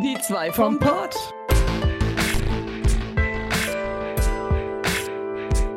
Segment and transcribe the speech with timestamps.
[0.00, 1.16] Die zwei vom Pott.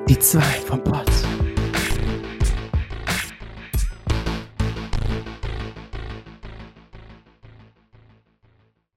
[0.08, 1.10] Die zwei vom Pott.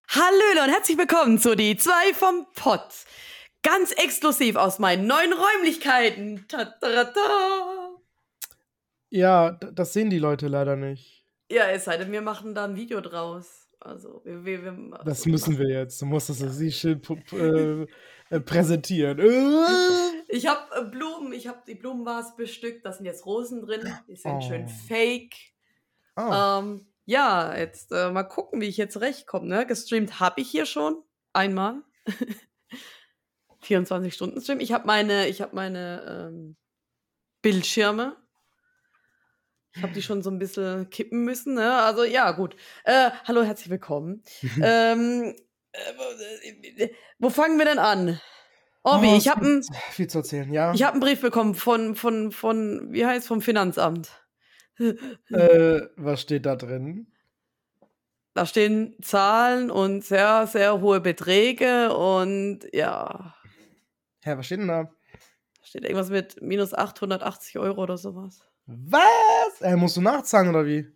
[0.08, 2.82] Hallöle und herzlich willkommen zu Die zwei vom Pott.
[3.62, 6.44] Ganz exklusiv aus meinen neuen Räumlichkeiten.
[6.48, 7.96] Ta -ta -ta.
[9.08, 11.24] Ja, das sehen die Leute leider nicht.
[11.50, 13.63] Ja, es sei denn, wir machen da ein Video draus.
[13.84, 16.00] Also, wir, wir, wir, Das müssen wir jetzt.
[16.00, 17.86] Du musst das pu- äh,
[18.30, 19.18] äh, präsentieren.
[19.18, 20.24] Äh.
[20.28, 24.16] Ich habe äh, Blumen, ich habe die Blumenvase bestückt, da sind jetzt Rosen drin, die
[24.16, 24.40] sind Oh.
[24.40, 25.34] schön fake.
[26.16, 26.22] Oh.
[26.32, 29.46] Ähm, ja, jetzt äh, mal gucken, wie ich jetzt zurechtkomme.
[29.46, 29.66] Ne?
[29.66, 31.02] Gestreamt habe ich hier schon
[31.34, 31.82] einmal.
[33.60, 34.60] 24 Stunden Stream.
[34.60, 36.56] Ich habe meine, ich habe meine ähm,
[37.42, 38.16] Bildschirme.
[39.76, 41.54] Ich habe die schon so ein bisschen kippen müssen.
[41.54, 41.72] Ne?
[41.72, 42.54] Also ja, gut.
[42.84, 44.22] Äh, hallo, herzlich willkommen.
[44.62, 45.34] ähm,
[45.72, 48.20] äh, wo fangen wir denn an?
[48.84, 50.74] Obi, Oh, ich habe einen viel zu erzählen, ja.
[50.74, 54.10] ich hab einen Brief bekommen von, von, von, wie heißt vom Finanzamt.
[54.78, 57.06] äh, was steht da drin?
[58.34, 63.34] Da stehen Zahlen und sehr, sehr hohe Beträge und ja,
[64.22, 64.84] Hä, was steht denn da?
[64.84, 68.40] da steht irgendwas mit minus 880 Euro oder sowas.
[68.66, 69.60] Was?
[69.60, 70.86] Äh, musst du nachzahlen oder wie?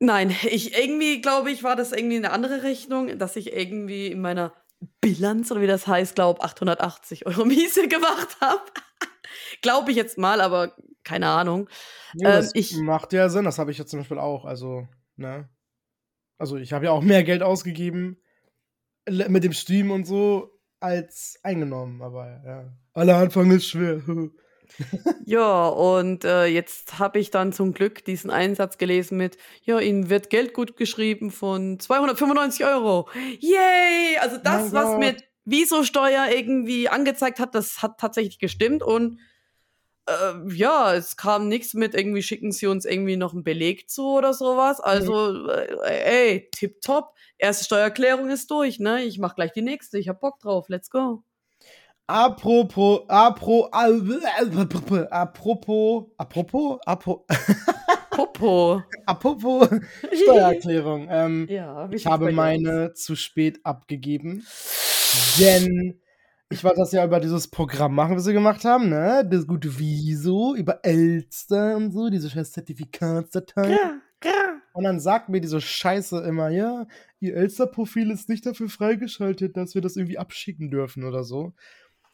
[0.00, 4.20] Nein, ich irgendwie glaube ich, war das irgendwie eine andere Rechnung, dass ich irgendwie in
[4.20, 4.52] meiner
[5.00, 8.62] Bilanz oder wie das heißt, glaube 880 Euro Miese gemacht habe.
[9.62, 11.68] glaube ich jetzt mal, aber keine Ahnung.
[12.14, 14.44] Ja, Ähm, das ich- macht ja Sinn, das habe ich ja zum Beispiel auch.
[14.44, 15.48] Also, ne?
[16.38, 18.20] Also, ich habe ja auch mehr Geld ausgegeben
[19.08, 22.72] mit dem Stream und so als eingenommen, aber ja.
[22.94, 24.02] Aller Anfang ist schwer.
[25.26, 30.08] Ja, und äh, jetzt habe ich dann zum Glück diesen Einsatz gelesen mit, ja, Ihnen
[30.08, 33.08] wird Geld gut geschrieben von 295 Euro.
[33.40, 34.16] Yay!
[34.20, 39.18] Also das, was mit Viso-Steuer irgendwie angezeigt hat, das hat tatsächlich gestimmt und
[40.06, 44.06] äh, ja, es kam nichts mit irgendwie schicken Sie uns irgendwie noch einen Beleg zu
[44.08, 44.80] oder sowas.
[44.80, 47.14] Also, äh, ey, tipptopp.
[47.38, 49.04] Erste Steuererklärung ist durch, ne?
[49.04, 49.98] Ich mach gleich die nächste.
[49.98, 50.68] Ich hab Bock drauf.
[50.68, 51.22] Let's go.
[52.12, 57.24] Apropos, apro, apropos, apropos, apropos,
[58.10, 59.68] apropos, apropos
[60.12, 61.08] Steuererklärung.
[61.10, 64.44] Ähm, ja, ich habe meine zu spät abgegeben,
[65.38, 66.02] denn
[66.50, 69.26] ich wollte das ja über dieses Programm machen, was wir gemacht haben, ne?
[69.26, 73.70] Das gute Wieso, über Elster und so, diese scheiß Zertifikatsdatei.
[73.70, 74.60] Ja, ja.
[74.74, 76.86] Und dann sagt mir diese Scheiße immer, ja,
[77.20, 81.54] ihr Elster-Profil ist nicht dafür freigeschaltet, dass wir das irgendwie abschicken dürfen oder so.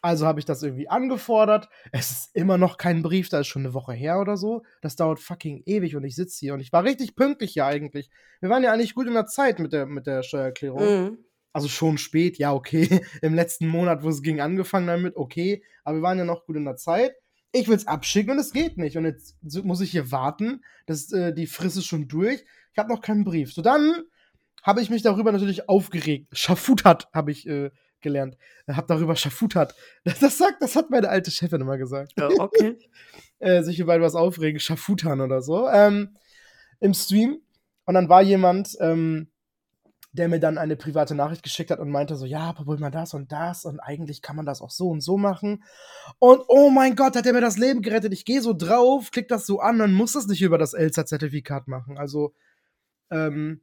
[0.00, 1.68] Also habe ich das irgendwie angefordert.
[1.90, 4.62] Es ist immer noch kein Brief, da ist schon eine Woche her oder so.
[4.80, 8.10] Das dauert fucking ewig und ich sitze hier und ich war richtig pünktlich ja eigentlich.
[8.40, 10.80] Wir waren ja eigentlich gut in der Zeit mit der, mit der Steuererklärung.
[10.80, 11.18] Mhm.
[11.52, 13.00] Also schon spät, ja, okay.
[13.22, 15.64] Im letzten Monat, wo es ging, angefangen damit, okay.
[15.82, 17.12] Aber wir waren ja noch gut in der Zeit.
[17.50, 18.96] Ich will es abschicken und es geht nicht.
[18.96, 20.62] Und jetzt muss ich hier warten.
[20.86, 22.44] Das, äh, die Frist ist schon durch.
[22.72, 23.52] Ich habe noch keinen Brief.
[23.52, 24.04] So, dann
[24.62, 26.28] habe ich mich darüber natürlich aufgeregt.
[26.32, 27.70] Schafutert habe ich äh,
[28.00, 28.36] gelernt.
[28.66, 29.74] Hab darüber schafutert.
[30.04, 32.12] Das, das, sagt, das hat meine alte Chefin immer gesagt.
[32.18, 32.78] Ja, okay.
[33.38, 35.68] Äh, sich über etwas aufregen, schafutern oder so.
[35.68, 36.16] Ähm,
[36.80, 37.40] Im Stream.
[37.84, 39.28] Und dann war jemand, ähm,
[40.12, 43.14] der mir dann eine private Nachricht geschickt hat und meinte so, ja, probier mal das
[43.14, 45.62] und das und eigentlich kann man das auch so und so machen.
[46.18, 48.12] Und oh mein Gott, hat er mir das Leben gerettet.
[48.12, 51.68] Ich gehe so drauf, klick das so an und muss das nicht über das Elsa-Zertifikat
[51.68, 51.98] machen.
[51.98, 52.34] Also,
[53.10, 53.60] ähm,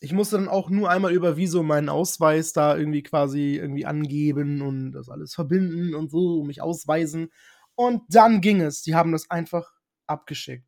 [0.00, 4.60] ich musste dann auch nur einmal über Wieso meinen Ausweis da irgendwie quasi irgendwie angeben
[4.62, 7.30] und das alles verbinden und so, mich ausweisen.
[7.74, 8.82] Und dann ging es.
[8.82, 9.72] Die haben das einfach
[10.06, 10.66] abgeschickt.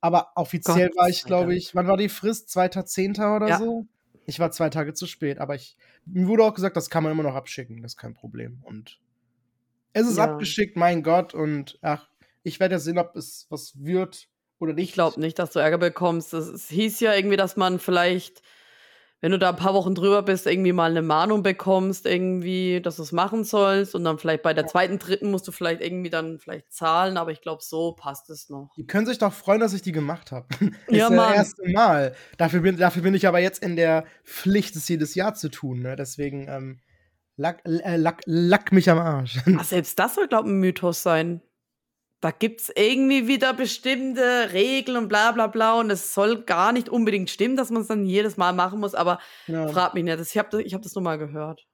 [0.00, 2.50] Aber offiziell Gott war ich, glaube ich, wann war die Frist?
[2.50, 3.36] 2.10.
[3.36, 3.58] oder Ja.
[3.58, 3.86] so?
[4.26, 7.12] Ich war zwei Tage zu spät, aber ich, mir wurde auch gesagt, das kann man
[7.12, 8.60] immer noch abschicken, das ist kein Problem.
[8.62, 9.00] Und
[9.94, 10.24] es ist Ja.
[10.24, 12.08] abgeschickt, mein Gott, und ach,
[12.42, 14.28] ich werde ja sehen, ob es was wird
[14.58, 14.90] oder nicht.
[14.90, 16.34] Ich glaube nicht, dass du Ärger bekommst.
[16.34, 18.42] Es, es hieß ja irgendwie, dass man vielleicht,
[19.20, 22.96] wenn du da ein paar Wochen drüber bist, irgendwie mal eine Mahnung bekommst, irgendwie, dass
[22.96, 23.94] du es machen sollst.
[23.96, 27.32] Und dann vielleicht bei der zweiten, dritten musst du vielleicht irgendwie dann vielleicht zahlen, aber
[27.32, 28.70] ich glaube, so passt es noch.
[28.76, 30.46] Die können sich doch freuen, dass ich die gemacht habe.
[30.88, 31.28] Ja, ist Mann.
[31.28, 32.14] das erste Mal.
[32.36, 35.82] Dafür bin, dafür bin ich aber jetzt in der Pflicht, es jedes Jahr zu tun.
[35.82, 35.96] Ne?
[35.96, 36.80] Deswegen ähm,
[37.36, 39.38] lack, äh, lack, lack mich am Arsch.
[39.58, 41.42] Ach, selbst das soll, glaube ich, ein Mythos sein.
[42.20, 45.78] Da gibt es irgendwie wieder bestimmte Regeln und bla bla bla.
[45.78, 48.94] Und es soll gar nicht unbedingt stimmen, dass man es dann jedes Mal machen muss.
[48.94, 49.68] Aber ja.
[49.68, 50.20] frag mich nicht.
[50.20, 51.66] Ich habe ich hab das nur mal gehört.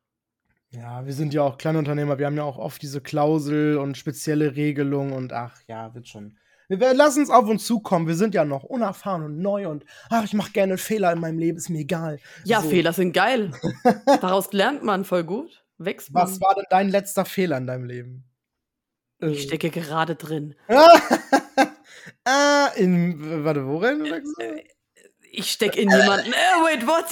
[0.71, 2.19] ja, wir sind ja auch Kleinunternehmer.
[2.19, 6.37] Wir haben ja auch oft diese Klausel und spezielle Regelungen und ach ja, wird schon.
[6.69, 8.07] Wir werden, lass uns auf uns zukommen.
[8.07, 11.39] Wir sind ja noch unerfahren und neu und ach, ich mache gerne Fehler in meinem
[11.39, 12.19] Leben, ist mir egal.
[12.45, 12.71] Ja, So.
[12.71, 13.53] Fehler sind geil.
[14.07, 15.65] Daraus lernt man voll gut.
[15.79, 16.23] Wächst man.
[16.23, 18.25] Was war denn dein letzter Fehler in deinem Leben?
[19.21, 20.55] Ich stecke gerade drin.
[22.25, 24.63] ah, in, warte, worin sagst du?
[25.31, 26.33] Ich stecke in jemanden.
[26.33, 27.07] Äh, wait, what?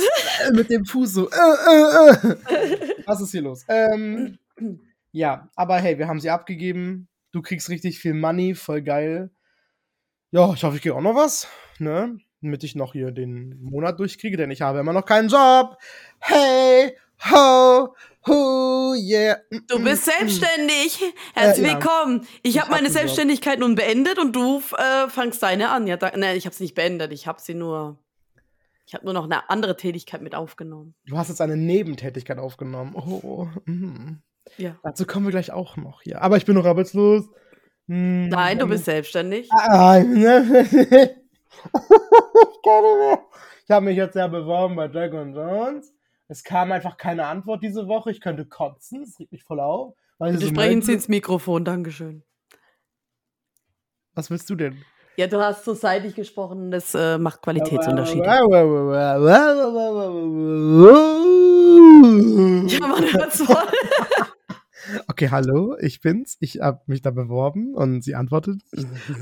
[0.46, 1.31] Äh, Mit dem Fuß so.
[1.31, 2.94] Äh, äh, äh.
[3.06, 3.64] Was ist hier los?
[3.69, 4.38] Ähm,
[5.10, 7.08] ja, aber hey, wir haben sie abgegeben.
[7.32, 9.31] Du kriegst richtig viel Money, voll geil.
[10.31, 12.16] Ja, ich hoffe, ich kriege auch noch was, ne?
[12.40, 15.76] Damit ich noch hier den Monat durchkriege, denn ich habe immer noch keinen Job.
[16.20, 16.96] Hey,
[17.31, 17.94] ho,
[18.27, 19.37] ho, yeah.
[19.69, 21.01] Du bist selbstständig.
[21.35, 21.75] Herzlich Äh, ja.
[21.75, 22.27] willkommen.
[22.43, 22.91] Ich Ich habe hab meine.
[22.91, 25.87] Selbstständigkeit nun beendet und du äh, fangst deine an.
[25.87, 27.13] Ja, da, nein, ich habe sie nicht beendet.
[27.13, 27.99] Ich habe sie nur.
[28.87, 30.95] Ich habe nur noch eine andere Tätigkeit mit aufgenommen.
[31.07, 32.95] Du hast jetzt eine Nebentätigkeit aufgenommen.
[32.95, 34.21] Oh, mhm.
[34.59, 34.77] Ja.
[34.83, 36.21] Dazu kommen wir gleich auch noch hier.
[36.21, 37.25] Aber ich bin noch arbeitslos.
[37.89, 39.49] Hm, Nein, du bist selbstständig.
[39.53, 40.67] Ah, ne?
[43.65, 45.93] Ich habe mich jetzt ja beworben bei Jack Jones.
[46.32, 48.11] Es kam einfach keine Antwort diese Woche.
[48.11, 49.02] Ich könnte kotzen.
[49.05, 49.94] Das regt mich voll auf.
[50.17, 50.81] Weil sie Bitte so sprechen.
[50.81, 51.62] Sie ins Mikrofon.
[51.62, 52.23] Dankeschön.
[54.14, 54.82] Was willst du denn?
[55.19, 56.70] Ja, du hast so seitlich gesprochen.
[56.70, 58.25] Das äh, macht Qualitätsunterschiede.
[58.25, 58.40] Ja,
[62.67, 63.56] Ja, man hört's voll.
[65.08, 66.37] Okay, hallo, ich bin's.
[66.40, 68.60] Ich habe mich da beworben und sie antwortet,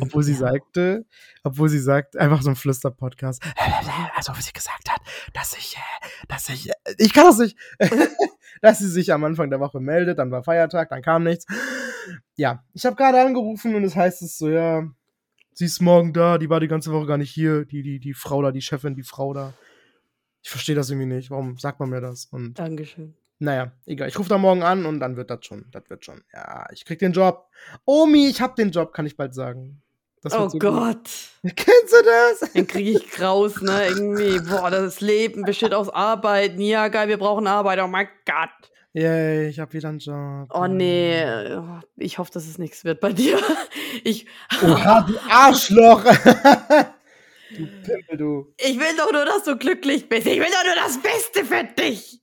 [0.00, 1.06] obwohl sie sagte,
[1.42, 3.42] obwohl sie sagt, einfach so ein Flüster-Podcast.
[4.16, 5.00] Also, wie sie gesagt hat,
[5.32, 7.56] dass ich, äh, dass ich, äh, ich kann das nicht,
[8.62, 11.46] dass sie sich am Anfang der Woche meldet, dann war Feiertag, dann kam nichts.
[12.36, 14.84] Ja, ich habe gerade angerufen und es heißt es so, ja,
[15.54, 18.14] sie ist morgen da, die war die ganze Woche gar nicht hier, die, die, die
[18.14, 19.54] Frau da, die Chefin, die Frau da.
[20.42, 21.30] Ich verstehe das irgendwie nicht.
[21.30, 22.24] Warum sagt man mir das?
[22.26, 23.14] Und Dankeschön.
[23.40, 24.08] Naja, egal.
[24.08, 25.64] Ich rufe da morgen an und dann wird das schon.
[25.72, 26.22] Das wird schon.
[26.32, 27.48] Ja, ich krieg den Job.
[27.87, 29.81] Omi, ich hab den Job, kann ich bald sagen.
[30.26, 31.08] Oh so Gott.
[31.42, 31.52] Gut.
[31.56, 32.52] Kennst du das?
[32.52, 33.87] Dann kriege ich Kraus, ne?
[33.88, 36.60] Irgendwie, boah, das Leben besteht aus Arbeiten.
[36.60, 37.81] Ja, geil, wir brauchen Arbeit.
[37.81, 38.50] Oh mein Gott.
[38.92, 40.50] Yay, ich hab wieder einen Job.
[40.52, 41.25] Oh nee,
[41.96, 43.38] ich hoffe, dass es nichts wird bei dir.
[44.04, 44.26] Ich,
[44.62, 46.04] Oha, du Arschloch.
[47.50, 48.54] du Pimpel, du.
[48.56, 50.26] ich will doch nur, dass du glücklich bist.
[50.26, 52.20] Ich will doch nur das Beste für dich.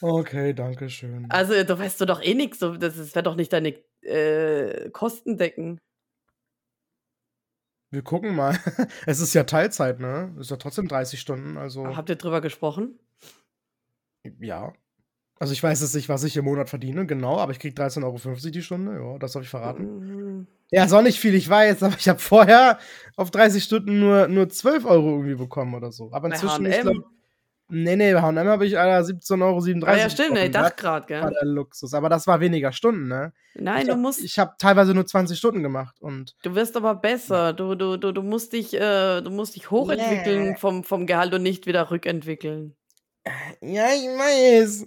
[0.00, 1.26] Okay, danke schön.
[1.30, 2.58] Also, da weißt du doch eh nichts.
[2.58, 5.78] So, das wird doch nicht deine äh, Kosten decken.
[7.90, 8.58] Wir gucken mal.
[9.06, 10.34] Es ist ja Teilzeit, ne?
[10.38, 11.96] Ist ja trotzdem 30 Stunden, also.
[11.96, 12.98] Habt ihr drüber gesprochen?
[14.40, 14.72] Ja.
[15.38, 18.04] Also ich weiß jetzt nicht, was ich im Monat verdiene, genau, aber ich krieg 13,50
[18.04, 19.98] Euro die Stunde, ja, das habe ich verraten.
[19.98, 20.46] Mhm.
[20.70, 22.78] Ja, ist auch nicht viel, ich weiß, aber ich habe vorher
[23.16, 26.10] auf 30 Stunden nur, nur 12 Euro irgendwie bekommen oder so.
[26.12, 27.04] Aber inzwischen, ich glaube,
[27.74, 31.06] nee, nee, bei H&M habe ich Alter, 17,37 Euro Ah, ja, stimmt, ich dachte gerade,
[31.08, 31.38] Das war gell?
[31.40, 33.32] der Luxus, aber das war weniger Stunden, ne?
[33.54, 36.76] Nein, ich du hab, musst, Ich habe teilweise nur 20 Stunden gemacht und du wirst
[36.76, 37.52] aber besser.
[37.52, 40.56] Du, du, du, du musst dich, äh, du musst dich hochentwickeln Yeah.
[40.56, 42.74] vom, vom Gehalt und nicht wieder rückentwickeln.
[43.60, 44.86] ja, ich weiß.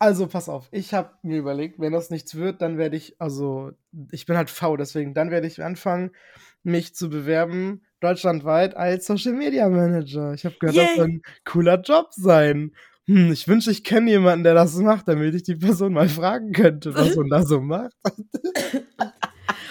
[0.00, 3.72] Also, pass auf, ich habe mir überlegt, wenn das nichts wird, dann werde ich, also,
[4.12, 6.12] ich bin halt faul, deswegen, dann werde ich anfangen,
[6.62, 10.32] mich zu bewerben, deutschlandweit als Social Media Manager.
[10.34, 10.96] Ich habe gehört, das Yay.
[10.96, 12.72] soll ein cooler Job sein.
[13.06, 16.52] Hm, ich wünsche, ich kenne jemanden, der das macht, damit ich die Person mal fragen
[16.52, 17.92] könnte, was man da so macht.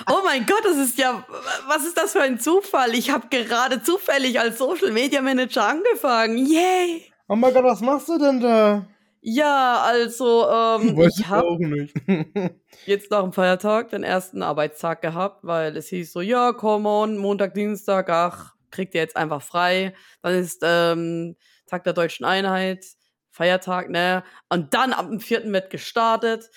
[0.10, 1.26] Oh mein Gott, das ist ja,
[1.68, 2.96] was ist das für ein Zufall?
[2.96, 6.38] Ich habe gerade zufällig als Social Media Manager angefangen.
[6.38, 7.12] Yay!
[7.28, 8.88] Oh mein Gott, was machst du denn da?
[9.30, 11.90] Ja, also ähm, ich habe
[12.86, 17.18] jetzt nach dem Feiertag den ersten Arbeitstag gehabt, weil es hieß so, ja, come on,
[17.18, 19.94] Montag, Dienstag, ach, kriegt ihr jetzt einfach frei.
[20.22, 22.86] Dann ist ähm, Tag der Deutschen Einheit,
[23.30, 24.24] Feiertag, ne?
[24.48, 26.50] Und dann ab dem vierten wird gestartet.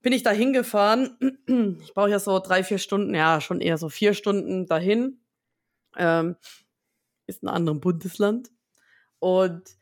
[0.00, 1.18] Bin ich da hingefahren.
[1.82, 5.20] Ich brauche ja so drei, vier Stunden, ja, schon eher so vier Stunden dahin.
[5.98, 6.36] Ähm,
[7.26, 8.48] ist ein anderes Bundesland.
[9.18, 9.77] Und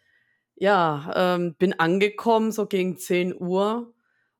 [0.56, 3.92] ja, ähm, bin angekommen, so gegen 10 Uhr.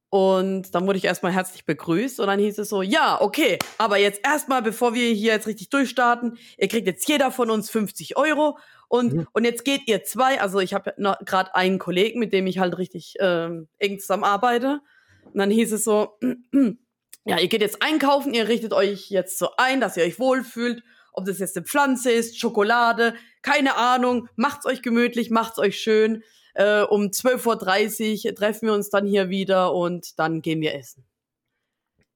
[0.09, 3.99] Und dann wurde ich erstmal herzlich begrüßt und dann hieß es so, ja, okay, aber
[3.99, 8.17] jetzt erstmal, bevor wir hier jetzt richtig durchstarten, ihr kriegt jetzt jeder von uns 50
[8.17, 8.57] Euro
[8.89, 9.27] und, Mhm.
[9.33, 10.95] und jetzt geht ihr zwei, also ich habe
[11.25, 14.81] gerade einen Kollegen, mit dem ich halt richtig ähm, eng zusammenarbeite.
[15.25, 16.17] Und dann hieß es so,
[17.25, 20.85] ja, ihr geht jetzt einkaufen, ihr richtet euch jetzt so ein, dass ihr euch wohlfühlt,
[21.13, 23.15] ob das jetzt eine Pflanze ist, Schokolade,
[23.47, 26.25] keine Ahnung, macht's euch gemütlich, macht's euch schön.
[26.55, 31.07] Äh, um 12.30 Uhr treffen wir uns dann hier wieder und dann gehen wir essen.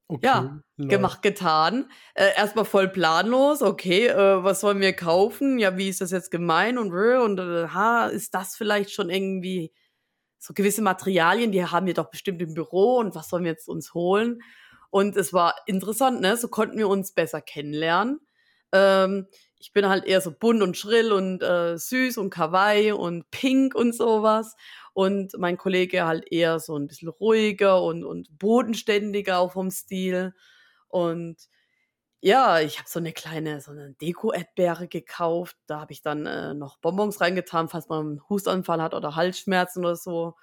[0.09, 0.89] Okay, Ja, läuft.
[0.89, 1.89] Gemacht, getan.
[2.15, 3.61] Äh, erstmal voll planlos.
[3.61, 5.57] Okay, äh, was wollen wir kaufen?
[5.57, 6.77] Ja, wie ist das jetzt gemein?
[6.77, 9.71] Und, und äh, ha, ist das vielleicht schon irgendwie
[10.37, 13.69] so gewisse Materialien, die haben wir doch bestimmt im Büro und was sollen wir jetzt
[13.69, 14.41] uns holen?
[14.89, 16.35] Und es war interessant, ne?
[16.35, 18.19] So konnten wir uns besser kennenlernen.
[18.73, 19.27] Ähm,
[19.61, 23.75] ich bin halt eher so bunt und schrill und äh, süß und kawaii und pink
[23.75, 24.55] und sowas.
[24.93, 30.33] Und mein Kollege halt eher so ein bisschen ruhiger und, und bodenständiger auch vom Stil.
[30.87, 31.37] Und
[32.21, 35.57] ja, ich habe so eine kleine, so eine Deko-Erdbeere gekauft.
[35.67, 39.85] Da habe ich dann äh, noch Bonbons reingetan, falls man einen Hustanfall hat oder Halsschmerzen
[39.85, 40.35] oder so.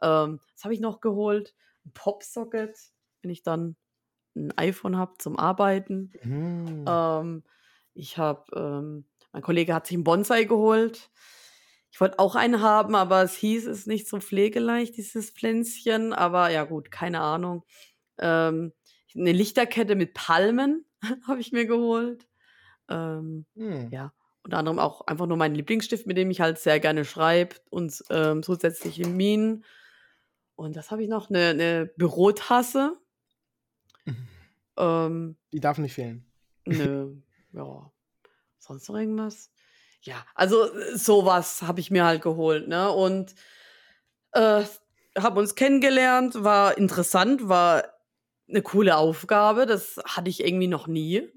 [0.00, 1.54] Ähm, was habe ich noch geholt?
[1.84, 2.78] Ein Popsocket,
[3.22, 3.76] wenn ich dann
[4.36, 6.12] ein iPhone habe zum Arbeiten.
[6.22, 6.84] Mhm.
[6.88, 7.44] Ähm,
[7.94, 11.10] ich habe, ähm, mein Kollege hat sich einen Bonsai geholt.
[11.92, 16.12] Ich wollte auch einen haben, aber es hieß, es ist nicht so pflegeleicht, dieses Pflänzchen.
[16.12, 17.64] Aber ja gut, keine Ahnung.
[18.18, 18.72] Ähm,
[19.14, 20.84] eine Lichterkette mit Palmen
[21.26, 22.28] habe ich mir geholt.
[22.88, 23.90] Ähm, Hm.
[23.90, 27.56] ja, unter anderem auch einfach nur meinen Lieblingsstift, mit dem ich halt sehr gerne schreibe
[27.70, 29.64] und ähm, zusätzliche Minen.
[30.56, 32.98] Und das habe ich noch, eine, eine Bürotasse.
[34.04, 34.28] Mhm.
[34.76, 36.24] Ähm, Die darf nicht fehlen.
[36.66, 37.16] Nö,
[37.52, 37.90] ja.
[38.58, 39.50] Sonst noch irgendwas?
[40.02, 42.90] Ja, also äh, sowas habe ich mir halt geholt, ne?
[42.90, 43.34] Und
[44.32, 44.64] äh,
[45.18, 47.84] habe uns kennengelernt, war interessant, war
[48.48, 49.66] eine coole Aufgabe.
[49.66, 51.28] Das hatte ich irgendwie noch nie.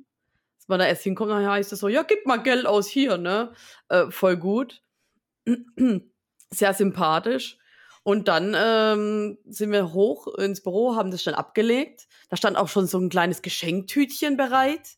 [0.57, 3.17] Dass man da erst hinkommt, dann heißt es so, ja, gib mal Geld aus hier,
[3.17, 3.53] ne?
[3.89, 4.81] Äh, voll gut.
[6.51, 7.57] Sehr sympathisch.
[8.03, 12.07] Und dann ähm, sind wir hoch ins Büro, haben das schnell abgelegt.
[12.29, 14.97] Da stand auch schon so ein kleines Geschenktütchen bereit.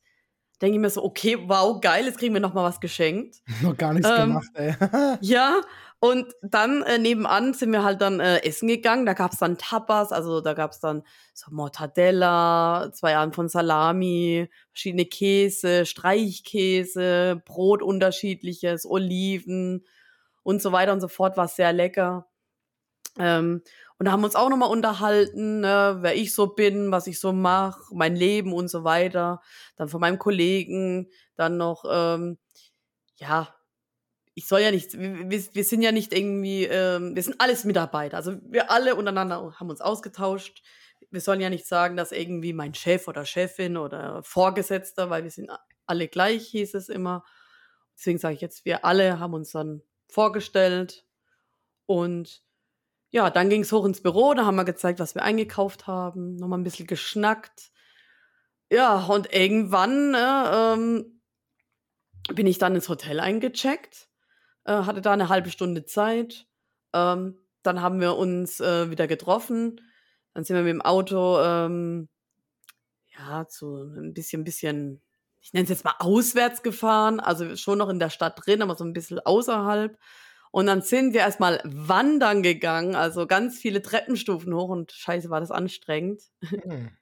[0.61, 3.41] Denke ich mir so, okay, wow, geil, jetzt kriegen wir noch mal was geschenkt.
[3.61, 4.75] Noch gar nichts Ähm, gemacht, ey.
[5.21, 5.61] Ja,
[5.99, 9.05] und dann äh, nebenan sind wir halt dann äh, essen gegangen.
[9.05, 15.05] Da gab's dann Tapas, also da gab's dann so Mortadella, zwei Arten von Salami, verschiedene
[15.05, 19.85] Käse, Streichkäse, Brot unterschiedliches, Oliven
[20.43, 21.37] und so weiter und so fort.
[21.37, 22.27] War sehr lecker.
[23.17, 23.61] Ähm,
[23.97, 27.19] und da haben wir uns auch nochmal unterhalten, ne, wer ich so bin, was ich
[27.19, 29.41] so mache, mein Leben und so weiter.
[29.77, 32.37] Dann von meinem Kollegen, dann noch, ähm,
[33.15, 33.55] ja,
[34.33, 38.17] ich soll ja nicht, wir, wir sind ja nicht irgendwie, ähm, wir sind alles Mitarbeiter.
[38.17, 40.61] Also wir alle untereinander haben uns ausgetauscht.
[41.09, 45.31] Wir sollen ja nicht sagen, dass irgendwie mein Chef oder Chefin oder Vorgesetzter, weil wir
[45.31, 45.51] sind
[45.85, 47.23] alle gleich, hieß es immer.
[47.97, 51.05] Deswegen sage ich jetzt, wir alle haben uns dann vorgestellt
[51.85, 52.44] und
[53.15, 56.35] ja, dann ging es hoch ins Büro, da haben wir gezeigt, was wir eingekauft haben,
[56.35, 57.71] nochmal ein bisschen geschnackt.
[58.69, 61.21] Ja, und irgendwann äh, ähm,
[62.33, 64.09] bin ich dann ins Hotel eingecheckt,
[64.65, 66.45] äh, hatte da eine halbe Stunde Zeit.
[66.91, 69.79] Ähm, dann haben wir uns äh, wieder getroffen.
[70.33, 72.09] Dann sind wir mit dem Auto ähm,
[73.17, 75.01] ja zu ein bisschen, bisschen,
[75.39, 78.75] ich nenne es jetzt mal auswärts gefahren, also schon noch in der Stadt drin, aber
[78.75, 79.97] so ein bisschen außerhalb.
[80.55, 85.41] Und dann sind wir erstmal wandern gegangen, also ganz viele Treppenstufen hoch und scheiße, war
[85.41, 86.21] das anstrengend.
[86.39, 86.91] Hm.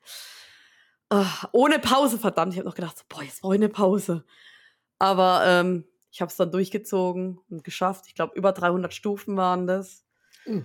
[1.09, 2.53] Ah, ohne Pause, verdammt.
[2.53, 4.25] Ich habe noch gedacht, so, boah, jetzt brauche ich eine Pause.
[4.97, 8.05] Aber ähm, ich habe es dann durchgezogen und geschafft.
[8.07, 10.03] Ich glaube, über 300 Stufen waren das.
[10.47, 10.63] Uh.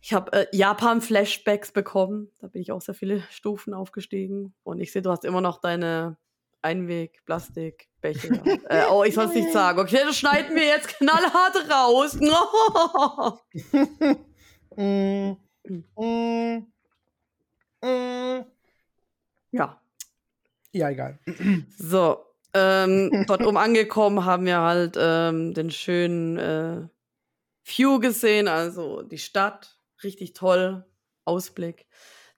[0.00, 2.30] Ich habe äh, Japan-Flashbacks bekommen.
[2.38, 4.54] Da bin ich auch sehr viele Stufen aufgestiegen.
[4.62, 6.16] Und ich sehe, du hast immer noch deine
[6.62, 8.42] Einweg-Plastikbecher.
[8.68, 9.78] äh, oh, ich soll es nicht sagen.
[9.78, 12.18] Okay, das schneiden wir jetzt knallhart raus.
[14.74, 15.36] Mm.
[15.96, 16.66] Mm.
[17.82, 18.44] Mm.
[19.50, 19.80] ja,
[20.72, 21.18] Ja, egal.
[21.76, 26.88] So, ähm, dort oben angekommen haben wir halt ähm, den schönen äh,
[27.64, 30.84] View gesehen, also die Stadt, richtig toll,
[31.24, 31.86] Ausblick.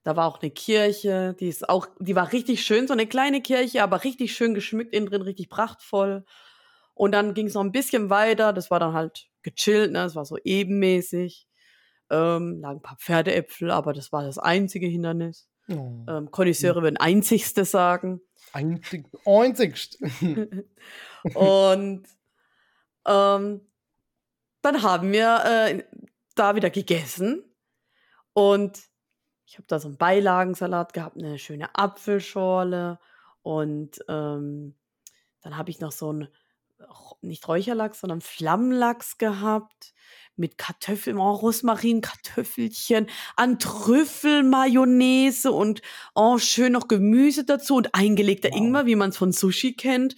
[0.04, 3.40] Da war auch eine Kirche, die ist auch, die war richtig schön, so eine kleine
[3.40, 6.25] Kirche, aber richtig schön geschmückt innen drin, richtig prachtvoll.
[6.92, 10.14] Und dann ging es noch ein bisschen weiter, das war dann halt gechillt, ne, es
[10.14, 11.49] war so ebenmäßig.
[12.11, 15.49] Ähm, lagen ein paar Pferdeäpfel, aber das war das einzige Hindernis.
[15.68, 16.04] Oh.
[16.06, 18.20] Ähm, Konnoisseure würden einzigste sagen.
[18.52, 19.99] Einzig, einzigst.
[21.34, 22.06] Und
[23.06, 23.61] ähm,
[24.62, 25.84] dann haben wir äh,
[26.34, 27.44] da wieder gegessen
[28.32, 28.82] und
[29.47, 32.99] ich habe da so einen Beilagensalat gehabt, eine schöne Apfelschorle
[33.43, 34.75] und ähm,
[35.43, 36.29] dann habe ich noch so einen,
[37.21, 39.93] nicht Räucherlachs, sondern Flammlachs gehabt
[40.37, 45.83] mit Kartoffeln, oh, Rosmarin, Kartoffelchen, an Trüffelmayonnaise und
[46.15, 48.57] oh, schön noch Gemüse dazu und eingelegter Wow.
[48.59, 50.17] Ingwer, wie man es von Sushi kennt.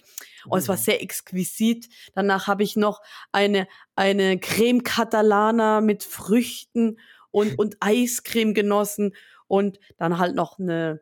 [0.49, 0.79] Oh, es war Oh.
[0.79, 1.89] sehr exquisit.
[2.13, 6.97] Danach habe ich noch eine, eine Creme Catalana mit Früchten
[7.31, 9.15] und, und Eiscreme genossen
[9.47, 11.01] und dann halt noch eine,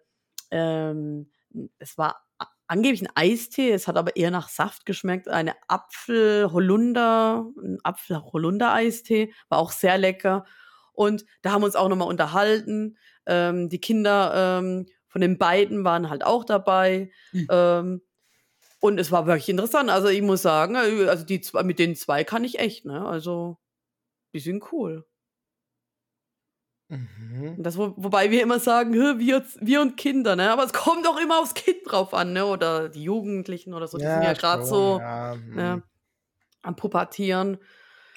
[0.52, 1.32] ähm,
[1.80, 2.26] es war
[2.68, 9.60] angeblich ein Eistee, es hat aber eher nach Saft geschmeckt, eine Apfel-Holunder, ein Apfel-Holunder-Eistee, war
[9.60, 10.46] auch sehr lecker.
[10.94, 12.98] Und da haben wir uns auch nochmal unterhalten.
[13.26, 17.12] Ähm, die Kinder ähm, von den beiden waren halt auch dabei.
[17.32, 17.48] Mhm.
[17.50, 18.02] Ähm,
[18.80, 19.90] und es war wirklich interessant.
[19.90, 23.06] Also ich muss sagen, äh, also die zwei, mit den zwei kann ich echt, ne?
[23.06, 23.58] Also
[24.34, 25.06] die sind cool.
[26.88, 27.56] Mhm.
[27.58, 30.52] Das, wo, wobei wir immer sagen, "Hä, wir, wir und Kinder, ne?
[30.52, 32.46] Aber es kommt doch immer aufs Kind drauf an, ne?
[32.46, 33.98] Oder die Jugendlichen oder so.
[33.98, 35.84] Die sind ja gerade so Ja, ne, mhm.
[36.62, 37.58] am Pubertieren.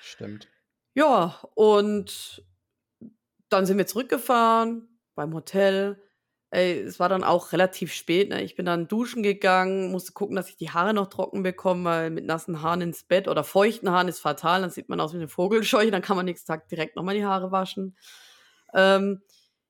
[0.02, 0.48] Stimmt.
[0.94, 2.44] Ja, und
[3.48, 6.02] dann sind wir zurückgefahren beim Hotel.
[6.50, 8.30] Ey, es war dann auch relativ spät.
[8.30, 8.42] Ne?
[8.42, 12.10] Ich bin dann duschen gegangen, musste gucken, dass ich die Haare noch trocken bekomme, weil
[12.10, 14.62] mit nassen Haaren ins Bett oder feuchten Haaren ist fatal.
[14.62, 15.90] Dann sieht man aus wie eine Vogelscheuche.
[15.90, 17.96] Dann kann man nächsten Tag direkt nochmal die Haare waschen.
[18.74, 19.22] Ähm,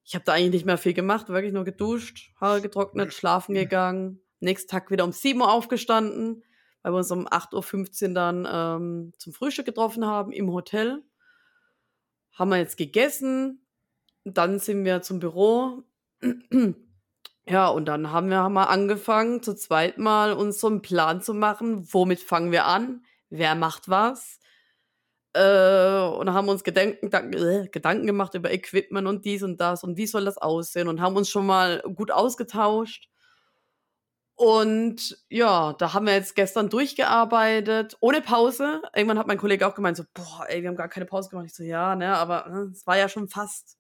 [0.05, 4.21] ich habe da eigentlich nicht mehr viel gemacht, wirklich nur geduscht, Haare getrocknet, schlafen gegangen.
[4.41, 6.43] Nächsten Tag wieder um 7 Uhr aufgestanden,
[6.83, 11.03] weil wir uns um 8.15 Uhr dann ähm, zum Frühstück getroffen haben im Hotel.
[12.33, 13.67] Haben wir jetzt gegessen.
[14.25, 15.83] Dann sind wir zum Büro.
[17.51, 21.33] Ja, und dann haben wir, wir angefangen, zu zweit mal uns so einen Plan zu
[21.33, 21.89] machen.
[21.95, 23.07] Womit fangen wir an?
[23.31, 24.39] Wer macht was?
[25.35, 29.97] Äh, und haben uns Gedanken, äh, Gedanken gemacht über Equipment und dies und das und
[29.97, 33.09] wie soll das aussehen und haben uns schon mal gut ausgetauscht.
[34.37, 38.81] Und ja, da haben wir jetzt gestern durchgearbeitet, ohne Pause.
[38.95, 41.47] Irgendwann hat mein Kollege auch gemeint, so, boah, ey, wir haben gar keine Pause gemacht.
[41.47, 43.77] Ich so, ja, ne, aber äh, es war ja schon fast,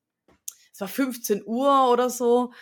[0.72, 2.52] es war 15 Uhr oder so.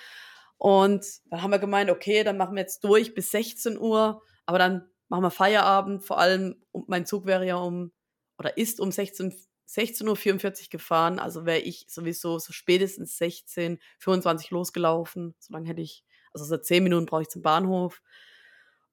[0.59, 4.59] Und dann haben wir gemeint, okay, dann machen wir jetzt durch bis 16 Uhr, aber
[4.59, 6.05] dann machen wir Feierabend.
[6.05, 7.93] Vor allem, mein Zug wäre ja um,
[8.39, 9.35] oder ist um 16,
[9.69, 11.19] 16.44 Uhr gefahren.
[11.19, 15.35] Also wäre ich sowieso so spätestens 16, 25 losgelaufen.
[15.39, 18.03] So lange hätte ich, also so 10 Minuten brauche ich zum Bahnhof.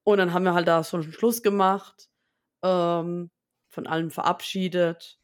[0.02, 2.10] Und dann haben wir halt da schon einen Schluss gemacht,
[2.62, 3.30] ähm,
[3.70, 5.18] von allen verabschiedet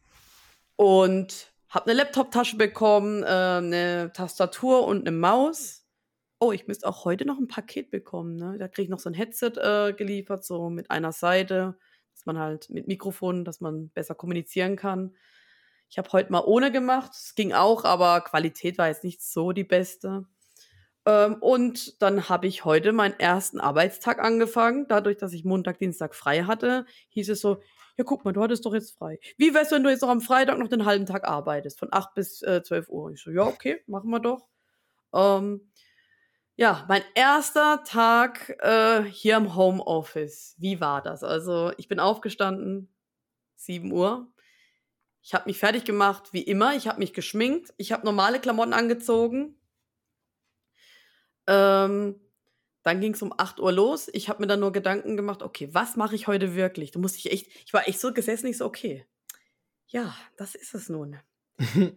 [0.77, 5.87] und habe eine Laptop-Tasche bekommen, äh, eine Tastatur und eine Maus.
[6.41, 8.37] Oh, ich müsste auch heute noch ein Paket bekommen.
[8.37, 8.57] Ne?
[8.59, 11.79] Da kriege ich noch so ein Headset äh, geliefert, so mit einer Seite,
[12.21, 15.17] dass man halt mit Mikrofon, dass man besser kommunizieren kann.
[15.89, 17.13] Ich habe heute mal ohne gemacht.
[17.15, 20.27] Es ging auch, aber Qualität war jetzt nicht so die beste.
[21.07, 24.87] Ähm, und dann habe ich heute meinen ersten Arbeitstag angefangen.
[24.87, 27.63] Dadurch, dass ich Montag, Dienstag frei hatte, hieß es so,
[27.97, 29.19] ja, guck mal, du hattest doch jetzt frei.
[29.39, 32.13] Wie wär's, wenn du jetzt noch am Freitag noch den halben Tag arbeitest, von 8
[32.15, 33.13] bis äh, 12 Uhr?
[33.13, 34.47] Ich so, ja, okay, machen wir doch.
[35.15, 35.70] Ähm,
[36.61, 40.57] ja, mein erster Tag äh, hier im Homeoffice.
[40.59, 41.25] Wie war das?
[41.25, 42.93] Also, ich bin aufgestanden,
[43.57, 44.31] 7 Uhr.
[45.23, 46.77] Ich habe mich fertig gemacht, wie immer.
[46.77, 47.73] Ich habe mich geschminkt.
[47.79, 49.59] Ich habe normale Klamotten angezogen.
[51.47, 52.21] Ähm,
[52.83, 54.11] dann ging es um 8 Uhr los.
[54.13, 56.91] Ich habe mir dann nur Gedanken gemacht, okay, was mache ich heute wirklich?
[56.91, 59.07] Da musste ich echt, ich war echt so gesessen, ich so, okay.
[59.87, 61.17] Ja, das ist es nun.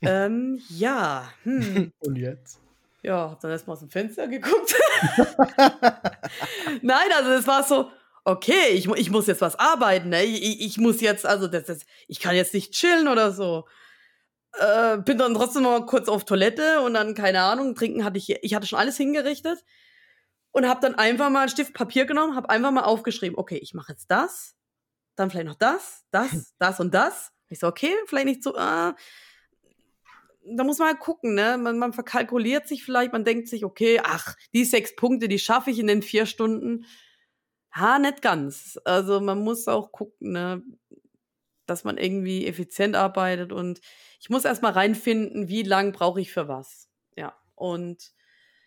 [0.00, 1.92] ähm, ja, hm.
[1.98, 2.62] Und jetzt?
[3.02, 4.74] Ja, hab dann erstmal aus dem Fenster geguckt.
[6.82, 7.90] Nein, also es war so,
[8.24, 10.24] okay, ich, ich muss jetzt was arbeiten, ne?
[10.24, 13.66] Ich, ich- muss jetzt, also das, das, ich kann jetzt nicht chillen oder so.
[14.58, 18.30] Äh, bin dann trotzdem mal kurz auf Toilette und dann, keine Ahnung, trinken hatte ich,
[18.42, 19.64] ich hatte schon alles hingerichtet
[20.52, 23.74] und habe dann einfach mal einen Stift Papier genommen, habe einfach mal aufgeschrieben, okay, ich
[23.74, 24.54] mache jetzt das,
[25.16, 27.30] dann vielleicht noch das, das, das und das.
[27.50, 28.92] Ich so, okay, vielleicht nicht so, äh,
[30.56, 31.58] da muss man halt gucken, ne?
[31.58, 35.70] Man, man verkalkuliert sich vielleicht, man denkt sich, okay, ach, die sechs Punkte, die schaffe
[35.70, 36.86] ich in den vier Stunden.
[37.72, 38.78] Ha, nicht ganz.
[38.84, 40.62] Also man muss auch gucken, ne?
[41.68, 43.80] dass man irgendwie effizient arbeitet und
[44.20, 46.88] ich muss erstmal reinfinden, wie lang brauche ich für was.
[47.16, 48.12] Ja, und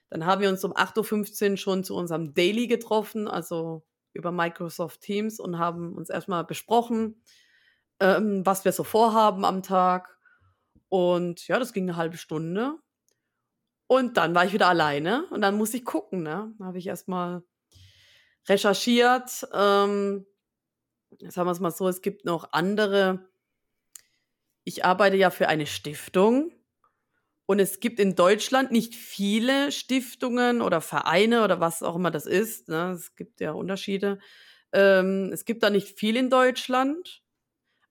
[0.09, 5.01] dann haben wir uns um 8.15 Uhr schon zu unserem Daily getroffen, also über Microsoft
[5.01, 7.23] Teams und haben uns erstmal besprochen,
[7.99, 10.17] ähm, was wir so vorhaben am Tag.
[10.91, 12.75] Und ja, das ging eine halbe Stunde.
[13.87, 16.53] Und dann war ich wieder alleine und dann musste ich gucken, ne?
[16.59, 17.43] Da habe ich erstmal
[18.49, 19.47] recherchiert.
[19.53, 20.25] Ähm,
[21.29, 23.29] sagen wir es mal so, es gibt noch andere.
[24.65, 26.51] Ich arbeite ja für eine Stiftung
[27.45, 32.25] und es gibt in Deutschland nicht viele Stiftungen oder Vereine oder was auch immer das
[32.25, 32.67] ist.
[32.67, 32.91] Ne?
[32.91, 34.19] Es gibt ja Unterschiede.
[34.73, 37.20] Ähm, es gibt da nicht viel in Deutschland.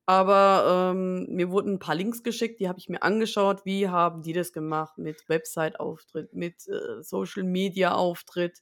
[0.06, 3.64] Aber ähm, mir wurden ein paar Links geschickt, die habe ich mir angeschaut.
[3.64, 8.60] Wie haben die das gemacht mit Website-Auftritt, mit äh, Social-Media-Auftritt?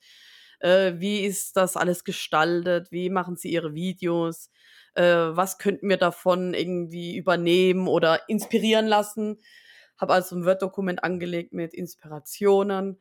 [0.61, 2.91] Äh, wie ist das alles gestaltet?
[2.91, 4.51] Wie machen sie ihre Videos?
[4.95, 9.41] Äh, was könnten wir davon irgendwie übernehmen oder inspirieren lassen?
[9.97, 13.01] Habe also ein Word-Dokument angelegt mit Inspirationen.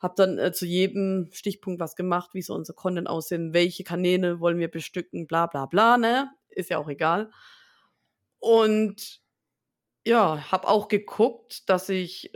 [0.00, 4.40] Habe dann äh, zu jedem Stichpunkt was gemacht, wie so unser Content aussehen, welche Kanäle
[4.40, 6.30] wollen wir bestücken, bla bla bla, ne?
[6.50, 7.30] Ist ja auch egal.
[8.38, 9.20] Und
[10.04, 12.30] ja, habe auch geguckt, dass ich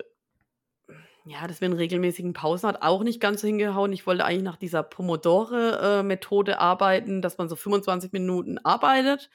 [1.27, 3.93] ja, das mit den regelmäßigen Pausen hat auch nicht ganz so hingehauen.
[3.93, 9.31] Ich wollte eigentlich nach dieser Pomodore-Methode arbeiten, dass man so 25 Minuten arbeitet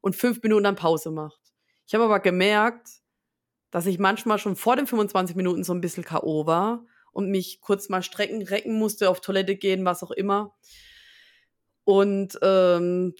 [0.00, 1.40] und fünf Minuten dann Pause macht.
[1.86, 2.88] Ich habe aber gemerkt,
[3.70, 6.46] dass ich manchmal schon vor den 25 Minuten so ein bisschen K.O.
[6.46, 10.54] war und mich kurz mal strecken, recken musste, auf Toilette gehen, was auch immer.
[11.84, 13.14] Und ähm,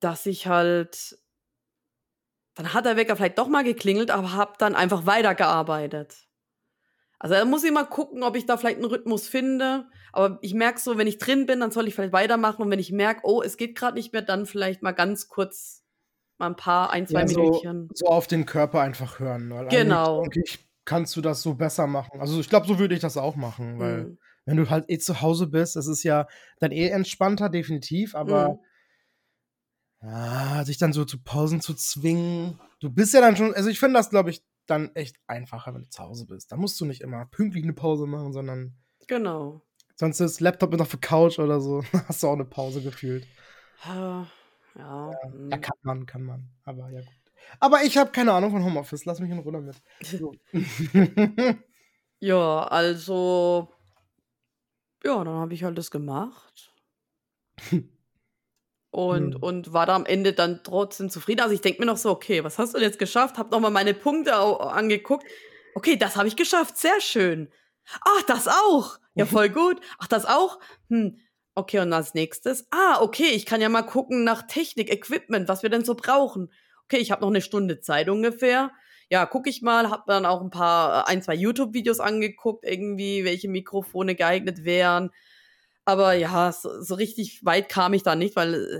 [0.00, 1.18] dass ich halt,
[2.54, 6.26] dann hat der Wecker vielleicht doch mal geklingelt, aber habe dann einfach weitergearbeitet.
[7.18, 9.88] Also da muss ich mal gucken, ob ich da vielleicht einen Rhythmus finde.
[10.12, 12.62] Aber ich merke so, wenn ich drin bin, dann soll ich vielleicht weitermachen.
[12.62, 15.82] Und wenn ich merke, oh, es geht gerade nicht mehr, dann vielleicht mal ganz kurz
[16.38, 17.90] mal ein paar, ein, zwei Ja, so, Minütchen.
[17.94, 19.50] so auf den Körper einfach hören.
[19.50, 20.22] Weil Genau.
[20.24, 22.20] eigentlich kannst du das so besser machen.
[22.20, 24.18] Also ich glaube, so würde ich das auch machen, weil Mhm.
[24.44, 26.28] wenn du halt eh zu Hause bist, das ist ja
[26.60, 28.58] dann eh entspannter, definitiv, aber Mhm.
[30.06, 32.60] Ja, sich dann so zu Pausen zu zwingen.
[32.80, 35.82] Du bist ja dann schon, also ich finde das, glaube ich, dann echt einfacher, wenn
[35.82, 36.52] du zu Hause bist.
[36.52, 38.74] Da musst du nicht immer pünktlich eine Pause machen, sondern
[39.08, 39.62] Genau.
[39.96, 43.26] sonst ist Laptop noch auf der Couch oder so, hast du auch eine Pause gefühlt.
[43.84, 44.26] Ja,
[44.76, 45.10] ja.
[45.10, 45.50] Ja, mhm.
[45.60, 46.50] kann man, kann man.
[46.64, 47.08] Aber ja gut.
[47.60, 49.04] Aber ich habe keine Ahnung von Homeoffice.
[49.04, 49.80] Lass mich in Ruhe damit.
[50.02, 50.34] So.
[52.18, 53.68] Ja, also,
[55.04, 56.74] ja, dann habe ich halt das gemacht.
[58.96, 59.42] Und, Hm.
[59.42, 61.42] und war da am Ende dann trotzdem zufrieden.
[61.42, 63.36] Also ich denke mir noch so, okay, was hast du denn jetzt geschafft?
[63.36, 65.26] Hab nochmal meine Punkte angeguckt.
[65.74, 67.50] Okay, das habe ich geschafft, sehr schön.
[68.06, 68.96] Ach, das auch.
[69.14, 69.80] Ja, voll gut.
[69.98, 70.58] Ach, das auch.
[70.88, 71.18] Hm.
[71.54, 75.62] Okay, und als nächstes, ah, okay, ich kann ja mal gucken nach Technik, Equipment, was
[75.62, 76.50] wir denn so brauchen.
[76.84, 78.70] Okay, ich habe noch eine Stunde Zeit ungefähr.
[79.10, 83.24] Ja, gucke ich mal, habe dann auch ein paar, äh, ein, zwei YouTube-Videos angeguckt, irgendwie,
[83.26, 85.10] welche Mikrofone geeignet wären.
[85.86, 88.78] Aber ja, so, so richtig weit kam ich da nicht, weil äh,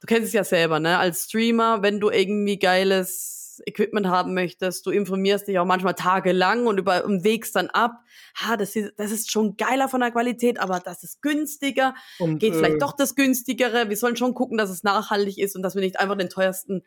[0.00, 0.98] du kennst es ja selber, ne?
[0.98, 6.68] Als Streamer, wenn du irgendwie geiles Equipment haben möchtest, du informierst dich auch manchmal tagelang
[6.68, 7.92] und über und wägst dann ab.
[8.36, 11.94] Ha, das ist, das ist schon geiler von der Qualität, aber das ist günstiger.
[12.20, 13.88] Und, Geht äh, vielleicht doch das günstigere.
[13.88, 16.84] Wir sollen schon gucken, dass es nachhaltig ist und dass wir nicht einfach den teuersten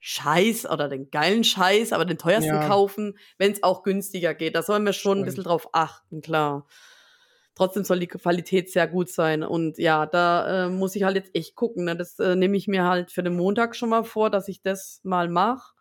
[0.00, 2.66] Scheiß oder den geilen Scheiß, aber den teuersten Ja.
[2.66, 4.56] kaufen, wenn es auch günstiger geht.
[4.56, 6.66] Da sollen wir schon ein bisschen drauf achten, klar.
[7.54, 9.44] Trotzdem soll die Qualität sehr gut sein.
[9.44, 11.84] Und ja, da äh, muss ich halt jetzt echt gucken.
[11.84, 11.96] Ne?
[11.96, 15.00] Das äh, nehme ich mir halt für den Montag schon mal vor, dass ich das
[15.04, 15.74] mal mache.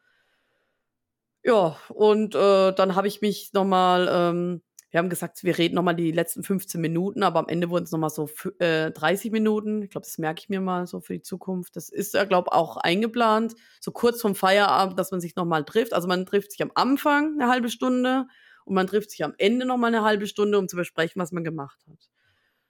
[1.45, 5.95] Ja, und äh, dann habe ich mich nochmal, ähm, wir haben gesagt, wir reden nochmal
[5.95, 9.81] die letzten 15 Minuten, aber am Ende wurden es nochmal so äh, 30 Minuten.
[9.81, 11.75] Ich glaube, das merke ich mir mal so für die Zukunft.
[11.75, 15.93] Das ist ja, glaube auch eingeplant, so kurz vom Feierabend, dass man sich nochmal trifft.
[15.93, 18.27] Also man trifft sich am Anfang eine halbe Stunde
[18.65, 21.43] und man trifft sich am Ende nochmal eine halbe Stunde, um zu besprechen, was man
[21.43, 22.09] gemacht hat.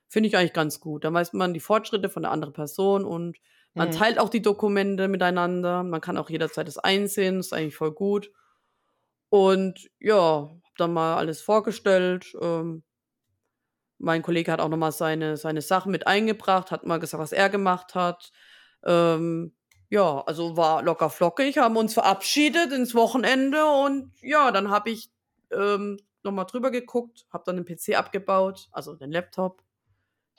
[0.09, 1.03] Finde ich eigentlich ganz gut.
[1.03, 3.37] Dann weiß man die Fortschritte von der anderen Person und
[3.75, 3.91] man Mhm.
[3.91, 5.83] teilt auch die Dokumente miteinander.
[5.83, 7.39] Man kann auch jederzeit das einsehen.
[7.39, 8.31] ist eigentlich voll gut.
[9.29, 12.33] Und ja, hab dann mal alles vorgestellt.
[12.41, 12.83] Ähm,
[13.97, 17.49] mein Kollege hat auch nochmal seine, seine Sachen mit eingebracht, hat mal gesagt, was er
[17.49, 18.31] gemacht hat.
[18.85, 19.55] Ähm,
[19.89, 25.11] ja, also war locker flockig, haben uns verabschiedet ins Wochenende und ja, dann habe ich
[25.55, 29.63] ähm, nochmal drüber geguckt, habe dann den PC abgebaut, also den Laptop.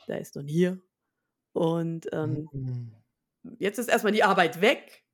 [0.08, 0.80] Der ist nun hier.
[1.52, 2.92] Und ähm, Mhm.
[3.58, 5.04] jetzt ist erstmal die Arbeit weg.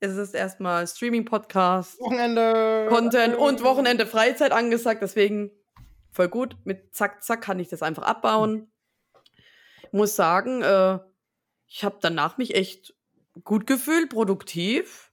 [0.00, 2.86] Es ist erstmal Streaming-Podcast, Wochenende.
[2.90, 5.00] Content und Wochenende Freizeit angesagt.
[5.02, 5.50] Deswegen
[6.10, 6.56] voll gut.
[6.64, 8.70] Mit zack, zack kann ich das einfach abbauen.
[9.92, 10.98] Muss sagen, äh,
[11.66, 12.94] ich habe danach mich echt
[13.44, 15.05] gut gefühlt, produktiv.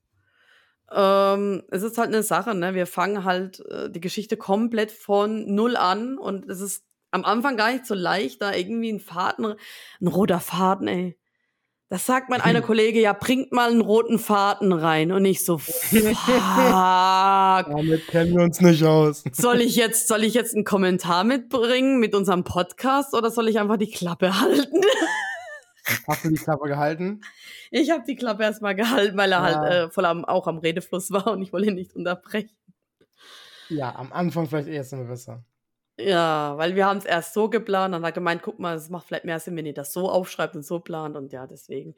[0.94, 2.74] Ähm, es ist halt eine Sache, ne?
[2.74, 7.58] Wir fangen halt äh, die Geschichte komplett von null an und es ist am Anfang
[7.58, 9.56] gar nicht so leicht, da irgendwie ein Faden,
[10.02, 11.18] ein roter Faden, ey.
[11.90, 15.12] Das sagt mein einer Kollege, ja, bringt mal einen roten Faden rein.
[15.12, 15.92] Und ich so, fuck.
[17.70, 19.24] Damit kennen wir uns nicht aus.
[19.32, 23.60] Soll ich jetzt, soll ich jetzt einen Kommentar mitbringen mit unserem Podcast oder soll ich
[23.60, 24.82] einfach die Klappe halten?
[26.08, 27.34] Hast du die Klappe gehalten?
[27.72, 29.44] Ich habe die Klappe erstmal gehalten, weil er Ja.
[29.44, 32.56] halt äh, voll am, auch am Redefluss war und ich wollte ihn nicht unterbrechen.
[33.68, 35.44] Ja, am Anfang vielleicht erst immer besser.
[36.00, 38.90] Ja, weil wir haben es erst so geplant und hat er gemeint, guck mal, es
[38.90, 41.94] macht vielleicht mehr Sinn, wenn ihr das so aufschreibt und so plant und ja, deswegen.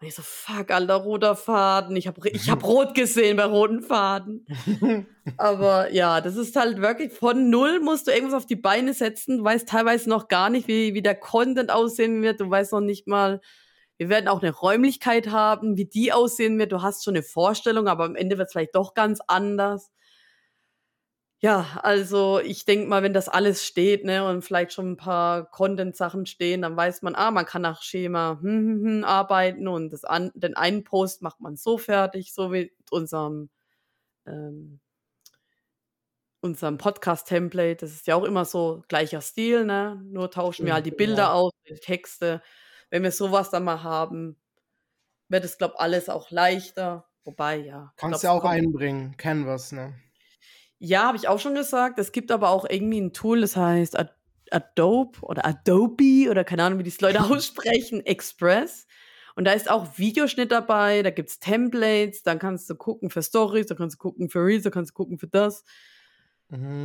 [0.00, 1.96] Und ich so, fuck, alter, roter Faden.
[1.96, 4.46] Ich habe ich hab rot gesehen bei roten Faden.
[5.36, 9.38] Aber ja, das ist halt wirklich von null musst du irgendwas auf die Beine setzen.
[9.38, 12.40] Du weißt teilweise noch gar nicht, wie, wie der Content aussehen wird.
[12.40, 13.40] Du weißt noch nicht mal,
[13.96, 16.72] wir werden auch eine Räumlichkeit haben, wie die aussehen wird.
[16.72, 19.90] Du hast schon eine Vorstellung, aber am Ende wird es vielleicht doch ganz anders.
[21.42, 25.50] Ja, also ich denke mal, wenn das alles steht, ne, und vielleicht schon ein paar
[25.50, 28.48] Content-Sachen stehen, dann weiß man, ah, man kann nach Schema hm,
[28.80, 32.70] hm, hm, arbeiten und das an, den einen Post macht man so fertig, so wie
[32.80, 33.50] mit unserem
[34.26, 34.80] ähm,
[36.40, 37.76] unserem Podcast-Template.
[37.76, 40.00] Das ist ja auch immer so gleicher Stil, ne?
[40.04, 41.32] Nur tauschen wir halt die Bilder Ja.
[41.32, 42.42] aus, die Texte.
[42.90, 44.36] Wenn wir sowas dann mal haben,
[45.28, 47.06] wird es, glaube alles auch leichter.
[47.24, 47.92] Wobei, ja.
[47.96, 49.16] ich Kannst glaub, ja auch einbringen.
[49.16, 49.94] Canvas, ne?
[50.86, 51.98] Ja, habe ich auch schon gesagt.
[51.98, 54.12] Es gibt aber auch irgendwie ein Tool, das heißt Ad
[54.50, 58.86] Adobe oder Adobe oder keine Ahnung, wie die es Leute aussprechen, Express.
[59.34, 63.66] Und da ist auch Videoschnitt dabei, da gibt's Templates, dann kannst du gucken für Stories,
[63.66, 65.64] da kannst du gucken für Reels, da kannst du gucken für das.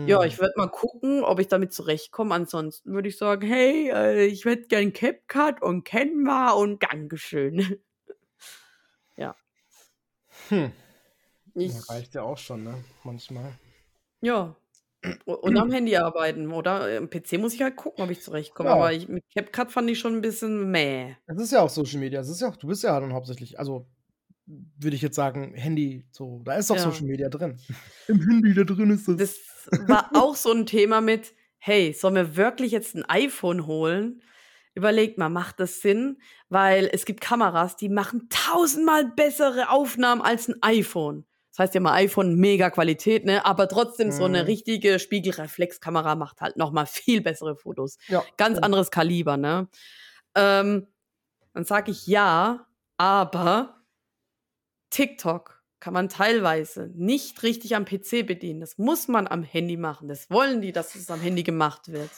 [0.07, 0.27] Ja, Mhm.
[0.27, 2.33] ich werde mal gucken, ob ich damit zurechtkomme.
[2.33, 7.81] Ansonsten würde ich sagen, hey, äh, ich hätte gern CapCut und Canva und Dankeschön.
[10.49, 10.71] Hm.
[11.55, 12.83] Ich, Ja, reicht ja auch schon, ne?
[13.03, 13.53] Manchmal.
[14.21, 14.55] Ja.
[15.25, 16.97] Und am Handy arbeiten, oder?
[16.97, 18.69] Am PC muss ich halt gucken, ob ich zurechtkomme.
[18.69, 18.75] Ja.
[18.75, 21.15] Aber ich, mit CapCut fand ich schon ein bisschen meh.
[21.25, 22.19] Es ist ja auch Social Media.
[22.19, 23.87] Es ist ja auch, du bist ja dann hauptsächlich, also
[24.45, 26.81] würde ich jetzt sagen, Handy, so, da ist doch Ja.
[26.81, 27.57] Social Media drin.
[28.07, 29.17] Im Handy, da drin ist es.
[29.17, 34.21] Das war auch so ein Thema mit, hey, sollen wir wirklich jetzt ein iPhone holen?
[34.73, 36.17] Überlegt mal, macht das Sinn?
[36.49, 41.25] Weil es gibt Kameras, die machen tausendmal bessere Aufnahmen als ein iPhone.
[41.59, 43.45] Das heißt ja mal iPhone mega Qualität, ne?
[43.45, 44.45] Aber trotzdem so eine Mhm.
[44.45, 47.97] richtige Spiegelreflexkamera macht halt noch mal viel bessere Fotos.
[48.07, 48.23] ja.
[48.37, 49.67] Ganz anderes Kaliber, ne?
[50.35, 50.87] Ähm,
[51.53, 53.83] dann sage ich ja, aber
[54.89, 58.61] TikTok kann man teilweise nicht richtig am PC bedienen.
[58.61, 60.07] Das muss man am Handy machen.
[60.07, 62.09] Das wollen die, dass es am Handy gemacht wird.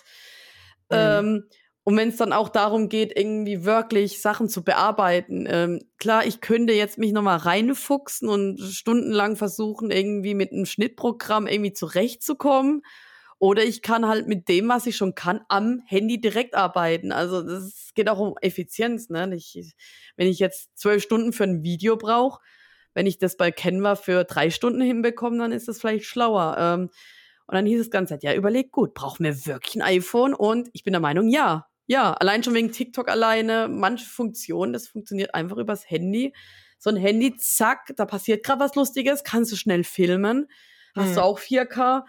[0.91, 0.97] Mhm.
[0.97, 1.49] Ähm,
[1.84, 6.39] und wenn es dann auch darum geht, irgendwie wirklich Sachen zu bearbeiten, ähm, klar, ich
[6.39, 12.84] könnte jetzt mich nochmal reinfuchsen und stundenlang versuchen, irgendwie mit einem Schnittprogramm irgendwie zurechtzukommen.
[13.39, 17.12] Oder ich kann halt mit dem, was ich schon kann, am Handy direkt arbeiten.
[17.12, 19.10] Also das geht auch um Effizienz.
[19.10, 19.36] Ne?
[19.36, 19.74] Ich,
[20.15, 22.39] wenn ich jetzt zwölf Stunden für ein Video brauche,
[22.94, 26.56] wenn ich das bei Canva für drei Stunden hinbekomme, dann ist das vielleicht schlauer.
[26.60, 26.89] Ähm,
[27.48, 30.36] und dann hieß es ganz Zeit, ja, überleg gut, brauchen wir wirklich ein iPhone?
[30.36, 31.67] Und ich bin der Meinung, ja.
[31.91, 36.34] Ja, allein schon wegen TikTok alleine, manche Funktionen, das funktioniert einfach übers Handy.
[36.80, 40.47] So ein Handy, zack, da passiert gerade was Lustiges, kannst du schnell filmen.
[40.95, 41.15] Hast Mhm.
[41.17, 42.06] du auch 4K?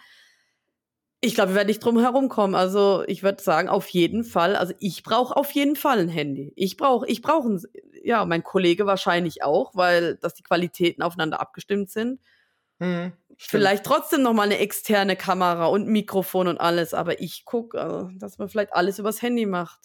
[1.20, 2.54] Ich glaube, wir werden nicht drum herum kommen.
[2.54, 4.54] Also ich würde sagen, auf jeden Fall.
[4.54, 6.52] Also ich brauche auf jeden Fall ein Handy.
[6.54, 7.62] Ich brauche, ich brauche ein,
[8.04, 12.20] ja, mein Kollege wahrscheinlich auch, weil dass die Qualitäten aufeinander abgestimmt sind.
[12.80, 13.12] Mhm.
[13.42, 13.61] Stimmt.
[13.61, 18.18] Vielleicht trotzdem noch mal eine externe Kamera und Mikrofon und alles, aber ich gucke, äh,
[18.18, 19.81] dass man vielleicht alles übers Handy macht.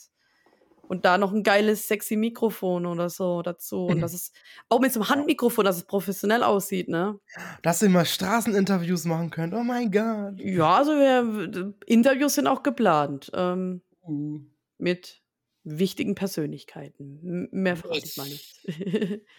[0.88, 3.88] Und da noch ein geiles, sexy Mikrofon oder so dazu.
[3.88, 4.34] Und das ist
[4.70, 7.20] auch mit so einem Handmikrofon, dass es professionell aussieht, ne?
[7.62, 9.54] Dass ihr mal Straßeninterviews machen könnt.
[9.54, 10.40] Oh mein Gott.
[10.40, 13.32] Ja, also wir, Interviews sind auch geplant.
[13.34, 14.40] Ähm, Uh.
[14.78, 15.22] mit
[15.66, 17.50] wichtigen Persönlichkeiten.
[17.52, 18.62] Mehr verrate ich mal nicht.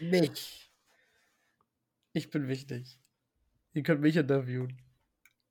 [0.01, 0.71] Mich.
[2.13, 2.99] Ich bin wichtig.
[3.79, 4.77] Ihr könnt mich interviewen.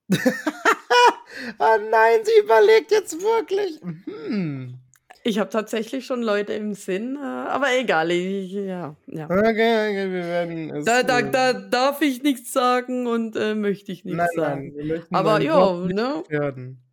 [0.11, 3.79] oh nein, sie überlegt jetzt wirklich.
[3.81, 4.79] Hm.
[5.23, 8.11] ich habe tatsächlich schon Leute im Sinn, äh, aber egal.
[8.11, 9.25] Ich, ja, ja.
[9.27, 10.83] Okay, okay, wir werden es.
[10.83, 14.61] Da, da, da darf ich nichts sagen und äh, möchte ich nichts nein, sagen.
[14.67, 16.23] nein, wir möchten Aber ja, ne?
[16.27, 16.83] gefährden.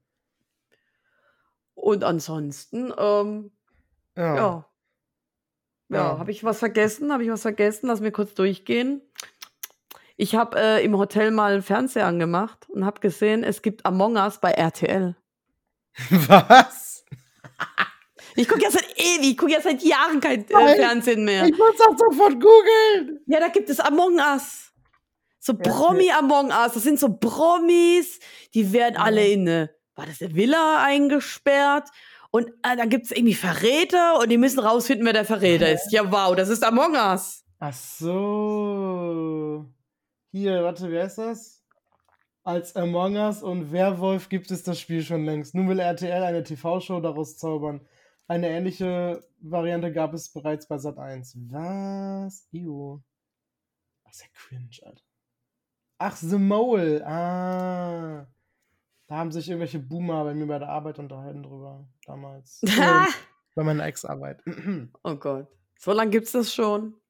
[1.74, 3.50] Und ansonsten, ähm,
[4.16, 4.36] Ja.
[4.36, 4.70] ja.
[5.88, 6.18] Ja, Ja.
[6.20, 7.12] habe ich was vergessen?
[7.12, 7.88] Habe ich was vergessen?
[7.88, 9.02] Lass mir kurz durchgehen.
[10.16, 14.38] Ich habe äh, im Hotel mal Fernseher angemacht und habe gesehen, es gibt Among Us
[14.38, 15.16] bei RTL.
[16.10, 17.04] Was?
[18.36, 20.76] Ich gucke ja seit ewig, ich gucke ja seit Jahren kein äh.
[20.76, 21.44] Fernsehen mehr.
[21.44, 23.20] Ich muss das sofort googeln.
[23.26, 24.72] Ja, da gibt es Among Us.
[25.40, 25.54] So.
[25.54, 26.72] Promi Among Us.
[26.74, 28.18] Das sind so Promis,
[28.54, 31.88] die werden alle in eine, war das eine Villa eingesperrt?
[32.30, 35.92] Und äh, dann gibt es irgendwie Verräter und die müssen rausfinden, wer der Verräter ist.
[35.92, 37.44] Ja, wow, das ist Among Us.
[37.60, 39.64] Ach so.
[40.34, 41.64] Hier, warte, wie heißt das?
[42.42, 45.54] Als Among Us und Werwolf gibt es das Spiel schon längst.
[45.54, 47.86] Nun will RTL eine TV-Show daraus zaubern.
[48.26, 51.36] Eine ähnliche Variante gab es bereits bei Sat1.
[51.52, 52.48] Was?
[52.50, 53.04] Io.
[54.02, 55.04] Ach, ist ja cringe, Alter.
[55.98, 57.06] Ach, The Mole.
[57.06, 58.26] Ah.
[59.06, 61.86] Da haben sich irgendwelche Boomer bei mir bei der Arbeit unterhalten drüber.
[62.06, 62.60] Damals.
[63.54, 64.42] Bei meiner Ex-Arbeit.
[65.04, 65.46] oh Gott.
[65.78, 67.00] So lange gibt's das schon.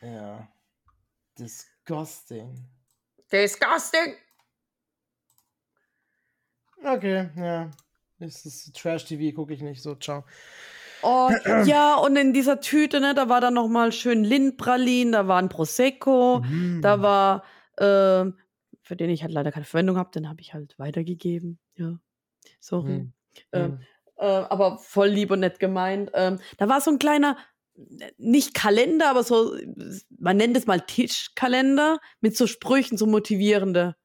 [0.00, 0.48] ja.
[1.90, 2.54] Disgusting.
[3.32, 4.14] Disgusting.
[6.84, 7.70] Okay, ja.
[8.20, 9.96] Das ist Trash-TV, gucke ich nicht so.
[9.96, 10.24] Ciao.
[11.02, 11.30] Oh,
[11.66, 15.38] ja, und in dieser Tüte, ne, da war dann noch mal schön Lindpralin, da war
[15.42, 16.80] ein Prosecco, Mhm.
[16.80, 17.44] da war,
[17.78, 18.38] ähm,
[18.82, 21.58] für den ich halt leider keine Verwendung habe, den habe ich halt weitergegeben.
[21.74, 21.98] Ja,
[22.60, 23.00] sorry.
[23.00, 23.12] Mhm.
[23.52, 23.80] Ähm, Mhm.
[24.16, 26.10] äh, aber voll lieb und nett gemeint.
[26.14, 27.42] Ähm, da war so ein kleiner, äh,
[28.18, 29.56] nicht Kalender, aber so,
[30.18, 33.96] man nennt es mal Tischkalender mit so Sprüchen, so motivierende.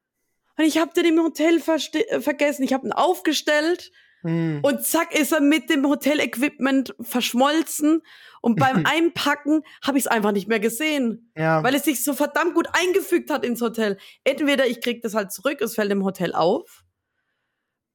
[0.58, 2.63] Und ich habe den im Hotel äh, vergessen.
[2.63, 4.60] Ich habe ihn aufgestellt hm.
[4.62, 8.01] und zack ist er mit dem Hotel-Equipment verschmolzen.
[8.41, 11.32] Und beim Einpacken habe ich es einfach nicht mehr gesehen.
[11.36, 11.62] Ja.
[11.63, 13.97] Weil es sich so verdammt gut eingefügt hat ins Hotel.
[14.23, 16.85] Entweder ich krieg das halt zurück, es fällt im Hotel auf.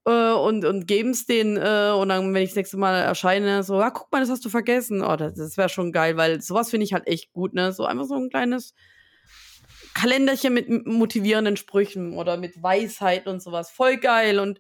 [0.07, 3.63] Äh, und, und geben es denen äh, und dann, wenn ich das nächste Mal erscheine,
[3.63, 5.03] so, ah, guck mal, das hast du vergessen.
[5.03, 7.73] Oh, das, das wäre schon geil, weil sowas finde ich halt echt gut, ne?
[7.73, 8.75] So einfach so ein kleines
[9.95, 13.71] Kalenderchen mit motivierenden Sprüchen oder mit Weisheit und sowas.
[13.71, 14.39] Voll geil.
[14.39, 14.59] Und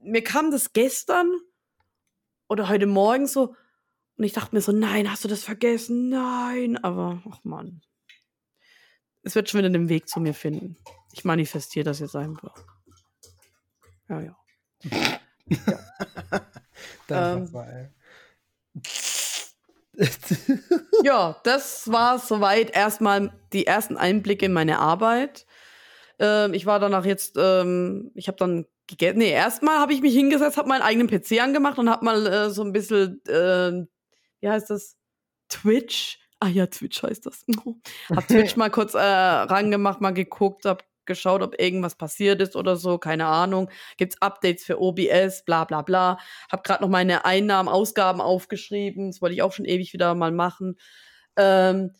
[0.00, 1.32] mir kam das gestern
[2.48, 3.54] oder heute Morgen so,
[4.16, 6.08] und ich dachte mir so, nein, hast du das vergessen?
[6.08, 7.82] Nein, aber, ach Mann.
[9.22, 10.76] Es wird schon wieder den Weg zu mir finden.
[11.12, 12.54] Ich manifestiere das jetzt einfach.
[14.08, 14.36] Ja, ja.
[17.10, 17.36] Ja.
[17.36, 17.48] ähm,
[21.04, 25.46] ja, das war soweit erstmal die ersten Einblicke in meine Arbeit.
[26.18, 29.18] Ähm, ich war danach jetzt, ähm, ich habe dann gegessen.
[29.18, 32.50] Nee, erstmal habe ich mich hingesetzt, habe meinen eigenen PC angemacht und habe mal äh,
[32.50, 33.86] so ein bisschen, äh,
[34.40, 34.96] wie heißt das?
[35.48, 36.18] Twitch.
[36.40, 37.44] Ah ja, Twitch heißt das.
[38.14, 42.76] hab Twitch mal kurz äh, rangemacht, mal geguckt, hab geschaut, ob irgendwas passiert ist oder
[42.76, 43.68] so, keine Ahnung.
[43.96, 46.18] Gibt's Updates für OBS, bla bla bla.
[46.50, 49.10] Hab gerade noch meine Einnahmen, Ausgaben aufgeschrieben.
[49.10, 50.78] Das wollte ich auch schon ewig wieder mal machen.
[51.36, 51.92] Ähm,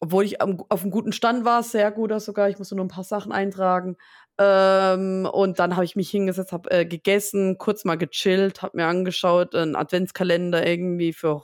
[0.00, 2.48] obwohl ich am, auf einem guten Stand war, sehr guter sogar.
[2.48, 3.96] Ich musste nur ein paar Sachen eintragen.
[4.38, 8.86] Ähm, und dann habe ich mich hingesetzt, habe äh, gegessen, kurz mal gechillt, habe mir
[8.86, 11.42] angeschaut, einen Adventskalender irgendwie für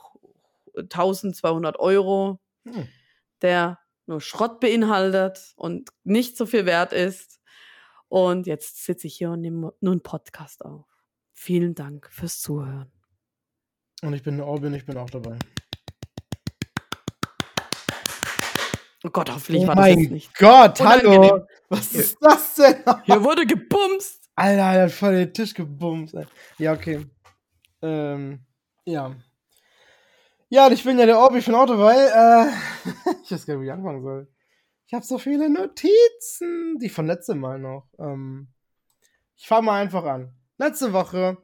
[0.74, 2.88] 1200 Euro, hm.
[3.42, 7.40] der nur Schrott beinhaltet und nicht so viel wert ist.
[8.08, 10.86] Und jetzt sitze ich hier und nehme nur einen Podcast auf.
[11.32, 12.90] Vielen Dank fürs Zuhören.
[14.02, 15.38] Und ich bin Orbin, ich bin auch dabei.
[19.04, 20.34] Oh Gott, hoffentlich oh war das jetzt nicht.
[20.36, 21.46] Gott, hallo!
[21.68, 22.82] Was ist das denn?
[23.04, 24.28] Hier wurde gebumst!
[24.34, 26.14] Alter, er hat voll den Tisch gebumst.
[26.58, 27.06] Ja, okay.
[27.82, 28.44] Ähm,
[28.84, 29.14] ja.
[30.48, 31.94] Ja, ich bin ja der Orb, ich bin auch dabei.
[31.94, 32.52] Äh,
[33.24, 34.28] ich weiß gar nicht, wie ich anfangen soll.
[34.86, 37.88] Ich habe so viele Notizen, die von letztem Mal noch.
[37.98, 38.48] Ähm,
[39.36, 40.32] ich fange mal einfach an.
[40.58, 41.38] Letzte Woche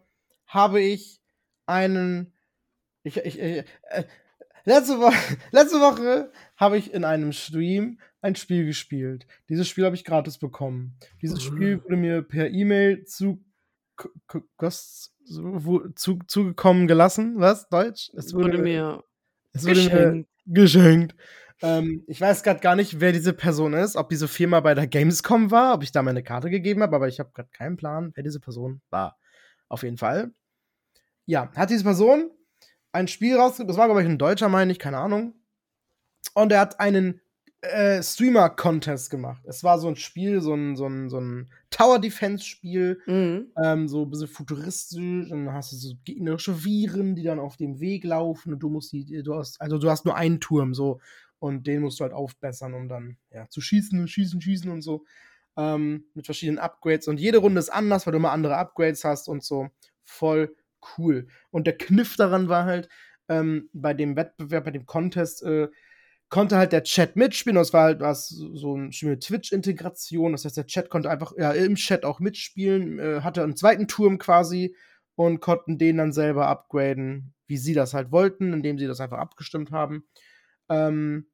[0.47, 1.21] habe ich
[1.67, 2.33] einen.
[3.03, 3.65] Ich, ich, ich äh,
[4.65, 5.17] letzte, Woche,
[5.51, 9.27] letzte Woche habe ich in einem Stream ein Spiel gespielt.
[9.49, 10.97] Dieses Spiel habe ich gratis bekommen.
[11.21, 11.57] Dieses mhm.
[11.57, 13.45] Spiel wurde mir per E-Mail zu,
[15.25, 17.35] zu, zugekommen gelassen.
[17.39, 17.69] Was?
[17.69, 18.11] Deutsch?
[18.15, 19.05] Es wurde, wurde mir
[19.53, 20.29] es wurde geschenkt.
[20.45, 21.17] Mir geschenkt.
[21.63, 24.89] Ähm, ich weiß gerade gar nicht, wer diese Person ist, ob diese Firma bei der
[24.89, 28.11] Gamescom war, ob ich da meine Karte gegeben habe, aber ich habe gerade keinen Plan,
[28.15, 29.17] wer diese Person war.
[29.69, 30.33] Auf jeden Fall.
[31.25, 32.31] Ja, hat diese Person
[32.91, 35.35] ein Spiel rausgebracht, das war, glaube ich, ein Deutscher, meine ich, keine Ahnung.
[36.35, 37.22] Und er hat einen
[37.63, 39.43] äh, Streamer-Contest gemacht.
[39.47, 43.53] Es war so ein Spiel, so ein, so ein, so ein Tower-Defense-Spiel, mhm.
[43.63, 45.31] ähm, so ein bisschen futuristisch.
[45.31, 48.69] Und dann hast du so gegnerische Viren, die dann auf dem Weg laufen und du
[48.69, 51.01] musst die, du hast, also du hast nur einen Turm so
[51.39, 54.83] und den musst du halt aufbessern, um dann ja, zu schießen und schießen, schießen und
[54.83, 55.05] so.
[55.57, 59.29] Ähm, mit verschiedenen Upgrades und jede Runde ist anders, weil du immer andere Upgrades hast
[59.29, 59.69] und so.
[60.03, 60.57] Voll
[60.99, 61.29] cool.
[61.51, 62.89] Und der Kniff daran war halt,
[63.29, 65.69] ähm, bei dem Wettbewerb, bei dem Contest, äh,
[66.33, 67.57] konnte halt der Chat mitspielen.
[67.57, 70.33] Das war halt was, so eine Twitch-Integration.
[70.33, 73.87] Das heißt, der Chat konnte einfach ja, im Chat auch mitspielen, äh, hatte einen zweiten
[73.87, 74.75] Turm quasi
[75.15, 79.19] und konnten den dann selber upgraden, wie sie das halt wollten, indem sie das einfach
[79.19, 80.05] abgestimmt haben.
[80.71, 81.27] Ähm,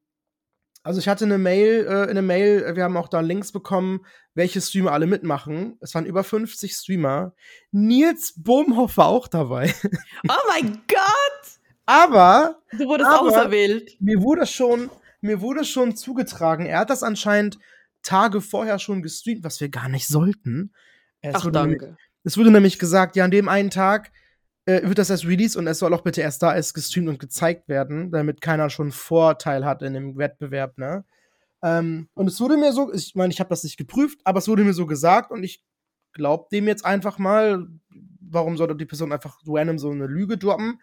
[0.83, 4.59] also ich hatte eine Mail, äh, in Mail, wir haben auch da Links bekommen, welche
[4.59, 5.77] Streamer alle mitmachen.
[5.79, 7.33] Es waren über 50 Streamer.
[7.71, 9.73] Nils Bohmhoff war auch dabei.
[10.27, 11.58] Oh mein Gott!
[11.89, 12.61] Aber.
[12.71, 13.99] Du wurdest aber, auserwählt.
[13.99, 16.67] Mir wurde schon, mir wurde schon zugetragen.
[16.67, 17.57] Er hat das anscheinend
[18.03, 20.71] Tage vorher schon gestreamt, was wir gar nicht sollten.
[21.21, 21.85] Es Ach, danke.
[21.85, 24.11] Nämlich, es wurde nämlich gesagt, ja, an dem einen Tag
[24.65, 27.19] äh, wird das erst released und es soll auch bitte erst da erst gestreamt und
[27.19, 31.05] gezeigt werden, damit keiner schon Vorteil hat in dem Wettbewerb, ne?
[31.63, 34.47] Ähm, und es wurde mir so, ich meine, ich habe das nicht geprüft, aber es
[34.47, 35.63] wurde mir so gesagt und ich
[36.13, 37.67] glaube dem jetzt einfach mal,
[38.21, 40.79] warum sollte die Person einfach random so eine Lüge droppen?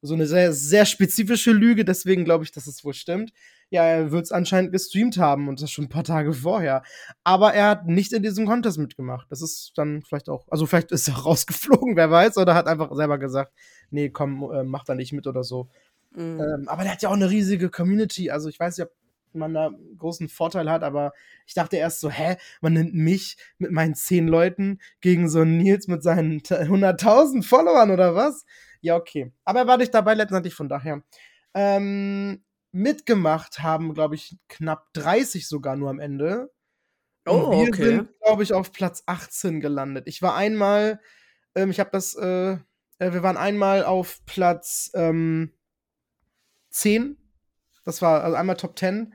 [0.00, 3.32] So eine sehr, sehr spezifische Lüge, deswegen glaube ich, dass es wohl stimmt.
[3.70, 6.82] Ja, er wird es anscheinend gestreamt haben und das schon ein paar Tage vorher.
[7.24, 9.26] Aber er hat nicht in diesem Contest mitgemacht.
[9.30, 12.94] Das ist dann vielleicht auch, also vielleicht ist er rausgeflogen, wer weiß, oder hat einfach
[12.94, 13.52] selber gesagt,
[13.90, 15.68] nee, komm, äh, mach da nicht mit oder so.
[16.14, 16.40] Mhm.
[16.40, 18.30] Ähm, aber der hat ja auch eine riesige Community.
[18.30, 18.92] Also ich weiß nicht, ob
[19.34, 21.12] man da einen großen Vorteil hat, aber
[21.46, 25.58] ich dachte erst so, hä, man nimmt mich mit meinen zehn Leuten gegen so einen
[25.58, 28.46] Nils mit seinen 100.000 Followern oder was?
[28.80, 29.32] Ja, okay.
[29.44, 31.02] Aber er war nicht dabei letztendlich, von daher.
[31.54, 36.52] Ähm, mitgemacht haben, glaube ich, knapp 30 sogar nur am Ende.
[37.26, 37.84] Oh, wir okay.
[37.84, 40.06] sind, glaube ich, auf Platz 18 gelandet.
[40.06, 41.00] Ich war einmal,
[41.54, 42.52] ähm, ich habe das, äh,
[42.98, 45.52] äh, wir waren einmal auf Platz ähm,
[46.70, 47.16] 10.
[47.84, 49.14] Das war also einmal Top 10.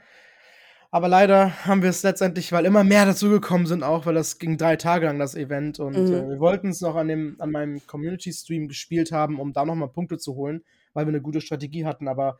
[0.94, 4.60] Aber leider haben wir es letztendlich, weil immer mehr dazugekommen sind, auch weil das ging
[4.60, 5.80] drei Tage lang, das Event.
[5.80, 6.14] Und mhm.
[6.14, 9.90] äh, wir wollten es noch an, dem, an meinem Community-Stream gespielt haben, um da nochmal
[9.90, 10.64] Punkte zu holen,
[10.94, 12.08] weil wir eine gute Strategie hatten.
[12.08, 12.38] Aber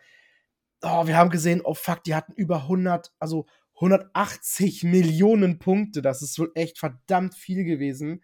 [0.84, 3.48] oh, wir haben gesehen, oh fuck, die hatten über 100, also
[3.78, 6.04] 180 Millionen Punkte.
[6.04, 8.22] Das ist wohl echt verdammt viel gewesen.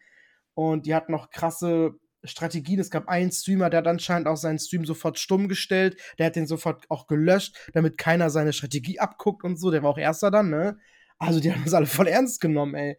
[0.53, 2.80] Und die hatten noch krasse Strategien.
[2.80, 5.97] Es gab einen Streamer, der hat anscheinend auch seinen Stream sofort stumm gestellt.
[6.17, 9.72] Der hat den sofort auch gelöscht, damit keiner seine Strategie abguckt und so.
[9.72, 10.78] Der war auch erster dann, ne?
[11.17, 12.97] Also die haben das alle voll ernst genommen, ey.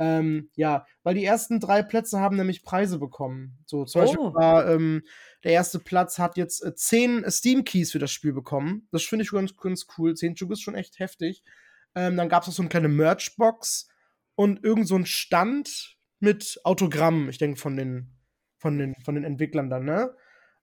[0.00, 3.58] Ähm, ja, weil die ersten drei Plätze haben nämlich Preise bekommen.
[3.66, 4.04] So, zum oh.
[4.04, 5.02] Beispiel war ähm,
[5.42, 8.86] der erste Platz hat jetzt äh, zehn Steam Keys für das Spiel bekommen.
[8.92, 10.14] Das finde ich ganz, ganz cool.
[10.14, 11.42] Zehn Stück ist schon echt heftig.
[11.94, 13.88] Ähm, dann gab es noch so eine kleine Merch-Box
[14.36, 18.17] und irgend so ein Stand mit Autogrammen, ich denke von den
[18.58, 20.14] von den, von den Entwicklern dann, ne?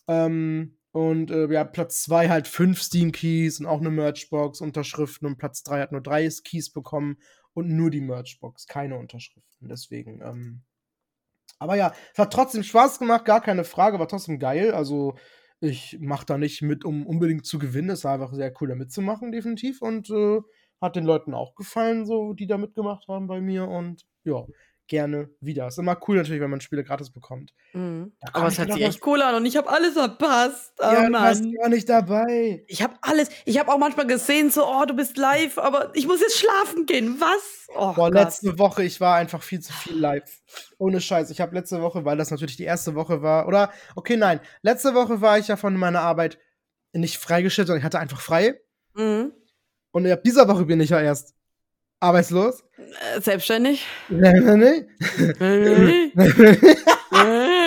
[0.08, 5.28] Ähm, und äh, ja, Platz 2 halt fünf Steam Keys und auch eine Merchbox, Unterschriften
[5.28, 7.18] und Platz 3 hat nur drei Keys bekommen
[7.54, 9.68] und nur die Merchbox, keine Unterschriften.
[9.68, 10.62] Deswegen, ähm,
[11.60, 14.72] aber ja, es hat trotzdem Spaß gemacht, gar keine Frage, war trotzdem geil.
[14.72, 15.16] Also,
[15.60, 17.90] ich mache da nicht mit, um unbedingt zu gewinnen.
[17.90, 19.82] Es war einfach sehr cool, da mitzumachen, definitiv.
[19.82, 20.42] Und äh,
[20.82, 23.68] hat den Leuten auch gefallen, so, die da mitgemacht haben bei mir.
[23.68, 24.46] Und ja,
[24.88, 25.68] gerne wieder.
[25.68, 27.54] Ist immer cool natürlich, wenn man Spiele gratis bekommt.
[27.74, 28.14] Mhm.
[28.34, 30.74] Aber es hat sich echt cool an und ich habe alles verpasst.
[30.80, 31.12] Oh, ja, Mann.
[31.12, 32.64] du warst gar nicht dabei.
[32.68, 33.30] Ich habe alles.
[33.46, 36.86] Ich habe auch manchmal gesehen, so, oh, du bist live, aber ich muss jetzt schlafen
[36.86, 37.20] gehen.
[37.20, 37.68] Was?
[37.70, 38.14] Oh, Boah, Gott.
[38.14, 40.42] letzte Woche, ich war einfach viel zu viel live.
[40.78, 41.30] Ohne Scheiß.
[41.30, 44.94] Ich habe letzte Woche, weil das natürlich die erste Woche war, oder, okay, nein, letzte
[44.94, 46.38] Woche war ich ja von meiner Arbeit
[46.94, 48.62] nicht freigestellt, sondern ich hatte einfach frei.
[48.94, 49.34] Mhm.
[49.92, 51.35] Und ab dieser Woche bin ich ja erst
[52.06, 52.64] Arbeitslos?
[52.78, 53.86] Äh, selbstständig?
[54.10, 54.40] Nee,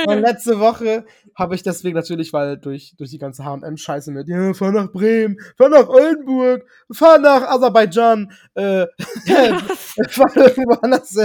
[0.07, 4.55] Und letzte Woche habe ich deswegen natürlich, weil durch, durch die ganze HM-Scheiße mit, ja,
[4.55, 8.87] fahr nach Bremen, fahr nach Oldenburg, fahr nach Aserbaidschan, äh,
[10.09, 11.17] fahr woanders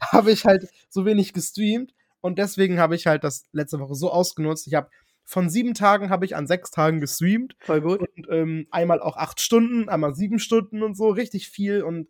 [0.00, 1.92] habe ich halt so wenig gestreamt.
[2.20, 4.66] Und deswegen habe ich halt das letzte Woche so ausgenutzt.
[4.66, 4.88] Ich habe
[5.24, 7.56] von sieben Tagen habe ich an sechs Tagen gestreamt.
[7.60, 8.00] Voll gut.
[8.00, 11.82] Und ähm, einmal auch acht Stunden, einmal sieben Stunden und so, richtig viel.
[11.82, 12.08] Und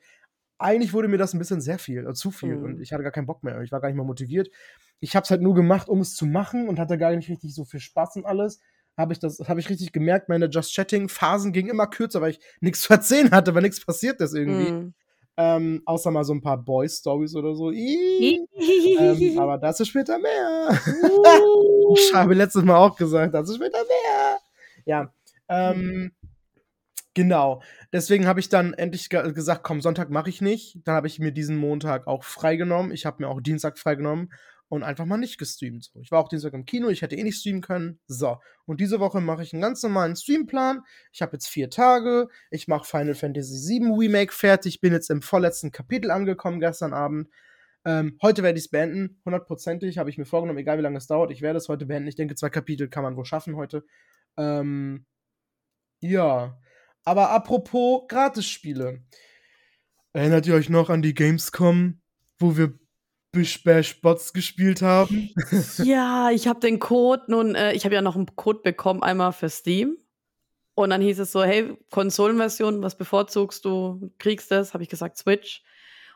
[0.59, 2.57] eigentlich wurde mir das ein bisschen sehr viel, äh, zu viel.
[2.57, 2.65] Mhm.
[2.65, 3.61] Und ich hatte gar keinen Bock mehr.
[3.63, 4.49] Ich war gar nicht mehr motiviert.
[5.01, 7.55] Ich habe es halt nur gemacht, um es zu machen und hatte gar nicht richtig
[7.55, 8.61] so viel Spaß und alles.
[8.97, 10.31] Habe ich das, habe ich richtig gemerkt.
[10.31, 13.85] Meine Just Chatting Phasen gingen immer kürzer, weil ich nichts zu erzählen hatte, weil nichts
[13.85, 14.73] passiert ist irgendwie.
[14.73, 14.95] Mhm.
[15.39, 17.71] Ähm, außer mal so ein paar Boys Stories oder so.
[17.71, 18.47] ähm,
[19.39, 20.81] aber dazu später mehr.
[21.03, 21.95] Uh.
[21.95, 24.39] ich habe letztes Mal auch gesagt, dazu später mehr.
[24.87, 25.13] Ja.
[25.49, 26.13] Ähm,
[27.17, 27.63] Genau.
[27.95, 30.81] Deswegen habe ich dann endlich ge gesagt, komm, Sonntag mache ich nicht.
[30.85, 32.93] Dann habe ich mir diesen Montag auch freigenommen.
[32.93, 34.31] Ich habe mir auch Dienstag freigenommen
[34.69, 35.93] und einfach mal nicht gestreamt.
[35.95, 38.01] Ich war auch Dienstag im Kino, ich hätte eh nicht streamen können.
[38.07, 38.37] So.
[38.67, 40.83] Und diese Woche mache ich einen ganz normalen Streamplan.
[41.11, 42.29] Ich habe jetzt vier Tage.
[42.51, 44.83] Ich mache Final Fantasy VII Remake fertig.
[44.83, 47.31] Bin jetzt im vorletzten Kapitel angekommen gestern Abend.
[47.87, 49.23] Ähm, heute werde ich es beenden.
[49.25, 51.31] Hundertprozentig habe ich mir vorgenommen, egal wie lange es dauert.
[51.31, 52.09] Ich werde es heute beenden.
[52.09, 53.87] Ich denke, zwei Kapitel kann man wohl schaffen heute.
[54.37, 55.07] Ähm,
[56.01, 56.59] ja.
[57.07, 59.01] Aber apropos Gratisspiele.
[60.13, 62.01] Erinnert ihr euch noch an die Gamescom,
[62.39, 62.79] wo wir
[63.31, 65.31] Bish Bash Bots gespielt haben?
[65.85, 69.33] ja, ich habe den Code nun, äh, ich habe ja noch einen Code bekommen, einmal
[69.33, 69.97] für Steam.
[70.75, 74.13] Und dann hieß es so, hey, Konsolenversion, was bevorzugst du?
[74.19, 74.75] Kriegst das?
[74.75, 75.63] Habe ich gesagt, Switch.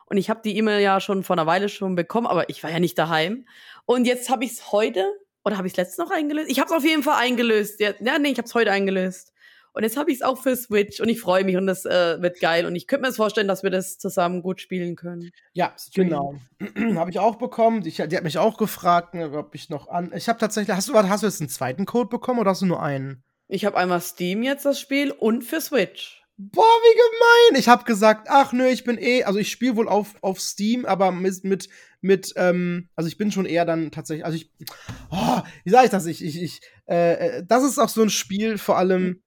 [0.07, 2.69] Und ich habe die E-Mail ja schon vor einer Weile schon bekommen, aber ich war
[2.69, 3.47] ja nicht daheim.
[3.85, 5.05] Und jetzt habe ich es heute,
[5.45, 6.49] oder habe ich es letztens noch eingelöst?
[6.49, 7.79] Ich habe es auf jeden Fall eingelöst.
[7.79, 9.31] Ja, ja nee, ich habe es heute eingelöst.
[9.73, 12.21] Und jetzt habe ich es auch für Switch und ich freue mich und das äh,
[12.21, 12.65] wird geil.
[12.65, 15.31] Und ich könnte mir das vorstellen, dass wir das zusammen gut spielen können.
[15.53, 16.35] Ja, genau.
[16.95, 17.85] habe ich auch bekommen.
[17.85, 20.11] Ich, die hat mich auch gefragt, ne, ob ich noch an.
[20.15, 20.75] Ich habe tatsächlich.
[20.75, 23.23] Hast du, hast du jetzt einen zweiten Code bekommen oder hast du nur einen?
[23.47, 26.21] Ich habe einmal Steam jetzt das Spiel und für Switch.
[26.37, 27.59] Boah, wie gemein!
[27.59, 30.85] Ich habe gesagt, ach nö, ich bin eh, also ich spiele wohl auf, auf Steam,
[30.85, 31.69] aber mit, mit,
[31.99, 34.49] mit, ähm, also ich bin schon eher dann tatsächlich, also ich,
[35.11, 36.07] oh, wie sage ich das?
[36.07, 39.21] Ich, ich, ich, äh, äh, das ist auch so ein Spiel, vor allem,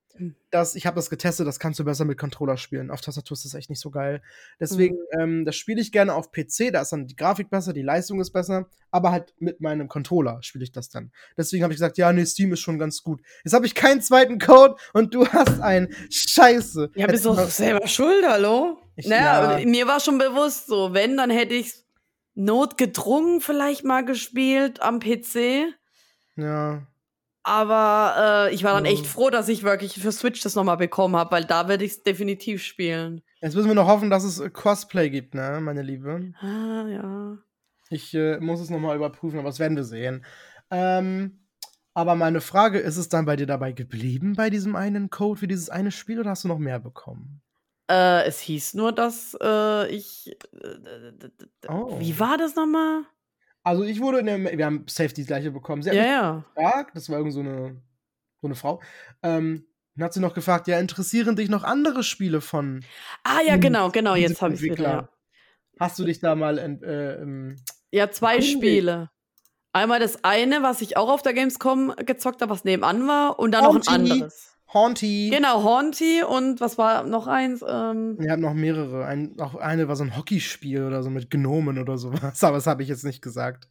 [0.50, 2.90] das, ich habe das getestet, das kannst du besser mit Controller spielen.
[2.90, 4.22] Auf Tastatur ist das echt nicht so geil.
[4.60, 5.20] Deswegen, mhm.
[5.20, 8.20] ähm, das spiele ich gerne auf PC, da ist dann die Grafik besser, die Leistung
[8.20, 11.10] ist besser, aber halt mit meinem Controller spiele ich das dann.
[11.36, 13.22] Deswegen habe ich gesagt, ja, nee, Steam ist schon ganz gut.
[13.44, 15.94] Jetzt habe ich keinen zweiten Code und du hast einen.
[16.10, 16.90] Scheiße.
[16.94, 18.78] Ja, bist doch selber schuld, hallo?
[18.96, 19.66] Ich, naja, ja.
[19.66, 21.84] mir war schon bewusst so, wenn, dann hätte ich
[22.34, 25.74] notgedrungen vielleicht mal gespielt am PC.
[26.36, 26.86] Ja.
[27.44, 31.14] Aber äh, ich war dann echt froh, dass ich wirklich für Switch das nochmal bekommen
[31.14, 33.20] habe, weil da werde ich es definitiv spielen.
[33.42, 36.32] Jetzt müssen wir noch hoffen, dass es äh, Cosplay gibt, ne, meine Liebe.
[36.40, 37.38] Ah, ja.
[37.90, 40.24] Ich äh, muss es nochmal überprüfen, aber das werden wir sehen.
[40.70, 41.46] Ähm,
[41.92, 45.48] aber meine Frage, ist es dann bei dir dabei geblieben, bei diesem einen Code für
[45.48, 47.42] dieses eine Spiel, oder hast du noch mehr bekommen?
[47.90, 50.34] Äh, es hieß nur, dass äh, ich.
[50.62, 51.28] Äh,
[51.66, 51.98] Oh.
[51.98, 53.04] Wie war das nochmal?
[53.64, 55.82] Also ich wurde in der, wir haben safe die gleiche bekommen.
[55.82, 56.44] Sie hat Ja, mich ja.
[56.54, 57.80] gefragt, das war irgend so eine,
[58.40, 58.80] so eine Frau,
[59.22, 62.84] ähm, dann hat sie noch gefragt, ja, interessieren dich noch andere Spiele von
[63.22, 64.14] Ah, ja, genau, genau.
[64.16, 64.72] Jetzt habe ich wieder.
[64.72, 64.92] Entwickler?
[64.92, 65.08] Ja.
[65.80, 67.56] Hast du dich da mal äh, ähm,
[67.90, 68.40] ja, zwei.
[68.40, 69.10] Spiele.
[69.72, 73.50] Einmal das eine, was ich auch auf der Gamescom gezockt habe, was nebenan war, und
[73.52, 74.12] dann noch ein Haunty.
[74.12, 74.53] anderes.
[74.74, 75.30] Haunty?
[75.32, 77.62] Genau, Haunty und was war noch eins?
[77.66, 79.04] Ähm, Wir haben noch mehrere.
[79.06, 82.66] Ein, auch eine war so ein Hockeyspiel oder so mit Gnomen oder sowas, aber das
[82.66, 83.68] habe ich jetzt nicht gesagt.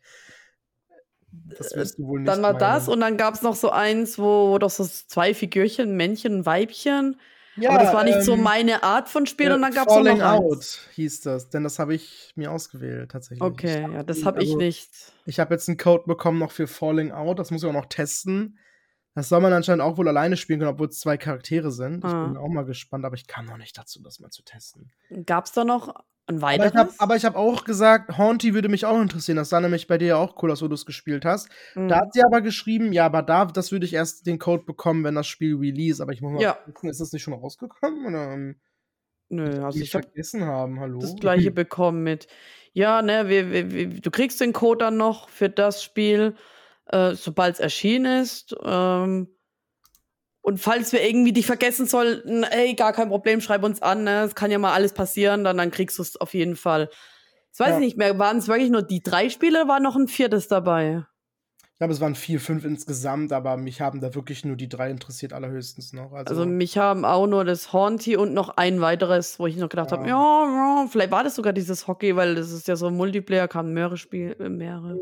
[1.58, 2.94] Das wirst du wohl nicht Äh, dann war das meinen.
[2.94, 7.20] und dann gab es noch so eins, wo, wo doch so zwei Figürchen, Männchen Weibchen.
[7.56, 9.88] Ja, aber das war nicht so ähm, meine Art von Spiel äh, und dann gab
[9.88, 10.42] es noch Falling eins.
[10.42, 13.44] Out hieß das, denn das habe ich mir ausgewählt tatsächlich.
[13.44, 14.90] Okay, Ich ja, das habe ich also, nicht.
[15.26, 17.86] Ich habe jetzt einen Code bekommen noch für Falling Out, das muss ich auch noch
[17.88, 18.58] testen.
[19.16, 22.04] Das soll man anscheinend auch wohl alleine spielen können, obwohl es zwei Charaktere sind.
[22.04, 22.26] Ich Ah.
[22.28, 24.92] bin auch mal gespannt, aber ich kam noch nicht dazu, das mal zu testen.
[25.26, 25.94] Gab es da noch
[26.26, 26.74] ein Aber ich weiteres?
[26.74, 29.36] habe aber ich hab auch gesagt, Haunty würde mich auch interessieren.
[29.36, 31.50] Das sah nämlich bei dir ja auch cool aus, wo du es gespielt hast.
[31.76, 31.90] Mhm.
[31.90, 35.04] Da hat sie aber geschrieben, ja, aber da, das würde ich erst den Code bekommen,
[35.04, 36.02] wenn das Spiel release.
[36.02, 36.54] Aber ich muss mal Ja.
[36.54, 38.06] gucken, ist das nicht schon rausgekommen?
[38.08, 38.56] Oder ähm,
[39.30, 41.00] Nö, also ich habe vergessen haben, hallo?
[41.00, 42.28] das gleiche bekommen mit,
[42.74, 46.36] ja, ne, wir, wir, wir, du kriegst den Code dann noch für das Spiel,
[46.88, 48.56] äh, sobald es erschienen ist.
[48.64, 49.28] Ähm,
[50.42, 54.24] und falls wir irgendwie dich vergessen sollten, ey, gar kein Problem, schreib uns an, ne?
[54.24, 56.90] Es kann ja mal alles passieren, dann, dann kriegst du es auf jeden Fall.
[57.54, 57.80] Ich weiß Ja.
[57.80, 61.06] nicht mehr, waren es wirklich nur die drei Spiele oder war noch ein viertes dabei?
[61.72, 64.90] Ich glaube, es waren vier, fünf insgesamt, aber mich haben da wirklich nur die drei
[64.92, 66.12] interessiert, allerhöchstens noch.
[66.14, 69.70] Also, Also mich haben auch nur das Haunty und noch ein weiteres, wo ich noch
[69.70, 70.10] gedacht habe, Ja.
[70.10, 73.48] ja, ja, vielleicht war das sogar dieses Hockey, weil das ist ja so ein Multiplayer,
[73.48, 74.98] kann mehrere Spiele, äh, mehrere.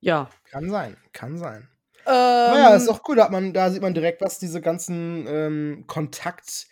[0.00, 0.30] Ja.
[0.50, 1.68] kann sein, kann sein.
[2.06, 5.84] Ähm, Naja, ist doch cool, da, man, da sieht man direkt, was diese ganzen ähm,
[5.86, 6.66] Kontakt,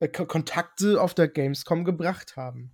[0.00, 2.72] äh, Ko- Kontakte auf der Gamescom gebracht haben.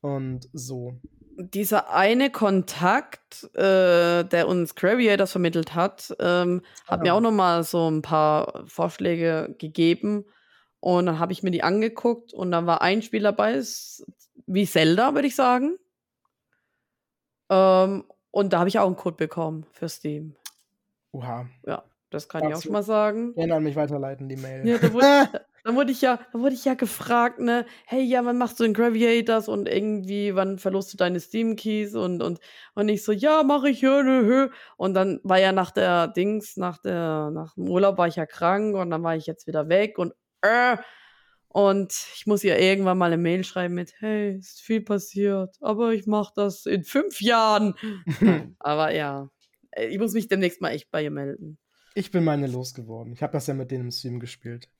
[0.00, 1.00] Und so.
[1.36, 7.02] dieser eine Kontakt, äh, der uns Creators vermittelt hat, ähm, hat Ah.
[7.02, 10.24] mir auch noch mal so ein paar Vorschläge gegeben.
[10.80, 14.04] Und dann habe ich mir die angeguckt und dann war ein Spiel dabei, ist
[14.46, 15.78] wie Zelda, würde ich sagen.
[17.50, 20.34] Ähm, und da habe ich auch einen Code bekommen für Steam.
[21.12, 21.46] Oha.
[21.64, 23.34] Ja, das kann ich auch schon mal sagen.
[23.34, 24.66] Gerne an mich weiterleiten, die Mail.
[24.66, 25.06] Ja, da wurde,
[25.64, 28.64] da wurde ich ja, da wurde ich ja gefragt, ne, hey, ja, wann machst du
[28.64, 32.40] den Graviators und irgendwie, wann verlust du deine Steam Keys und und
[32.74, 34.48] und ich so, ja, mache ich ja, nö, hö.
[34.78, 38.24] Und dann war ja nach der Dings, nach der nach dem Urlaub war ich ja
[38.24, 40.78] krank und dann war ich jetzt wieder weg und äh,
[41.52, 45.92] und ich muss ihr irgendwann mal eine Mail schreiben mit, hey, ist viel passiert, aber
[45.92, 47.74] ich mach das in fünf Jahren.
[48.58, 49.28] aber ja,
[49.76, 51.58] ich muss mich demnächst mal echt bei ihr melden.
[51.94, 53.12] ich bin meine losgeworden.
[53.12, 54.70] Ich habe das ja mit denen im Stream gespielt.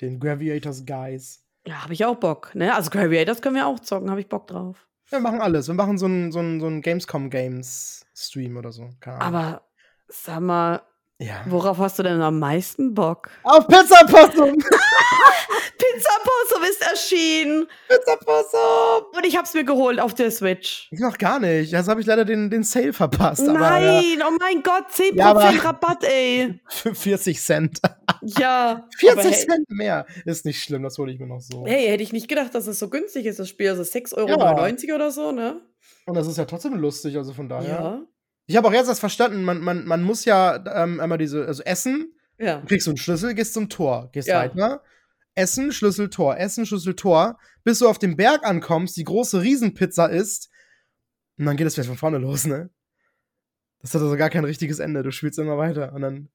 [0.00, 1.44] Den Graviators Guys.
[1.66, 2.74] Ja, habe ich auch Bock, ne?
[2.74, 4.88] Also Graviators können wir auch zocken, habe ich Bock drauf.
[5.08, 5.68] Wir machen alles.
[5.68, 8.90] Wir machen so einen so so Gamescom Games Stream oder so.
[9.00, 9.40] Keine Ahnung.
[9.40, 9.62] Aber
[10.08, 10.82] sag mal,
[11.18, 11.44] ja.
[11.46, 13.30] worauf hast du denn am meisten Bock?
[13.42, 14.56] Auf Pizza Possum!
[15.78, 19.04] Pizza Possum ist erschienen Pizza Possum!
[19.16, 20.88] und ich hab's mir geholt auf der Switch.
[20.90, 21.72] Ich noch gar nicht.
[21.72, 23.48] Jetzt habe ich leider den, den Sale verpasst.
[23.48, 25.32] Aber, ja, Nein, oh mein Gott, 10% Ja,
[25.64, 26.60] Rabatt, ey.
[26.68, 27.80] für 40 Cent.
[28.24, 28.86] Ja.
[28.98, 30.06] 40 aber hey, Cent mehr.
[30.24, 31.64] Ist nicht schlimm, das hole ich mir noch so.
[31.66, 33.70] hey, hätte ich nicht gedacht, dass es so günstig ist, das Spiel.
[33.70, 35.60] Also 6,99 Euro oder so, ne?
[36.06, 37.68] Und das ist ja trotzdem lustig, also von daher.
[37.68, 38.02] Ja.
[38.46, 41.62] Ich habe auch jetzt das verstanden, man, man, man muss ja ähm, einmal diese, also
[41.62, 42.60] essen, Ja.
[42.60, 44.40] du kriegst so einen Schlüssel, gehst zum Tor, gehst Ja.
[44.40, 44.82] weiter,
[45.34, 50.06] Essen, Schlüssel, Tor, Essen, Schlüssel, Tor, bis du auf den Berg ankommst, die große Riesenpizza
[50.06, 50.50] isst,
[51.38, 52.68] und dann geht es wieder von vorne los, ne?
[53.80, 56.28] Das hat also gar kein richtiges Ende, du spielst immer weiter und dann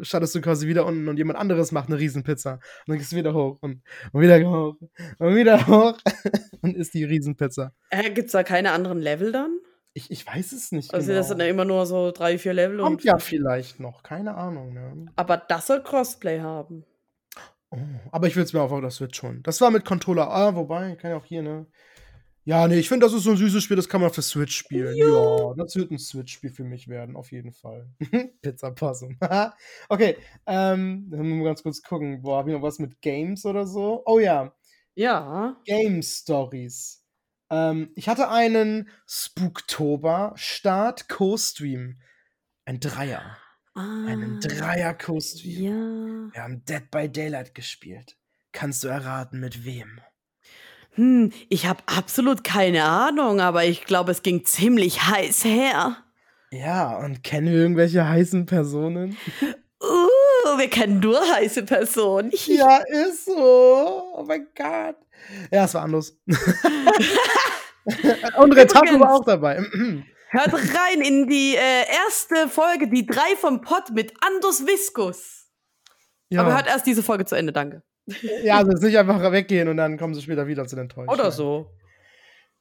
[0.00, 2.54] startest du quasi wieder unten und jemand anderes macht eine Riesenpizza.
[2.54, 3.82] Und dann gehst du wieder hoch und,
[4.12, 4.76] und wieder hoch
[5.18, 5.98] und wieder hoch
[6.62, 7.72] und isst die Riesenpizza.
[7.90, 9.58] Äh, gibt's da keine anderen Level dann?
[9.94, 11.18] Ich, ich weiß es nicht Also genau.
[11.18, 12.78] das sind ja immer nur so drei, vier Level.
[12.78, 14.72] Kommt Und ja vielleicht noch, keine Ahnung.
[14.72, 15.06] Ne?
[15.16, 16.84] aber das soll Crossplay haben.
[17.70, 17.78] Oh,
[18.10, 19.42] aber ich will es mir auf der Switch holen.
[19.42, 21.66] Das war mit Controller A, wobei, kann ja auch hier, ne?
[22.44, 24.56] Ja, nee, ich finde, das ist so ein süßes Spiel, das kann man für Switch
[24.56, 24.96] spielen.
[24.96, 27.88] Ja, das wird ein Switch-Spiel für mich werden, auf jeden Fall.
[28.42, 29.16] Pizza Possum.
[29.88, 30.16] okay,
[30.46, 32.20] ähm, dann müssen wir ganz kurz gucken.
[32.20, 34.02] Boah, hab ich noch was mit Games oder so?
[34.06, 34.52] Oh ja,
[34.96, 35.56] Ja.
[35.64, 37.01] Game Stories.
[37.52, 42.00] Ähm, ich hatte einen Spooktober Start-Co-Stream.
[42.64, 43.36] Ein Dreier.
[43.74, 45.62] Einen Ah, Dreier-Co-Stream.
[45.62, 46.34] Ja.
[46.34, 48.16] Wir haben Dead by Daylight gespielt.
[48.52, 50.00] Kannst du erraten, mit wem?
[50.94, 55.96] Hm, ich habe absolut keine Ahnung, aber ich glaube, es ging ziemlich heiß her.
[56.50, 59.16] Ja, und kennen wir irgendwelche heißen Personen?
[59.82, 62.30] Uh, wir kennen nur heiße Personen.
[62.46, 64.12] ja, ist so.
[64.14, 64.96] Oh mein Gott.
[65.50, 66.16] Ja, es war anders.
[68.36, 69.62] und Retapo war auch dabei.
[70.30, 75.50] Hört rein in die äh, erste Folge, die drei vom Pott mit Andus Viskus.
[76.30, 76.40] Ja.
[76.40, 77.82] Aber hört erst diese Folge zu Ende, danke.
[78.42, 81.10] Ja, also jetzt nicht einfach weggehen und dann kommen sie später wieder zu den Enttäuschen.
[81.10, 81.70] Oder so.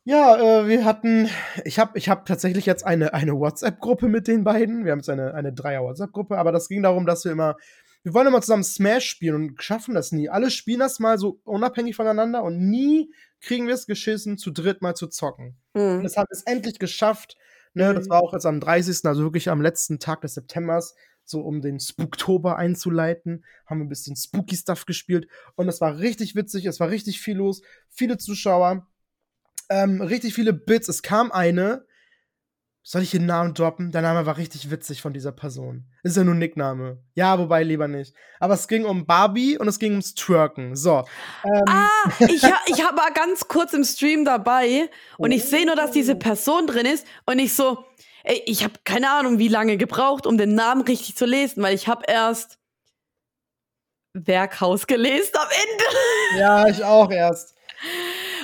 [0.03, 1.29] Ja, äh, wir hatten,
[1.63, 4.83] ich habe ich hab tatsächlich jetzt eine, eine WhatsApp-Gruppe mit den beiden.
[4.83, 7.55] Wir haben jetzt eine, eine Dreier-WhatsApp-Gruppe, aber das ging darum, dass wir immer,
[8.03, 10.29] wir wollen immer zusammen Smash spielen und schaffen das nie.
[10.29, 14.81] Alle spielen das mal so unabhängig voneinander und nie kriegen wir es geschissen, zu dritt
[14.81, 15.57] mal zu zocken.
[15.73, 15.97] Mhm.
[15.97, 17.37] Und das haben wir es endlich geschafft.
[17.73, 17.91] Ne?
[17.91, 17.95] Mhm.
[17.95, 21.61] Das war auch jetzt am 30., also wirklich am letzten Tag des Septembers so um
[21.61, 26.65] den Spooktober einzuleiten, haben wir ein bisschen Spooky Stuff gespielt und es war richtig witzig,
[26.65, 28.87] es war richtig viel los, viele Zuschauer,
[29.69, 30.89] ähm, richtig viele Bits.
[30.89, 31.85] Es kam eine,
[32.83, 33.91] soll ich den Namen droppen?
[33.91, 35.85] Der Name war richtig witzig von dieser Person.
[36.03, 37.03] Ist ja nur ein Nickname.
[37.13, 38.15] Ja, wobei lieber nicht.
[38.39, 40.75] Aber es ging um Barbie und es ging ums Twerken.
[40.75, 41.03] So.
[41.43, 41.63] Ähm.
[41.67, 41.87] Ah,
[42.19, 46.15] ich, ha ich war ganz kurz im Stream dabei und ich sehe nur, dass diese
[46.15, 47.85] Person drin ist und ich so,
[48.23, 51.73] Ey, ich habe keine Ahnung, wie lange gebraucht, um den Namen richtig zu lesen, weil
[51.73, 52.59] ich habe erst
[54.13, 56.39] Werkhaus gelesen am Ende.
[56.39, 57.55] Ja, ich auch erst.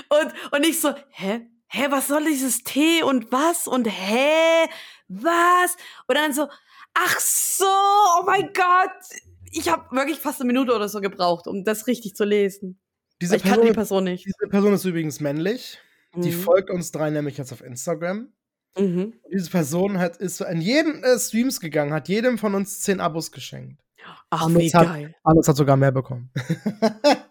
[0.10, 1.48] Und, und ich so, hä?
[1.70, 3.68] Hä, was soll dieses T und was?
[3.68, 4.70] Und hä?
[5.08, 5.76] Was?
[6.08, 6.48] Und dann so,
[6.94, 9.22] ach so, oh mein Gott.
[9.52, 12.80] Ich habe wirklich fast eine Minute oder so gebraucht, um das richtig zu lesen.
[13.22, 14.26] Diese ich Person, kannte die Person nicht.
[14.26, 15.80] Diese Person ist übrigens männlich.
[16.14, 16.22] Mhm.
[16.22, 18.32] Die folgt uns drei nämlich jetzt auf Instagram.
[18.78, 19.14] Mhm.
[19.34, 23.32] Diese Person hat, ist in jeden äh, Streams gegangen, hat jedem von uns zehn Abos
[23.32, 23.82] geschenkt.
[24.30, 25.16] Ach, wie hat, geil.
[25.24, 26.32] Anders hat sogar mehr bekommen.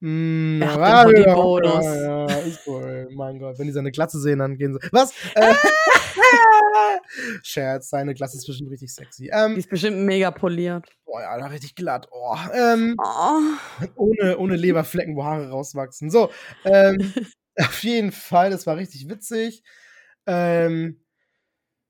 [0.00, 1.84] mm, ja, ja, Bonus.
[1.84, 3.08] Ja, ist cool.
[3.12, 4.88] Mein Gott, wenn die seine Glatze sehen, dann gehen sie.
[4.92, 5.12] Was?
[5.34, 5.54] Äh,
[7.42, 9.30] Scherz, seine Glatze ist bestimmt richtig sexy.
[9.32, 10.88] Ähm, die ist bestimmt mega poliert.
[11.04, 12.08] Boah, ja, da richtig glatt.
[12.10, 13.86] Oh, ähm, oh.
[13.96, 16.10] Ohne, ohne Leberflecken, wo Haare rauswachsen.
[16.10, 16.30] So,
[16.64, 16.96] ähm,
[17.56, 19.62] auf jeden Fall, das war richtig witzig.
[20.26, 21.00] Ähm,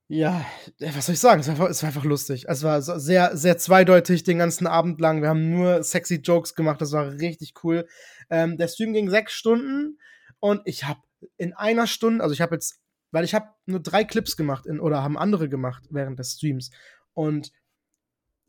[0.08, 0.44] ja,
[0.78, 1.40] was soll ich sagen?
[1.40, 2.44] Es war, einfach, es war einfach lustig.
[2.48, 5.20] Es war sehr, sehr zweideutig den ganzen Abend lang.
[5.20, 6.80] Wir haben nur sexy Jokes gemacht.
[6.80, 7.88] Das war richtig cool.
[8.30, 9.98] Ähm, der Stream ging sechs Stunden
[10.38, 11.00] und ich habe
[11.36, 12.80] in einer Stunde, also ich habe jetzt,
[13.10, 16.70] weil ich habe nur drei Clips gemacht in, oder haben andere gemacht während des Streams
[17.14, 17.50] und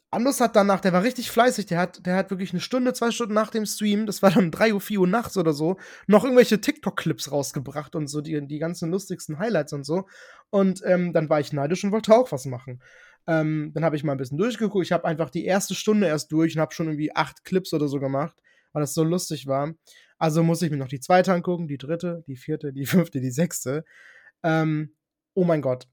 [0.10, 3.12] Anders hat danach, der war richtig fleißig, der hat, der hat wirklich eine Stunde, zwei
[3.12, 5.76] Stunden nach dem Stream, das war dann drei Uhr, vier Uhr nachts oder so,
[6.08, 10.08] noch irgendwelche TikTok-Clips rausgebracht und so, die, die ganzen lustigsten Highlights und so.
[10.50, 12.82] Und ähm, dann war ich neidisch und wollte auch was machen.
[13.28, 14.86] Ähm, dann habe ich mal ein bisschen durchgeguckt.
[14.86, 17.90] Ich habe einfach die erste Stunde erst durch und habe schon irgendwie acht Clips oder
[17.90, 18.42] so gemacht,
[18.72, 19.74] weil das so lustig war.
[20.18, 23.32] Also muss ich mir noch die zweite angucken, die dritte, die vierte, die fünfte, die
[23.32, 23.84] sechste.
[24.42, 24.96] Ähm,
[25.34, 25.90] oh mein Gott,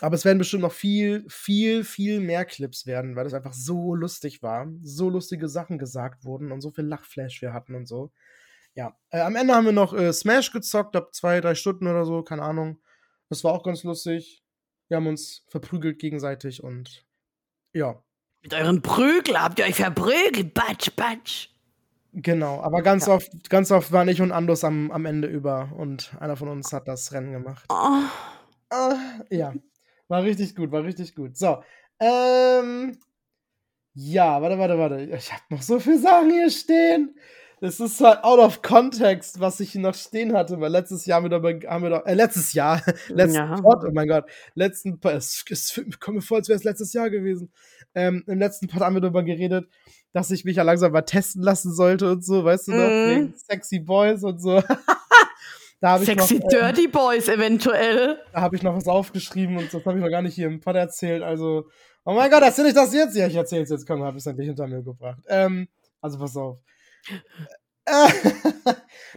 [0.00, 3.94] aber es werden bestimmt noch viel, viel, viel mehr Clips werden, weil es einfach so
[3.94, 4.66] lustig war.
[4.82, 8.10] So lustige Sachen gesagt wurden und so viel Lachflash wir hatten und so.
[8.74, 12.06] Ja, äh, am Ende haben wir noch äh, Smash gezockt, ab zwei, drei Stunden oder
[12.06, 12.80] so, keine Ahnung.
[13.28, 14.42] Das war auch ganz lustig.
[14.88, 17.04] Wir haben uns verprügelt gegenseitig und
[17.72, 18.02] ja.
[18.42, 21.48] Mit euren Prügel habt ihr euch verprügelt, batsch, batsch.
[22.12, 23.14] Genau, aber ganz ja.
[23.14, 26.72] oft, ganz oft waren ich und Andos am, am Ende über und einer von uns
[26.72, 27.64] hat das Rennen gemacht.
[27.68, 28.02] Oh.
[28.72, 28.96] Uh,
[29.30, 29.52] ja.
[30.10, 31.36] War richtig gut, war richtig gut.
[31.36, 31.62] So.
[32.00, 32.98] Ähm.
[33.94, 35.02] Ja, warte, warte, warte.
[35.16, 37.14] Ich habe noch so viele Sachen hier stehen.
[37.60, 41.16] Das ist zwar out of context, was ich hier noch stehen hatte, weil letztes Jahr
[41.16, 43.54] haben wir darüber, haben wir doch, äh, letztes Jahr, letzten ja.
[43.60, 47.10] Pod, oh mein Gott, letzten, es, es kommt mir vor, als wäre es letztes Jahr
[47.10, 47.52] gewesen.
[47.94, 49.68] Ähm, Im letzten Pod haben wir darüber geredet,
[50.12, 53.10] dass ich mich ja langsam mal testen lassen sollte und so, weißt du noch, mm.
[53.10, 54.62] wegen Sexy Boys und so.
[55.80, 58.18] Da Sexy noch, äh, Dirty Boys eventuell.
[58.32, 60.60] Da habe ich noch was aufgeschrieben und das habe ich noch gar nicht hier im
[60.60, 61.22] Pod erzählt.
[61.22, 61.68] Also,
[62.04, 63.16] oh mein Gott, erzähl ich das jetzt?
[63.16, 63.86] Ja, ich erzähle es jetzt.
[63.86, 65.20] Komm, habe ich es endlich hinter mir gebracht.
[65.28, 65.68] Ähm,
[66.02, 66.58] also pass auf.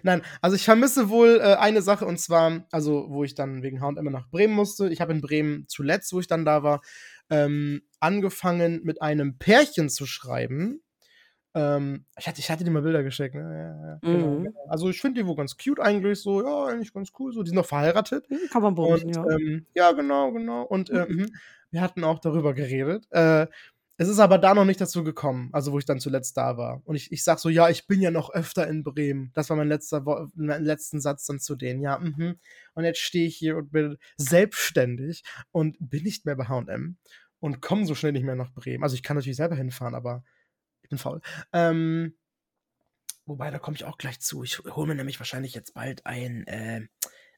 [0.03, 3.81] Nein, also ich vermisse wohl äh, eine Sache und zwar, also wo ich dann wegen
[3.81, 4.89] H&M nach Bremen musste.
[4.89, 6.81] Ich habe in Bremen zuletzt, wo ich dann da war,
[7.29, 10.81] ähm, angefangen mit einem Pärchen zu schreiben.
[11.55, 13.41] Ähm, ich, hatte, ich hatte dir mal Bilder geschickt, ne?
[13.41, 14.43] Ja, ja, genau, mhm.
[14.45, 14.65] genau.
[14.69, 17.31] Also ich finde die wohl ganz cute eigentlich, so, ja, eigentlich ganz cool.
[17.31, 18.29] So, die sind noch verheiratet.
[18.29, 19.25] Mhm, kann man bumsen, ja.
[19.29, 20.63] Ähm, ja, genau, genau.
[20.63, 21.27] Und äh, mhm.
[21.71, 23.05] wir hatten auch darüber geredet.
[23.11, 23.47] Äh,
[23.97, 26.81] es ist aber da noch nicht dazu gekommen, also wo ich dann zuletzt da war.
[26.85, 29.31] Und ich, ich sag so, ja, ich bin ja noch öfter in Bremen.
[29.35, 31.81] Das war mein letzter mein letzten Satz dann zu denen.
[31.81, 32.39] Ja, mhm.
[32.73, 36.97] Und jetzt stehe ich hier und bin selbstständig und bin nicht mehr bei H&M
[37.39, 38.83] und komme so schnell nicht mehr nach Bremen.
[38.83, 40.23] Also ich kann natürlich selber hinfahren, aber
[40.83, 41.21] ich bin faul.
[41.51, 42.15] Ähm,
[43.25, 44.43] wobei, da komme ich auch gleich zu.
[44.43, 46.81] Ich hole mir nämlich wahrscheinlich jetzt bald ein äh,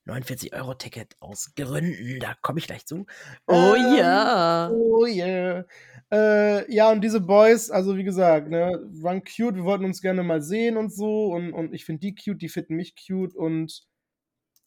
[0.05, 2.19] 49-Euro-Ticket aus Gründen.
[2.19, 3.05] Da komme ich gleich zu.
[3.47, 4.69] Oh Ähm, ja.
[4.71, 5.65] Oh yeah.
[6.11, 9.55] Äh, ja, und diese Boys, also wie gesagt, ne, waren cute.
[9.55, 11.27] Wir wollten uns gerne mal sehen und so.
[11.27, 13.35] Und, und ich finde die cute, die finden mich cute.
[13.35, 13.83] Und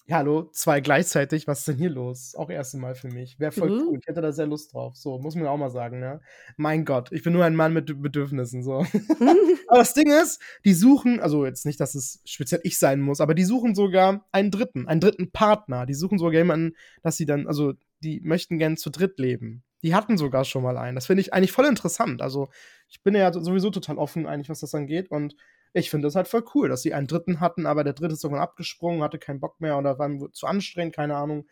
[0.09, 1.47] ja, hallo, zwei gleichzeitig.
[1.47, 2.35] Was ist denn hier los?
[2.35, 3.39] Auch erste Mal für mich.
[3.39, 3.83] Wäre voll Mhm.
[3.89, 3.99] cool.
[4.01, 4.97] Ich hätte da sehr Lust drauf.
[4.97, 6.23] So, muss man auch mal sagen, ne?
[6.57, 8.63] Mein Gott, ich bin nur ein Mann mit Bedürfnissen.
[8.63, 8.79] So.
[9.69, 13.21] Aber das Ding ist, die suchen, also jetzt nicht, dass es speziell ich sein muss,
[13.21, 15.85] aber die suchen sogar einen dritten, einen dritten Partner.
[15.85, 19.63] Die suchen sogar jemanden, dass sie dann, also die möchten gern zu dritt leben.
[19.83, 20.95] Die hatten sogar schon mal einen.
[20.95, 22.23] Das finde ich eigentlich voll interessant.
[22.23, 22.49] Also
[22.89, 25.11] ich bin ja sowieso total offen eigentlich, was das angeht.
[25.11, 25.37] Und
[25.73, 28.25] ich finde das halt voll cool, dass sie einen dritten hatten, aber der dritte ist
[28.25, 31.47] irgendwann abgesprungen, hatte keinen Bock mehr oder war ihm zu anstrengend, keine Ahnung.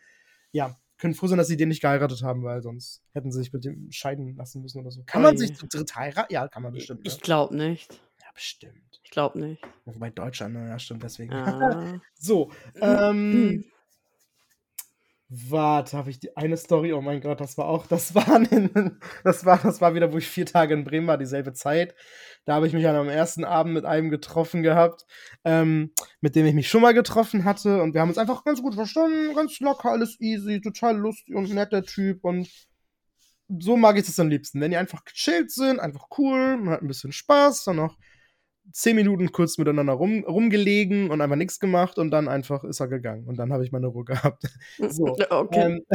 [0.51, 3.53] Ja, können froh sein, dass sie den nicht geheiratet haben, weil sonst hätten sie sich
[3.53, 5.03] mit dem scheiden lassen müssen oder so.
[5.05, 5.37] Kann man Ui.
[5.37, 6.33] sich zu dritt heiraten?
[6.33, 7.03] Ja, kann man bestimmt.
[7.03, 7.11] Ne?
[7.11, 7.93] Ich glaube nicht.
[8.21, 8.99] Ja, bestimmt.
[9.03, 9.61] Ich glaube nicht.
[9.85, 10.69] Wobei Deutschland, ne?
[10.69, 11.33] ja, stimmt, deswegen.
[11.33, 12.01] Ah.
[12.15, 12.51] So,
[12.81, 13.63] ähm.
[15.29, 16.93] Warte, habe ich die eine Story?
[16.93, 18.39] Oh mein Gott, das war auch, das war,
[19.25, 21.95] das war, das war wieder, wo ich vier Tage in Bremen war, dieselbe Zeit.
[22.45, 25.05] Da habe ich mich an am ersten Abend mit einem getroffen gehabt,
[25.43, 27.81] ähm, mit dem ich mich schon mal getroffen hatte.
[27.81, 31.53] Und wir haben uns einfach ganz gut verstanden, ganz locker, alles easy, total lustig und
[31.53, 32.23] netter Typ.
[32.23, 32.49] Und
[33.49, 34.61] so mag ich das am liebsten.
[34.61, 37.97] Wenn die einfach gechillt sind, einfach cool, man hat ein bisschen Spaß, dann noch
[38.71, 42.87] zehn Minuten kurz miteinander rum, rumgelegen und einfach nichts gemacht und dann einfach ist er
[42.87, 43.25] gegangen.
[43.27, 44.43] Und dann habe ich meine Ruhe gehabt.
[44.89, 45.15] So.
[45.29, 45.59] Okay.
[45.59, 45.85] Ähm,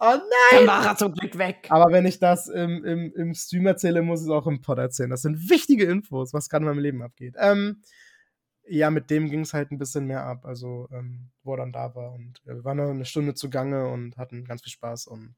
[0.00, 0.20] oh nein!
[0.52, 1.66] Dann war er zum Glück weg.
[1.68, 4.78] Aber wenn ich das im, im, im Stream erzähle, muss ich es auch im Pod
[4.78, 5.10] erzählen.
[5.10, 7.34] Das sind wichtige Infos, was gerade in meinem Leben abgeht.
[7.38, 7.82] Ähm,
[8.66, 11.72] ja, mit dem ging es halt ein bisschen mehr ab, also ähm, wo er dann
[11.72, 12.12] da war.
[12.12, 15.34] Und äh, wir waren noch eine Stunde zugange und hatten ganz viel Spaß und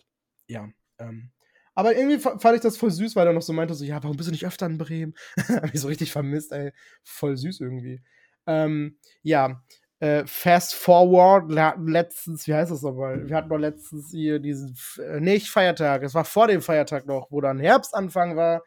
[0.47, 0.69] ja.
[0.99, 1.31] Ähm,
[1.75, 4.03] aber irgendwie fa- fand ich das voll süß, weil er noch so meinte, so, ja,
[4.03, 5.15] warum bist du nicht öfter in Bremen?
[5.49, 6.73] Hab ich so richtig vermisst, ey.
[7.05, 8.03] Voll süß irgendwie.
[8.47, 9.63] Ähm, ja,
[10.01, 13.29] äh, Fast Forward, wir hatten letztens, wie heißt das nochmal?
[13.29, 17.31] Wir hatten doch letztens hier diesen, äh, nicht Feiertag, es war vor dem Feiertag noch,
[17.31, 18.63] wo dann Herbstanfang war.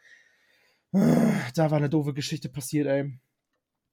[1.56, 3.12] Da war eine doofe Geschichte passiert, ey.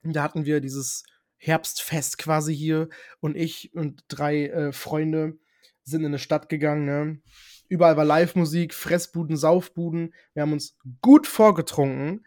[0.02, 1.04] Da hatten wir dieses
[1.38, 2.88] Herbstfest quasi hier
[3.20, 5.38] und ich und drei äh, Freunde
[5.82, 7.20] sind in eine Stadt gegangen, ne?
[7.70, 10.12] Überall war Live-Musik, Fressbuden, Saufbuden.
[10.34, 12.26] Wir haben uns gut vorgetrunken.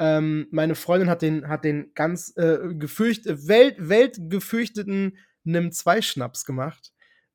[0.00, 6.92] Ähm, meine Freundin hat den, hat den ganz äh, gefürcht, Welt, weltgefürchteten Nimm-2-Schnaps gemacht,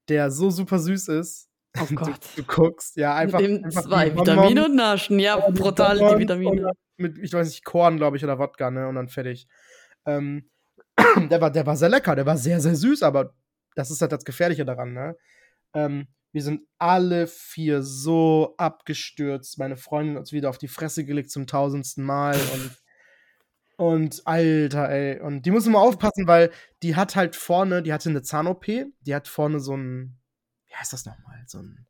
[0.09, 1.49] der so super süß ist.
[1.79, 2.19] Oh Du, Gott.
[2.35, 3.39] du guckst, ja, einfach.
[3.39, 5.17] Mit dem einfach zwei Vitamine und Naschen.
[5.17, 6.71] Ja, brutal, die Vitamine.
[6.97, 8.87] Mit, ich weiß nicht, Korn, glaube ich, oder Wodka, ne?
[8.89, 9.47] Und dann fertig.
[10.05, 10.49] Ähm,
[11.31, 13.33] der, war, der war sehr lecker, der war sehr, sehr süß, aber
[13.75, 15.15] das ist halt das Gefährliche daran, ne?
[15.73, 19.57] Ähm, wir sind alle vier so abgestürzt.
[19.59, 22.83] Meine Freundin hat uns wieder auf die Fresse gelegt zum tausendsten Mal und
[23.75, 25.19] und Alter, ey.
[25.19, 26.51] Und die muss immer aufpassen, weil
[26.83, 30.19] die hat halt vorne, die hatte eine Zahn-OP, die hat vorne so ein,
[30.67, 31.43] wie heißt das nochmal?
[31.47, 31.87] So ein,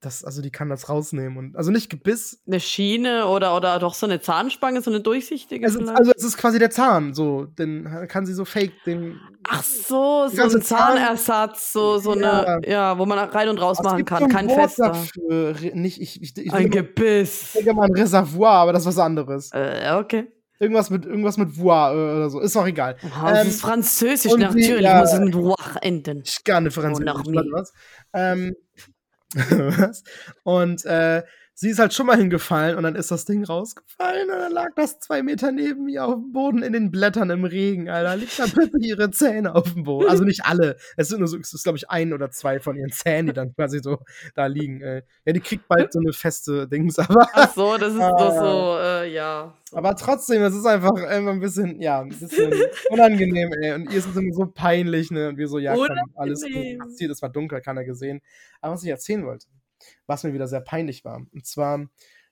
[0.00, 2.40] das, also die kann das rausnehmen und, also nicht Gebiss.
[2.46, 5.66] Eine Schiene oder, oder doch so eine Zahnspange, so eine durchsichtige.
[5.66, 9.20] Es ist, also es ist quasi der Zahn, so, den kann sie so fake, den.
[9.46, 13.84] Ach so, so ein Zahnersatz, so, so eine, ja, wo man rein und raus Es
[13.84, 14.88] machen kann, kein Wort fester.
[14.88, 15.54] Dafür.
[15.74, 17.52] Nicht, ich, ich, ich, Ein ich Gebiss.
[17.54, 19.50] denke mal ein Reservoir, aber das ist was anderes.
[19.52, 20.32] Äh, okay.
[20.58, 22.96] Irgendwas mit, irgendwas mit voir äh, oder so, ist auch egal.
[23.22, 24.98] Das Ähm, ist Französisch, und sie- natürlich ja.
[25.00, 26.22] muss es mit Wach enden.
[26.24, 27.68] Ich gar nicht Französisch?
[28.14, 28.54] Ähm,
[29.34, 30.02] was?
[30.42, 31.22] Und äh,
[31.60, 34.68] sie ist halt schon mal hingefallen und dann ist das Ding rausgefallen und dann lag
[34.76, 38.16] das zwei Meter neben mir auf dem Boden in den Blättern im Regen, Alter.
[38.16, 40.08] Liegt da plötzlich ihre Zähne auf dem Boden.
[40.08, 40.76] Also nicht alle.
[40.96, 43.32] Es sind nur so, es ist, glaube ich, ein oder zwei von ihren Zähnen, die
[43.34, 43.98] dann quasi so
[44.34, 44.80] da liegen.
[44.80, 47.28] Äh, ja, die kriegt bald so eine feste Dings, aber.
[47.34, 48.16] Ach so, das ist Ah.
[48.16, 49.54] doch so, äh, ja.
[49.72, 52.54] Aber trotzdem, es ist einfach, einfach ein bisschen, ja, ein bisschen
[52.88, 53.74] unangenehm, ey.
[53.74, 55.28] Und ihr ist es immer so peinlich, ne?
[55.28, 55.86] Und wir so, ja, komm,
[56.16, 58.22] alles gut passiert, es war dunkel, keiner gesehen.
[58.62, 59.46] Aber was ich erzählen wollte,
[60.06, 61.86] was mir wieder sehr peinlich war, und zwar,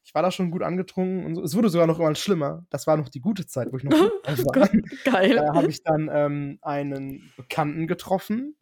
[0.04, 1.42] ich war da schon gut angetrunken und so.
[1.42, 2.64] Es wurde sogar noch immer schlimmer.
[2.70, 4.12] Das war noch die gute Zeit, wo ich noch gut
[4.56, 4.68] war.
[5.04, 5.36] Geil.
[5.36, 8.56] Da habe ich dann ähm, einen Bekannten getroffen,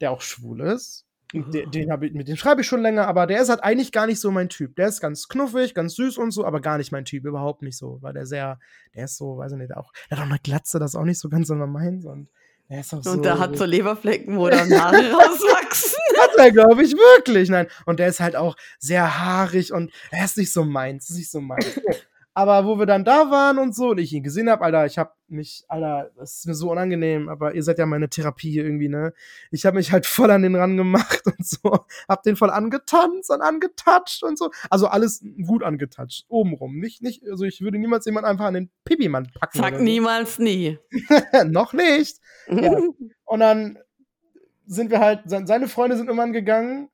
[0.00, 1.06] der auch schwul ist.
[1.34, 3.92] Und Den, den ich, mit dem schreibe ich schon länger, aber der ist halt eigentlich
[3.92, 4.76] gar nicht so mein Typ.
[4.76, 7.76] Der ist ganz knuffig, ganz süß und so, aber gar nicht mein Typ, überhaupt nicht
[7.76, 7.98] so.
[8.02, 8.58] Weil der sehr,
[8.94, 10.96] der ist so, weiß ich nicht, der, auch, der hat auch eine Glatze, das ist
[10.96, 12.04] auch nicht so ganz immer meins.
[12.04, 12.28] Und
[12.68, 13.10] der ist auch so.
[13.12, 15.91] Und der hat so Leberflecken, wo dann Haare rauswachsen.
[16.18, 17.48] Hat er, glaube ich, wirklich.
[17.48, 17.66] Nein.
[17.86, 21.30] Und der ist halt auch sehr haarig und er ist nicht so meins, ist nicht
[21.30, 21.80] so meins.
[22.34, 24.96] Aber wo wir dann da waren und so und ich ihn gesehen habe, Alter, ich
[24.96, 28.88] habe mich, Alter, das ist mir so unangenehm, aber ihr seid ja meine Therapie irgendwie,
[28.88, 29.12] ne?
[29.50, 33.30] Ich habe mich halt voll an den ran gemacht und so, hab den voll angetanzt
[33.30, 34.50] und angetatscht und so.
[34.70, 36.78] Also alles gut angetatscht, obenrum.
[36.78, 39.58] Nicht, nicht, also ich würde niemals jemand einfach an den Pipi-Mann packen.
[39.58, 40.78] Sag niemals nie.
[41.46, 42.18] Noch nicht.
[42.48, 42.78] Ja.
[43.24, 43.78] Und dann
[44.66, 46.88] sind wir halt, se- seine Freunde sind irgendwann gegangen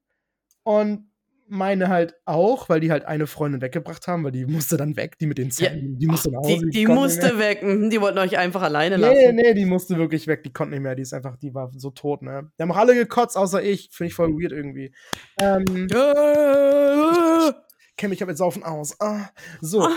[0.63, 1.05] und
[1.51, 5.19] meine halt auch, weil die halt eine Freundin weggebracht haben, weil die musste dann weg,
[5.19, 6.67] die mit den Zähnen, die musste nach Hause.
[6.67, 6.95] Die, die mehr.
[6.95, 7.63] musste weg.
[7.63, 9.35] Mhm, Die wollten euch einfach alleine Nee, lassen.
[9.37, 11.89] nee, die musste wirklich weg, die konnte nicht mehr, die ist einfach, die war so
[11.91, 12.51] tot, ne?
[12.59, 14.93] Die haben auch alle gekotzt, außer ich, finde ich voll weird irgendwie.
[15.41, 17.53] Ähm, Äh,
[17.97, 19.01] kenn mich aber jetzt saufen aus.
[19.01, 19.31] Ah,
[19.63, 19.89] so,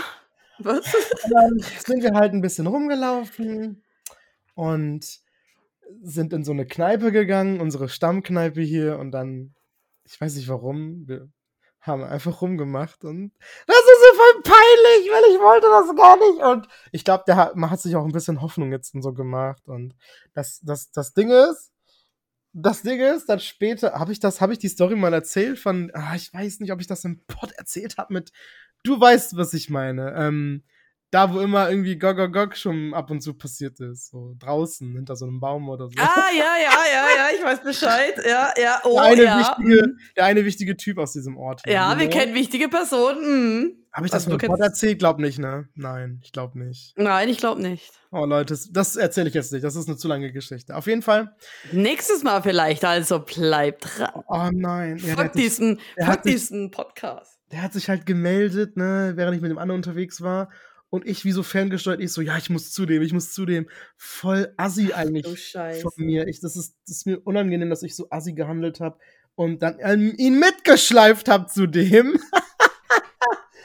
[0.58, 0.86] Was?
[1.24, 3.82] und dann sind wir halt ein bisschen rumgelaufen
[4.54, 5.20] und
[6.02, 9.54] sind in so eine Kneipe gegangen, unsere Stammkneipe hier und dann,
[10.04, 11.28] ich weiß nicht warum, wir
[11.82, 13.32] haben einfach rumgemacht und
[13.66, 16.42] das ist so voll peinlich, weil ich wollte das gar nicht.
[16.42, 19.12] Und ich glaube, der hat, man hat sich auch ein bisschen Hoffnung jetzt und so
[19.12, 19.66] gemacht.
[19.66, 19.96] Und
[20.32, 21.72] das, das, das Ding ist,
[22.52, 25.90] das Ding ist, dann später, habe ich das, habe ich die Story mal erzählt von,
[25.94, 28.30] ah, ich weiß nicht, ob ich das im Pod erzählt habe mit,
[28.84, 30.62] du weißt, was ich meine, ähm,
[31.12, 34.10] da, wo immer irgendwie Gog, Gog, Gog schon ab und zu passiert ist.
[34.10, 35.92] So draußen, hinter so einem Baum oder so.
[35.98, 38.14] Ah, ja, ja, ja, ja, ich weiß Bescheid.
[38.26, 39.38] Ja, ja, oh, der, eine ja.
[39.38, 41.60] wichtige, der eine wichtige Typ aus diesem Ort.
[41.64, 42.18] hier, Ja, wir genau.
[42.18, 43.20] kennen wichtige Personen.
[43.60, 43.76] mhm.
[43.92, 45.00] Habe ich das Also, mit erzählt?
[45.00, 45.68] Glaub nicht, ne?
[45.74, 46.94] Nein, ich glaub nicht.
[46.96, 47.92] Nein, ich glaube nicht.
[48.10, 49.64] Oh, Leute, das, erzähle ich jetzt nicht.
[49.64, 50.74] Das ist eine zu lange Geschichte.
[50.74, 51.36] Auf jeden Fall.
[51.72, 54.22] Nächstes Mal vielleicht, also bleibt dran.
[54.28, 54.96] Oh nein.
[54.96, 57.38] Ja, fuck diesen, fuck diesen Podcast.
[57.50, 60.48] der hat sich halt gemeldet, ne, während ich mit dem anderen unterwegs war.
[60.92, 63.46] Und ich wie so ferngesteuert, ich so, ja, ich muss zu dem, ich muss zu
[63.46, 63.66] dem.
[63.96, 65.42] Voll assi eigentlich.
[65.42, 65.80] Scheiße.
[65.80, 66.28] von mir.
[66.28, 68.98] Ich, das, ist, das ist mir unangenehm, dass ich so assi gehandelt habe
[69.34, 72.08] und dann ähm, ihn mitgeschleift habe zu dem.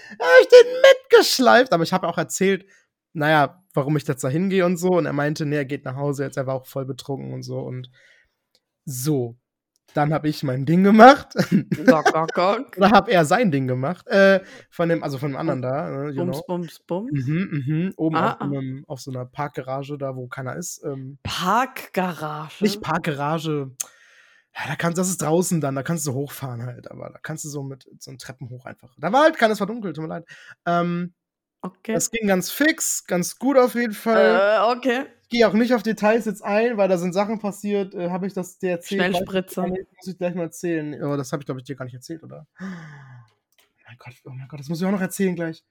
[0.08, 2.66] habe ich den mitgeschleift, aber ich habe auch erzählt,
[3.12, 4.92] naja, warum ich jetzt da hingehe und so.
[4.92, 7.44] Und er meinte, nee, er geht nach Hause jetzt, er war auch voll betrunken und
[7.44, 7.60] so.
[7.60, 7.92] Und
[8.86, 9.38] so,
[9.98, 11.30] dann habe ich mein Ding gemacht.
[11.86, 12.72] Gok, gok.
[12.78, 14.06] Oder habe er sein Ding gemacht.
[14.08, 17.10] Äh, von dem, also von dem anderen da, you Bums, bums, bums.
[17.12, 17.94] Mhm, mhm.
[17.98, 18.46] Oben Ah, auf, so ah.
[18.46, 20.84] einem, auf so einer Parkgarage, da wo keiner ist.
[20.86, 22.64] Ähm, Parkgarage.
[22.64, 23.72] nicht Parkgarage.
[24.56, 27.46] Ja, da kannst, das ist draußen dann, da kannst du hochfahren halt, aber da kannst
[27.46, 28.94] du so mit so einen Treppen hoch einfach.
[29.00, 30.26] Da war halt keines verdunkelt, tut mir leid.
[30.68, 31.16] Ähm,
[31.80, 31.94] Okay.
[31.94, 34.58] Das ging ganz fix, ganz gut auf jeden Fall.
[34.58, 35.06] Äh, okay.
[35.24, 37.94] Ich gehe auch nicht auf Details jetzt ein, weil da sind Sachen passiert.
[37.94, 39.02] Äh, habe ich das dir erzählt?
[39.02, 39.62] Schnellspritze.
[39.62, 41.02] Muss ich gleich mal erzählen.
[41.04, 42.48] Aber das habe ich, glaube ich, dir gar nicht erzählt, oder?
[42.60, 42.64] Oh
[43.88, 45.64] mein Gott, oh mein Gott, das muss ich auch noch erzählen gleich.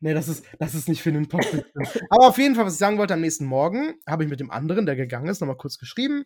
[0.00, 1.64] Nee, das ist, das ist nicht für den Podcast.
[2.10, 4.50] Aber auf jeden Fall, was ich sagen wollte, am nächsten Morgen habe ich mit dem
[4.50, 6.24] anderen, der gegangen ist, nochmal kurz geschrieben.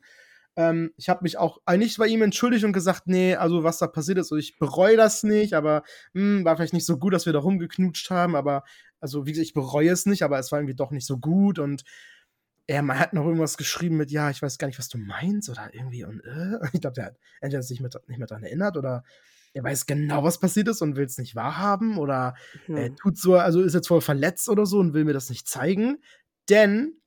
[0.57, 3.87] Ähm, ich habe mich auch eigentlich bei ihm entschuldigt und gesagt, nee, also was da
[3.87, 5.83] passiert ist, ich bereue das nicht, aber
[6.13, 8.65] mh, war vielleicht nicht so gut, dass wir da rumgeknutscht haben, aber
[9.03, 11.59] also wie gesagt, ich bereue es nicht, aber es war irgendwie doch nicht so gut
[11.59, 11.85] und
[12.69, 15.51] er man hat noch irgendwas geschrieben mit, ja, ich weiß gar nicht, was du meinst
[15.51, 16.59] oder irgendwie und äh.
[16.73, 19.05] ich glaube, der hat entweder sich mit, nicht mehr daran erinnert oder
[19.55, 22.35] er weiß genau, was passiert ist und will es nicht wahrhaben oder
[22.69, 22.97] er Hm.
[22.97, 26.03] tut so, also ist jetzt voll verletzt oder so und will mir das nicht zeigen,
[26.49, 27.03] denn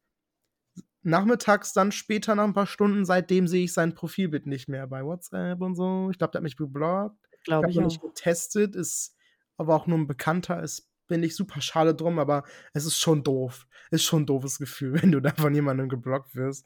[1.01, 5.03] nachmittags dann später nach ein paar Stunden, seitdem sehe ich sein Profilbild nicht mehr bei
[5.03, 6.09] WhatsApp und so.
[6.11, 7.17] Ich glaube, der hat mich geblockt.
[7.37, 9.15] Ich Glaube habe ich noch nicht getestet, ist
[9.57, 12.43] aber auch nur ein Bekannter, ist bin ich super schade drum, aber
[12.73, 13.67] es ist schon doof.
[13.91, 16.65] Ist schon ein doofes Gefühl, wenn du da von jemandem geblockt wirst.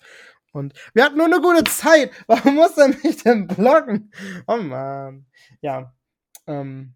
[0.52, 2.12] Und wir hatten nur eine gute Zeit.
[2.28, 4.12] Warum muss er mich denn blocken?
[4.48, 5.26] Oh Mann.
[5.62, 5.94] Ja.
[6.48, 6.96] Ähm.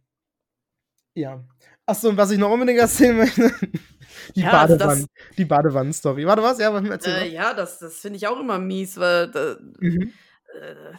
[1.15, 1.43] Ja.
[1.85, 3.51] Achso, und was ich noch unbedingt erzählen möchte.
[4.35, 5.05] Die Ja, Badewannen.
[5.37, 6.25] Die Badewannen-Story.
[6.25, 6.59] Warte, was?
[6.59, 10.13] Ja, was erzähl Äh, ja, das, das finde ich auch immer mies, weil äh, Mhm.
[10.59, 10.93] äh,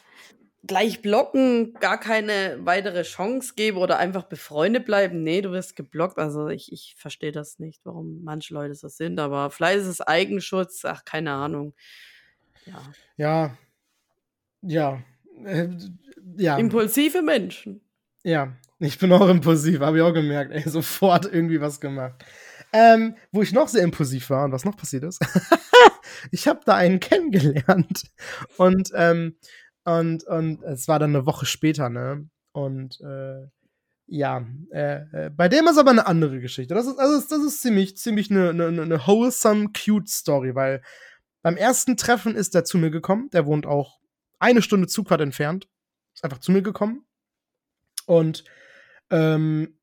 [0.66, 5.22] gleich blocken, gar keine weitere Chance geben oder einfach befreundet bleiben.
[5.22, 6.18] Nee, du wirst geblockt.
[6.18, 10.00] Also ich, ich verstehe das nicht, warum manche Leute so sind, aber vielleicht ist es
[10.00, 11.74] Eigenschutz, ach, keine Ahnung.
[12.66, 12.82] Ja.
[13.16, 13.58] Ja.
[14.62, 15.02] Ja.
[15.44, 15.68] Äh,
[16.36, 16.56] ja.
[16.56, 17.80] Impulsive Menschen.
[18.22, 20.52] Ja, ich bin auch impulsiv, habe ich auch gemerkt.
[20.52, 22.24] Ey, sofort irgendwie was gemacht.
[22.72, 25.20] Ähm, wo ich noch sehr impulsiv war und was noch passiert ist,
[26.32, 28.10] ich habe da einen kennengelernt
[28.56, 29.36] und ähm,
[29.84, 32.28] und und es war dann eine Woche später, ne?
[32.52, 33.46] Und äh,
[34.06, 36.74] ja, äh, äh, bei dem ist aber eine andere Geschichte.
[36.74, 40.82] Das ist also das ist ziemlich ziemlich eine, eine, eine wholesome cute Story, weil
[41.42, 43.28] beim ersten Treffen ist er zu mir gekommen.
[43.32, 44.00] Der wohnt auch
[44.38, 45.68] eine Stunde Zugfahrt entfernt.
[46.14, 47.04] Ist einfach zu mir gekommen.
[48.06, 48.44] Und
[49.10, 49.78] ähm,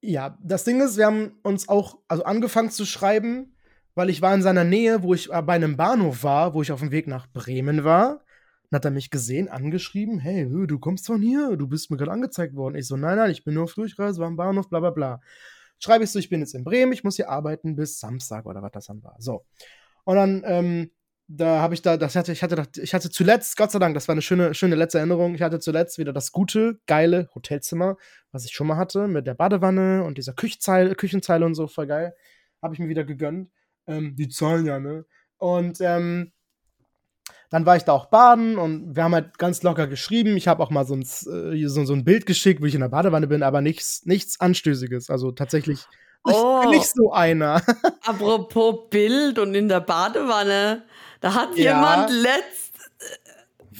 [0.00, 3.56] ja, das Ding ist, wir haben uns auch also angefangen zu schreiben,
[3.94, 6.72] weil ich war in seiner Nähe, wo ich äh, bei einem Bahnhof war, wo ich
[6.72, 8.23] auf dem Weg nach Bremen war.
[8.74, 12.10] Dann hat er mich gesehen, angeschrieben, hey, du kommst von hier, du bist mir gerade
[12.10, 12.74] angezeigt worden.
[12.74, 15.20] Ich so, nein, nein, ich bin nur auf Durchreise, war am Bahnhof, bla bla bla.
[15.78, 18.62] schreibe ich so, ich bin jetzt in Bremen, ich muss hier arbeiten bis Samstag oder
[18.62, 19.14] was das dann war.
[19.20, 19.44] So.
[20.02, 20.90] Und dann, ähm,
[21.28, 24.08] da habe ich da, das hatte, ich hatte, ich hatte zuletzt, Gott sei Dank, das
[24.08, 25.36] war eine schöne, schöne letzte Erinnerung.
[25.36, 27.96] Ich hatte zuletzt wieder das gute, geile Hotelzimmer,
[28.32, 31.86] was ich schon mal hatte, mit der Badewanne und dieser Küchenzeile, Küchenzeile und so, voll
[31.86, 32.16] geil.
[32.60, 33.52] Habe ich mir wieder gegönnt.
[33.86, 35.06] Ähm, die zahlen ja, ne?
[35.36, 36.32] Und ähm,
[37.54, 40.36] dann war ich da auch baden und wir haben halt ganz locker geschrieben.
[40.36, 42.80] Ich habe auch mal so ein, äh, so, so, ein Bild geschickt, wo ich in
[42.80, 45.08] der Badewanne bin, aber nichts, nichts Anstößiges.
[45.08, 45.86] Also tatsächlich
[46.24, 46.30] Oh.
[46.64, 47.62] ich bin nicht so einer.
[48.04, 50.82] Apropos Bild und in der Badewanne,
[51.20, 51.76] da hat Ja.
[51.76, 52.74] jemand letzt.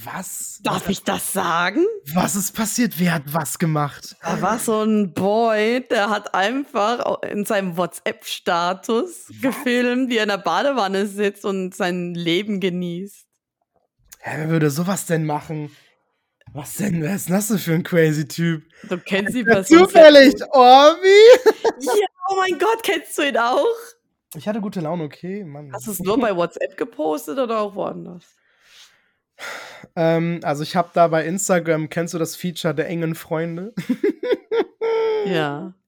[0.05, 0.61] Was?
[0.63, 1.85] Darf ich das sagen?
[2.13, 2.95] Was ist passiert?
[2.99, 4.15] Wer hat was gemacht?
[4.23, 10.29] Da war so ein Boy, der hat einfach in seinem WhatsApp-Status gefilmt, wie er in
[10.29, 13.27] der Badewanne sitzt und sein Leben genießt.
[14.27, 15.71] Hä, wer würde sowas denn machen?
[16.55, 17.03] Was denn?
[17.03, 18.65] Wer ist denn das denn für ein crazy Typ?
[18.89, 19.65] Du kennst Person.
[19.65, 20.35] sehr zufällig.
[20.51, 21.09] Orbi!
[21.81, 23.67] Ja, oh mein Gott, kennst du ihn auch?
[24.35, 25.71] Ich hatte gute Laune, okay, Mann.
[25.75, 28.25] Hast du es nur bei WhatsApp gepostet oder auch woanders?
[29.95, 33.75] ähm, also ich habe da bei Instagram, kennst du das Feature der engen Freunde?
[35.27, 35.75] Ja.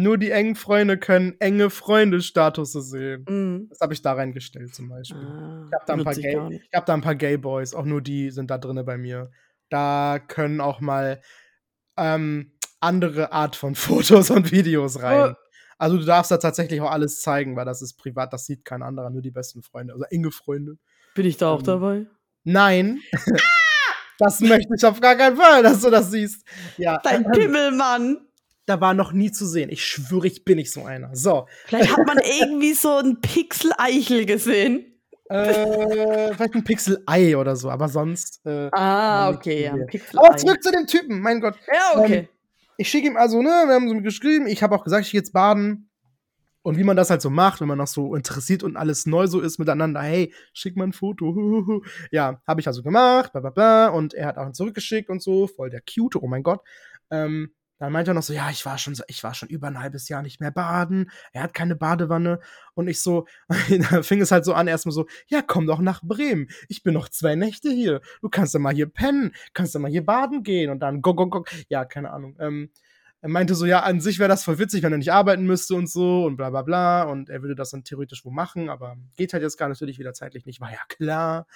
[0.00, 3.24] Nur die engen Freunde können enge Freunde-Status sehen.
[3.28, 3.66] Mhm.
[3.68, 5.18] Das habe ich da reingestellt zum Beispiel.
[5.18, 7.84] Ah, Ich habe da, ein paar Gay- ich hab da ein paar Gay Boys, auch
[7.84, 9.32] nur die sind da drinne bei mir.
[9.70, 11.20] Da können auch mal
[11.96, 15.32] ähm, andere Art von Fotos und Videos rein.
[15.32, 15.34] Oh.
[15.78, 18.82] Also du darfst da tatsächlich auch alles zeigen, weil das ist privat, das sieht kein
[18.82, 20.76] anderer, nur die besten Freunde, also enge Freunde.
[21.16, 22.06] Bin ich da auch Ähm, dabei?
[22.44, 23.00] Nein.
[24.20, 26.46] das möchte ich auf gar keinen Fall, dass du das siehst.
[26.76, 28.27] Ja, Dein Pimmelmann.
[28.68, 29.70] Da war noch nie zu sehen.
[29.70, 31.14] Ich schwöre, ich bin nicht so einer.
[31.16, 34.84] So, Vielleicht hat man irgendwie so ein Pixel-Eichel gesehen.
[35.30, 38.44] äh, vielleicht ein Pixel-Ei oder so, aber sonst.
[38.44, 39.74] Äh, Ah, okay, ja.
[39.86, 41.54] Pixel aber zurück zu dem Typen, mein Gott.
[41.72, 42.28] Ja, okay.
[42.76, 45.20] ich schicke ihm also, ne, wir haben so geschrieben, ich habe auch gesagt, ich gehe
[45.20, 45.86] jetzt baden.
[46.62, 49.26] Und wie man das halt so macht, wenn man noch so interessiert und alles neu
[49.26, 51.80] so ist miteinander, hey, schick mal ein Foto.
[52.10, 53.88] ja, habe ich also gemacht, bla bla bla.
[53.88, 56.60] Und er hat auch zurückgeschickt und so, voll der Cute, oh mein Gott.
[57.10, 59.68] Ähm, dann meinte er noch so, ja, ich war schon, so- ich war schon über
[59.68, 61.10] ein halbes Jahr nicht mehr baden.
[61.32, 62.40] Er hat keine Badewanne.
[62.74, 63.26] Und ich so,
[63.90, 66.48] da fing es halt so an, erstmal so, ja, komm doch nach Bremen.
[66.68, 68.00] Ich bin noch zwei Nächte hier.
[68.20, 71.14] Du kannst ja mal hier pennen, kannst ja mal hier baden gehen und dann go,
[71.14, 71.44] go, go.
[71.68, 72.36] Ja, keine Ahnung.
[72.40, 72.70] Ähm,
[73.20, 75.74] er meinte so, ja, an sich wäre das voll witzig, wenn er nicht arbeiten müsste
[75.74, 77.02] und so und bla bla bla.
[77.02, 80.12] Und er würde das dann theoretisch wo machen, aber geht halt jetzt gar natürlich wieder
[80.14, 81.46] zeitlich nicht, war ja klar.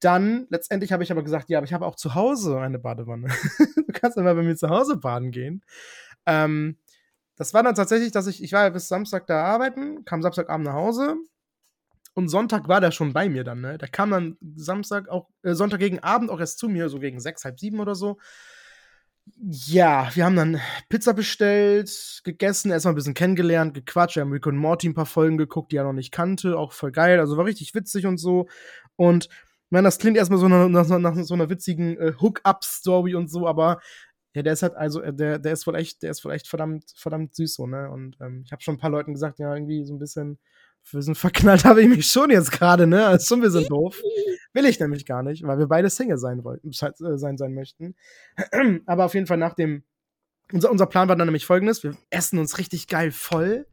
[0.00, 3.28] Dann, letztendlich habe ich aber gesagt, ja, aber ich habe auch zu Hause eine Badewanne.
[3.76, 5.62] du kannst mal bei mir zu Hause baden gehen.
[6.26, 6.78] Ähm,
[7.36, 10.66] das war dann tatsächlich, dass ich, ich war ja bis Samstag da arbeiten, kam Samstagabend
[10.66, 11.16] nach Hause
[12.14, 13.78] und Sonntag war der schon bei mir dann, ne?
[13.78, 17.20] Der kam dann Samstag auch, äh, Sonntag gegen Abend auch erst zu mir, so gegen
[17.20, 18.18] sechs, halb sieben oder so.
[19.38, 24.16] Ja, wir haben dann Pizza bestellt, gegessen, erstmal ein bisschen kennengelernt, gequatscht.
[24.16, 26.72] Wir haben Rick und Morty ein paar Folgen geguckt, die er noch nicht kannte, auch
[26.72, 27.20] voll geil.
[27.20, 28.48] Also war richtig witzig und so.
[28.96, 29.28] Und
[29.70, 33.30] ich meine, das klingt erstmal so nach, nach, nach so einer witzigen äh, Hook-Up-Story und
[33.30, 33.78] so, aber
[34.34, 36.48] ja, der ist halt, also, äh, der, der ist wohl echt, der ist wohl echt
[36.48, 37.88] verdammt, verdammt süß so, ne?
[37.88, 40.38] Und ähm, ich habe schon ein paar Leuten gesagt, ja, irgendwie so ein bisschen, ein
[40.98, 43.12] bisschen verknallt habe ich mich schon jetzt gerade, ne?
[43.14, 44.02] Ist schon ein bisschen doof.
[44.52, 47.94] Will ich nämlich gar nicht, weil wir beide Single sein wollten, äh, sein, sein möchten.
[48.86, 49.84] Aber auf jeden Fall nach dem,
[50.52, 53.68] unser, unser Plan war dann nämlich folgendes: Wir essen uns richtig geil voll.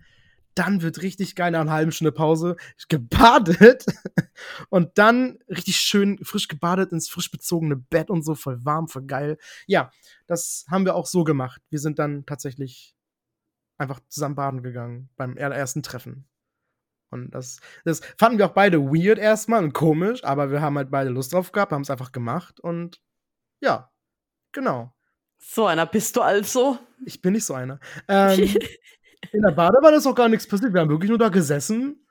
[0.57, 2.55] Dann wird richtig geil nach einer halben Stunde Pause
[2.89, 3.85] gebadet
[4.69, 9.03] und dann richtig schön frisch gebadet ins frisch bezogene Bett und so, voll warm, voll
[9.03, 9.37] geil.
[9.67, 9.91] Ja,
[10.25, 11.61] das haben wir auch so gemacht.
[11.69, 12.95] Wir sind dann tatsächlich
[13.77, 16.27] einfach zusammen baden gegangen beim ersten Treffen.
[17.09, 20.91] Und das, das fanden wir auch beide weird erstmal und komisch, aber wir haben halt
[20.91, 23.01] beide Lust drauf gehabt, haben es einfach gemacht und
[23.61, 23.91] ja,
[24.51, 24.93] genau.
[25.37, 26.79] So einer bist du also.
[27.05, 27.79] Ich bin nicht so einer.
[28.07, 28.55] Ähm,
[29.31, 30.73] in der Badewanne ist auch gar nichts passiert.
[30.73, 32.05] Wir haben wirklich nur da gesessen.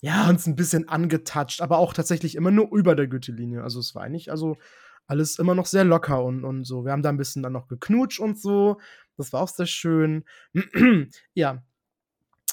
[0.00, 3.62] Ja, uns ein bisschen angetatscht, aber auch tatsächlich immer nur über der Gürtellinie.
[3.62, 4.58] Also es war eigentlich, also
[5.06, 6.84] alles immer noch sehr locker und, und so.
[6.84, 8.78] Wir haben da ein bisschen dann noch geknutscht und so.
[9.16, 10.24] Das war auch sehr schön.
[11.34, 11.62] ja.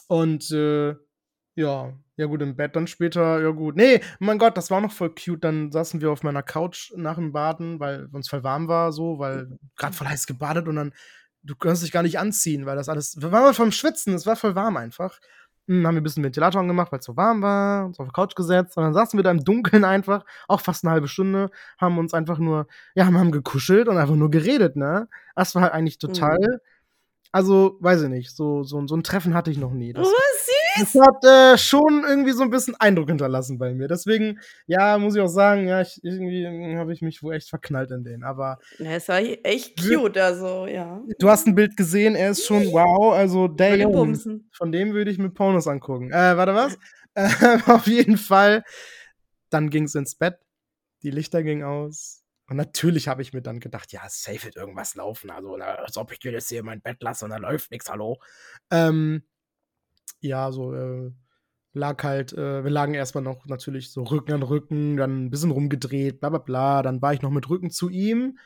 [0.08, 0.96] Und äh,
[1.56, 3.76] ja, ja gut, im Bett dann später, ja gut.
[3.76, 5.44] Nee, mein Gott, das war noch voll cute.
[5.44, 9.20] Dann saßen wir auf meiner Couch nach dem Baden, weil uns voll warm war, so,
[9.20, 10.94] weil gerade voll heiß gebadet und dann,
[11.44, 14.36] du kannst dich gar nicht anziehen, weil das alles, wir waren vom Schwitzen, es war
[14.36, 15.20] voll warm einfach.
[15.68, 18.14] Hm, haben wir ein bisschen Ventilator angemacht, weil es so warm war, uns auf die
[18.14, 21.50] Couch gesetzt und dann saßen wir da im Dunkeln einfach, auch fast eine halbe Stunde,
[21.80, 25.08] haben uns einfach nur, ja, haben, haben gekuschelt und einfach nur geredet, ne?
[25.36, 26.60] Das war halt eigentlich total, Mhm.
[27.32, 29.94] also, weiß ich nicht, so, so, so ein Treffen hatte ich noch nie.
[29.94, 30.08] Das,
[30.78, 30.94] süß.
[30.94, 33.88] Das hat äh, schon irgendwie so ein bisschen Eindruck hinterlassen bei mir.
[33.88, 36.46] Deswegen, ja, muss ich auch sagen, ja, ich, irgendwie
[36.78, 38.24] habe ich mich wohl echt verknallt in den.
[38.24, 38.60] Aber.
[38.80, 41.02] Ja, es war echt cute, also, ja.
[41.20, 43.78] Du hast ein Bild gesehen, er ist schon wow, also der
[44.52, 46.12] Von dem würde ich mir Pornos angucken.
[46.12, 46.78] Äh, warte was?
[47.14, 48.64] äh, auf jeden Fall.
[49.50, 50.36] Dann ging es ins Bett.
[51.04, 52.22] Die Lichter gingen aus.
[52.48, 55.30] Und natürlich habe ich mir dann gedacht, ja, safe wird irgendwas laufen.
[55.30, 58.20] Also, als ob ich jetzt hier mein Bett lasse und da läuft nichts, hallo.
[58.70, 59.24] Ähm,
[60.20, 61.12] ja, so äh,
[61.74, 65.52] lag halt, äh, wir lagen erstmal noch natürlich so Rücken an Rücken, dann ein bisschen
[65.52, 66.82] rumgedreht, bla bla bla.
[66.82, 68.38] Dann war ich noch mit Rücken zu ihm,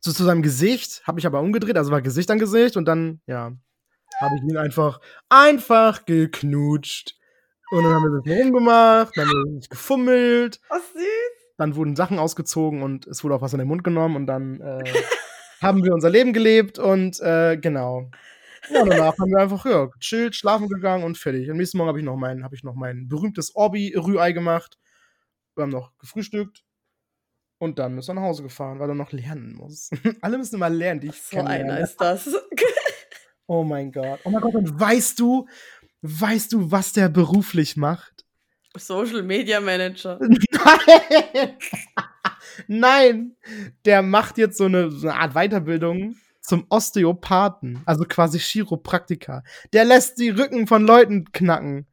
[0.00, 3.20] zu, zu seinem Gesicht, habe ich aber umgedreht, also war Gesicht an Gesicht und dann,
[3.26, 3.52] ja,
[4.20, 7.14] habe ich ihn einfach, einfach geknutscht.
[7.70, 10.60] Und dann haben wir das rumgemacht, dann haben wir gefummelt.
[10.70, 11.04] Oh, süß.
[11.58, 14.60] Dann wurden Sachen ausgezogen und es wurde auch was in den Mund genommen und dann
[14.60, 14.84] äh,
[15.60, 18.10] haben wir unser Leben gelebt und äh, genau.
[18.70, 21.50] Ja, danach haben wir einfach ja, gechillt, schlafen gegangen und fertig.
[21.50, 24.78] Am nächsten Morgen habe ich noch mein, habe ich noch mein berühmtes Orbi-Rührei gemacht.
[25.54, 26.64] Wir haben noch gefrühstückt.
[27.58, 29.90] Und dann ist er nach Hause gefahren, weil er noch lernen muss.
[30.20, 32.28] Alle müssen immer lernen, die ich So einer ist das.
[33.46, 34.20] oh mein Gott.
[34.24, 35.48] Oh mein Gott, und weißt du,
[36.02, 38.24] weißt du, was der beruflich macht?
[38.76, 40.20] Social Media Manager.
[40.52, 41.56] Nein!
[42.68, 43.36] Nein!
[43.84, 46.14] Der macht jetzt so eine, so eine Art Weiterbildung
[46.48, 49.42] zum Osteopathen, also quasi Chiropraktiker.
[49.72, 51.86] Der lässt die Rücken von Leuten knacken.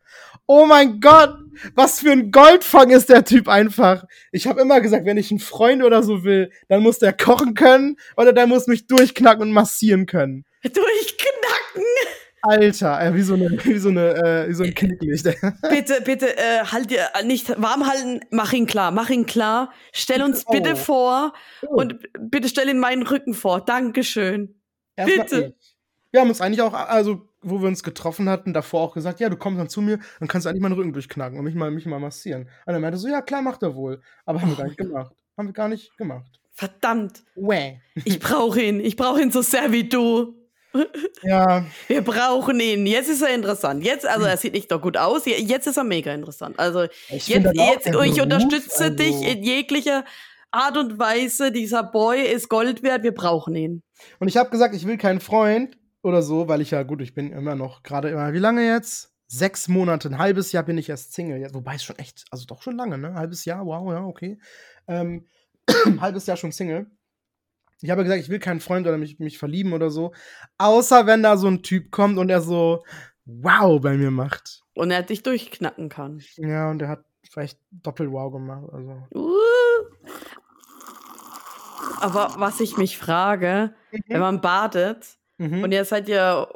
[0.48, 1.38] Oh mein Gott,
[1.74, 4.06] was für ein Goldfang ist der Typ einfach.
[4.32, 7.54] Ich habe immer gesagt, wenn ich einen Freund oder so will, dann muss der kochen
[7.54, 10.46] können oder der muss mich durchknacken und massieren können.
[10.64, 11.84] Durchknacken?
[12.46, 15.24] Alter, äh, wie so eine, wie so eine, äh, wie so ein Knicklicht.
[15.70, 19.72] bitte, bitte, äh, halt dir nicht warm halten, mach ihn klar, mach ihn klar.
[19.92, 20.52] Stell uns oh.
[20.52, 21.34] bitte vor
[21.68, 21.76] oh.
[21.76, 23.62] und bitte stell ihm meinen Rücken vor.
[23.62, 24.56] Dankeschön.
[24.96, 25.56] Erst bitte.
[26.12, 29.30] Wir haben uns eigentlich auch, also, wo wir uns getroffen hatten, davor auch gesagt, ja,
[29.30, 31.72] du kommst dann zu mir, dann kannst du eigentlich meinen Rücken durchknacken und mich mal,
[31.72, 32.50] mich mal massieren.
[32.66, 34.02] Und er meinte so, ja, klar, macht er wohl.
[34.26, 34.52] Aber haben oh.
[34.54, 35.14] wir gar nicht gemacht.
[35.38, 36.40] Haben wir gar nicht gemacht.
[36.54, 37.24] Verdammt.
[37.36, 37.82] Wäh.
[38.06, 38.80] Ich brauche ihn.
[38.80, 40.45] Ich brauche ihn so sehr wie du.
[41.24, 41.66] Ja.
[41.88, 42.86] Wir brauchen ihn.
[42.86, 43.84] Jetzt ist er interessant.
[43.84, 45.24] Jetzt, also er sieht nicht doch gut aus.
[45.26, 46.60] Jetzt ist er mega interessant.
[46.60, 48.96] Also ich jetzt, jetzt ich unterstütze also.
[48.96, 50.06] dich in jeglicher
[50.52, 51.52] Art und Weise.
[51.52, 53.04] Dieser Boy ist Gold wert.
[53.04, 53.84] Wir brauchen ihn.
[54.20, 57.14] Und ich habe gesagt, ich will keinen Freund oder so, weil ich ja gut, ich
[57.14, 58.34] bin immer noch gerade immer.
[58.34, 59.12] Wie lange jetzt?
[59.28, 61.40] Sechs Monate, ein halbes Jahr bin ich erst Single.
[61.40, 63.16] Jetzt, wobei es schon echt, also doch schon lange, ne?
[63.16, 64.38] Halbes Jahr, wow, ja, okay.
[64.88, 65.26] Ähm,
[66.00, 66.86] halbes Jahr schon Single.
[67.82, 70.14] Ich habe gesagt, ich will keinen Freund oder mich, mich verlieben oder so.
[70.58, 72.84] Außer wenn da so ein Typ kommt und er so
[73.26, 74.62] wow bei mir macht.
[74.74, 76.22] Und er dich durchknacken kann.
[76.38, 78.66] Ja, und er hat vielleicht Doppel-Wow gemacht.
[78.72, 79.08] Also.
[79.14, 79.30] Uh.
[82.00, 84.00] Aber was ich mich frage, mhm.
[84.08, 85.64] wenn man badet mhm.
[85.64, 86.48] und ihr seid ja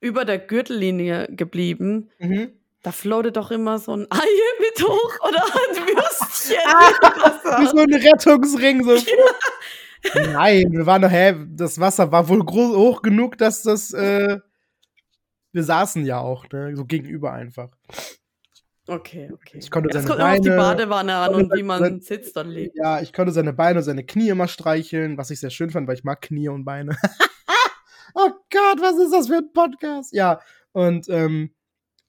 [0.00, 2.52] über der Gürtellinie geblieben, mhm.
[2.82, 4.26] da floatet doch immer so ein Ei
[4.60, 6.58] mit hoch oder ein Würstchen.
[6.66, 8.84] ah, wie so ein Rettungsring.
[8.84, 8.94] So.
[9.06, 9.24] Ja.
[10.14, 14.38] Nein, wir waren doch, hä, das Wasser war wohl groß, hoch genug, dass das, äh,
[15.52, 17.70] wir saßen ja auch, ne, so gegenüber einfach.
[18.88, 19.58] Okay, okay.
[19.58, 22.48] Ich konnte seine kommt Beine, auf die Badewanne an und wie man sein, sitzt dann
[22.48, 22.76] lebt.
[22.76, 25.86] Ja, ich konnte seine Beine und seine Knie immer streicheln, was ich sehr schön fand,
[25.86, 26.96] weil ich mag Knie und Beine.
[28.14, 30.12] oh Gott, was ist das für ein Podcast?
[30.12, 30.40] Ja,
[30.72, 31.54] und ähm,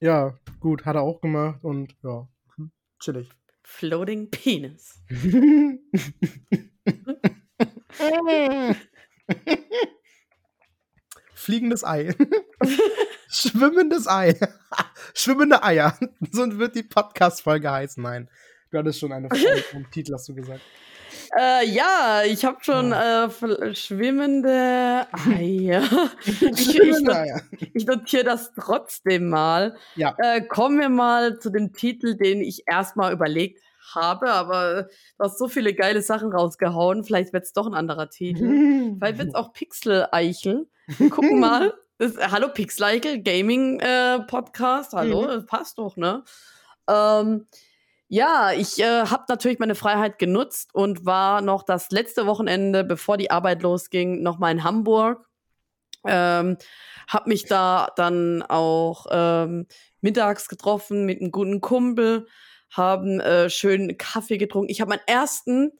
[0.00, 2.26] ja, gut, hat er auch gemacht und ja,
[2.56, 3.30] hm, chillig.
[3.62, 5.00] Floating Penis.
[11.34, 12.14] Fliegendes Ei.
[13.28, 14.34] Schwimmendes Ei.
[15.14, 15.98] Schwimmende Eier.
[16.32, 18.02] So wird die Podcast-Folge heißen.
[18.02, 18.28] Nein.
[18.70, 20.62] Du hattest schon eine Folge vom Titel, hast du gesagt.
[21.38, 23.28] Äh, ja, ich habe schon äh,
[23.74, 25.82] schwimmende Eier.
[26.24, 26.42] ich,
[26.78, 27.42] ich, Eier.
[27.72, 29.76] ich notiere das trotzdem mal.
[29.96, 30.16] Ja.
[30.18, 33.60] Äh, kommen wir mal zu dem Titel, den ich erstmal überlegt
[33.94, 37.04] habe, aber du hast so viele geile Sachen rausgehauen.
[37.04, 38.94] Vielleicht wird es doch ein anderer Titel.
[38.96, 40.68] Vielleicht wird es auch Pixel-Eichel.
[40.86, 41.74] Wir gucken mal.
[41.98, 44.94] Das, hallo Pixel-Eichel, Gaming-Podcast.
[44.94, 45.26] Äh, hallo, mhm.
[45.28, 46.24] das passt doch, ne?
[46.88, 47.46] Ähm,
[48.08, 53.16] ja, ich äh, habe natürlich meine Freiheit genutzt und war noch das letzte Wochenende, bevor
[53.16, 55.26] die Arbeit losging, noch mal in Hamburg.
[56.06, 56.58] Ähm,
[57.08, 59.66] hab mich da dann auch ähm,
[60.00, 62.26] mittags getroffen mit einem guten Kumpel
[62.76, 64.70] haben äh, schön Kaffee getrunken.
[64.70, 65.72] Ich habe meinen ersten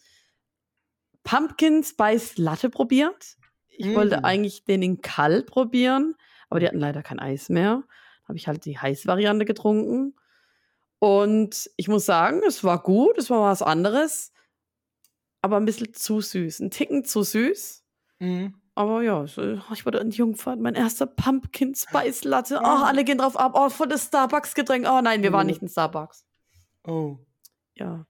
[1.25, 3.37] Pumpkin Spice Latte probiert.
[3.69, 3.95] Ich mm.
[3.95, 6.15] wollte eigentlich den in kalt probieren,
[6.49, 7.83] aber die hatten leider kein Eis mehr.
[8.23, 10.15] Da habe ich halt die Heißvariante getrunken.
[11.01, 14.33] Und ich muss sagen, es war gut, es war was anderes,
[15.43, 16.61] aber ein bisschen zu süß.
[16.61, 17.83] Ein Ticken zu süß.
[18.21, 18.47] Mm.
[18.77, 22.61] aber ja, ich wurde in Jungfahrt, mein erster Pumpkin Spice Latte.
[22.63, 23.53] Oh, alle gehen drauf ab.
[23.57, 24.87] Oh, voll das Starbucks-Getränk.
[24.89, 25.51] Oh nein, wir waren Oh.
[25.51, 26.25] nicht in Starbucks.
[26.87, 27.19] Oh.
[27.75, 28.07] Ja.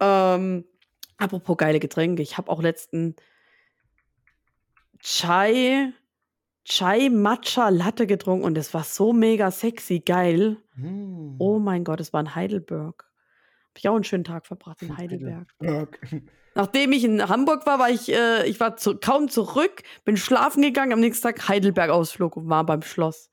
[0.00, 0.64] Ähm,
[1.18, 3.16] apropos geile Getränke, ich habe auch letzten
[5.00, 5.92] Chai,
[6.64, 10.58] Chai Matcha Latte getrunken und es war so mega sexy, geil.
[10.74, 11.36] Hm.
[11.38, 13.04] Oh mein Gott, es war in Heidelberg.
[13.70, 15.48] Habe ich auch einen schönen Tag verbracht in Heidelberg.
[15.60, 16.22] Okay.
[16.54, 20.62] Nachdem ich in Hamburg war, war ich, äh, ich war zu, kaum zurück, bin schlafen
[20.62, 23.29] gegangen, am nächsten Tag Heidelberg-Ausflug und war beim Schloss.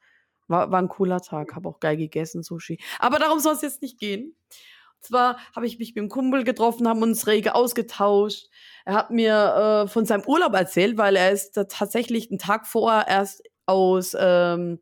[0.47, 2.79] War, war ein cooler Tag, habe auch geil gegessen, Sushi.
[2.99, 4.35] Aber darum soll es jetzt nicht gehen.
[4.95, 8.47] Und zwar habe ich mich mit einem Kumpel getroffen, haben uns rege ausgetauscht.
[8.85, 12.65] Er hat mir äh, von seinem Urlaub erzählt, weil er ist da tatsächlich einen Tag
[12.67, 14.79] vorher erst aus, ähm,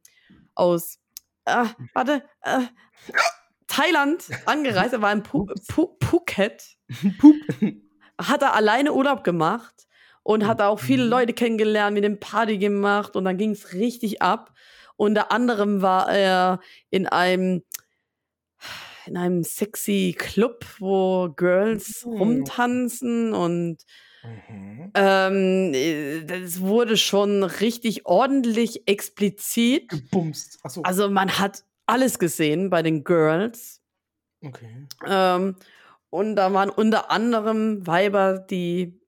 [0.55, 0.99] aus,
[1.45, 2.61] äh, warte, äh,
[3.67, 4.93] Thailand angereist.
[4.93, 6.77] Er war in Pu Pu Phuket
[8.21, 9.87] hat er alleine Urlaub gemacht
[10.23, 11.09] und hat auch viele Mhm.
[11.09, 14.53] Leute kennengelernt, mit dem Party gemacht und dann ging es richtig ab.
[14.97, 16.59] Unter anderem war er
[16.89, 17.63] in einem
[19.05, 22.17] in einem sexy Club, wo Girls Mhm.
[22.17, 23.83] rumtanzen und
[24.23, 24.91] Mhm.
[24.95, 29.89] ähm, äh, das wurde schon richtig ordentlich explizit.
[29.89, 30.59] Gebumst.
[30.63, 30.81] Achso.
[30.83, 33.81] Also man hat alles gesehen bei den Girls.
[34.43, 34.87] okay.
[35.05, 35.55] Ähm,
[36.09, 38.99] und da waren unter anderem Weiber, die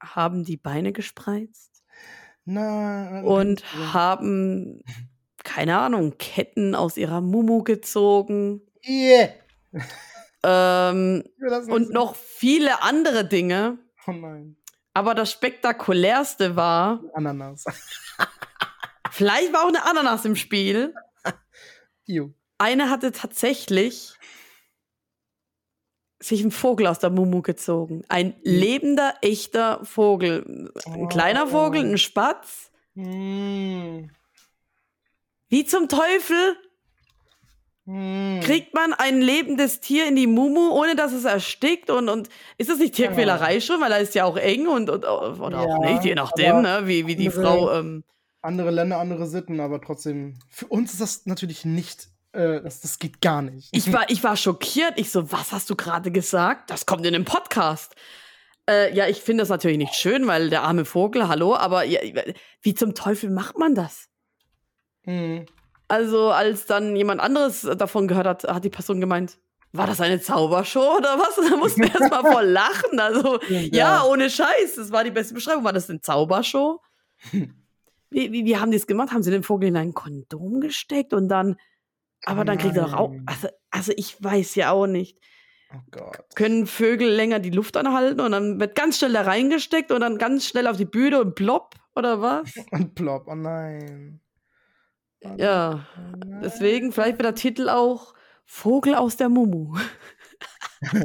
[0.00, 1.84] haben die Beine gespreizt
[2.44, 3.62] Na, und
[3.94, 4.82] haben,
[5.56, 8.60] keine Ahnung, Ketten aus ihrer Mumu gezogen.
[8.86, 9.30] Yeah.
[10.42, 11.24] Ähm,
[11.70, 13.78] und noch viele andere Dinge.
[14.06, 14.58] Oh nein.
[14.92, 17.64] Aber das spektakulärste war, Ananas.
[19.10, 20.94] vielleicht war auch eine Ananas im Spiel.
[22.58, 24.14] Eine hatte tatsächlich
[26.20, 28.02] sich einen Vogel aus der Mumu gezogen.
[28.08, 30.70] Ein lebender, echter Vogel.
[30.84, 32.70] Ein kleiner Vogel, ein Spatz.
[32.94, 34.08] Mm.
[35.48, 36.56] Wie zum Teufel
[37.88, 38.40] Mm.
[38.40, 41.88] kriegt man ein lebendes Tier in die Mumu, ohne dass es erstickt?
[41.88, 42.28] Und, und
[42.58, 43.80] ist das nicht Tierquälerei schon?
[43.80, 46.80] Weil er ist ja auch eng und, und oder auch Ja, nicht, je nachdem, ne?
[46.86, 47.72] wie, wie die andere- Frau.
[47.78, 48.02] Ähm,
[48.42, 50.38] Andere Länder, andere Sitten, aber trotzdem.
[50.48, 52.08] Für uns ist das natürlich nicht.
[52.32, 53.68] Äh, das, das geht gar nicht.
[53.72, 54.94] ich, war, ich war schockiert.
[54.96, 56.70] Ich so, was hast du gerade gesagt?
[56.70, 57.94] Das kommt in den Podcast.
[58.68, 62.00] Äh, ja, ich finde das natürlich nicht schön, weil der arme Vogel, hallo, aber ja,
[62.62, 64.08] wie zum Teufel macht man das?
[65.06, 65.46] Mm.
[65.88, 69.38] Also, als dann jemand anderes davon gehört hat, hat die Person gemeint,
[69.72, 71.36] war das eine Zaubershow oder was?
[71.50, 72.98] Da mussten wir erst mal voll lachen.
[72.98, 75.64] Also, ja, ohne Scheiß, das war die beste Beschreibung.
[75.64, 76.80] War das eine Zaubershow?
[78.08, 79.10] Wie, wie, wie haben die es gemacht?
[79.10, 81.56] Haben sie den Vogel in ein Kondom gesteckt und dann,
[82.24, 85.18] aber dann kriegt er doch auch, also, also ich weiß ja auch nicht.
[85.74, 86.24] Oh Gott.
[86.36, 90.18] Können Vögel länger die Luft anhalten und dann wird ganz schnell da reingesteckt und dann
[90.18, 92.54] ganz schnell auf die Bühne und plopp oder was?
[92.70, 93.26] Und plopp.
[93.26, 94.20] Oh nein.
[95.20, 95.86] Ja,
[96.42, 98.14] deswegen vielleicht wird der Titel auch
[98.44, 99.76] Vogel aus der Mumu.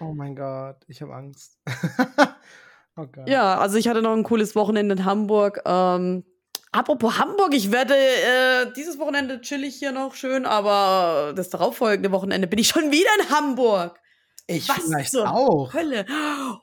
[0.00, 1.58] Oh mein Gott, ich habe Angst.
[2.96, 3.06] oh.
[3.26, 5.62] Ja, also ich hatte noch ein cooles Wochenende in Hamburg.
[5.64, 6.24] Ähm,
[6.72, 12.46] apropos Hamburg, ich werde äh, dieses Wochenende chillig hier noch schön, aber das darauffolgende Wochenende
[12.46, 13.98] bin ich schon wieder in Hamburg.
[14.46, 15.72] ich was vielleicht auch.
[15.72, 16.04] Hölle.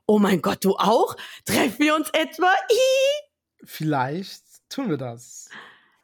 [0.06, 1.16] Oh mein Gott, du auch?
[1.46, 2.52] Treffen wir uns etwa?
[2.70, 3.23] Ih.
[3.66, 5.50] Vielleicht tun wir das.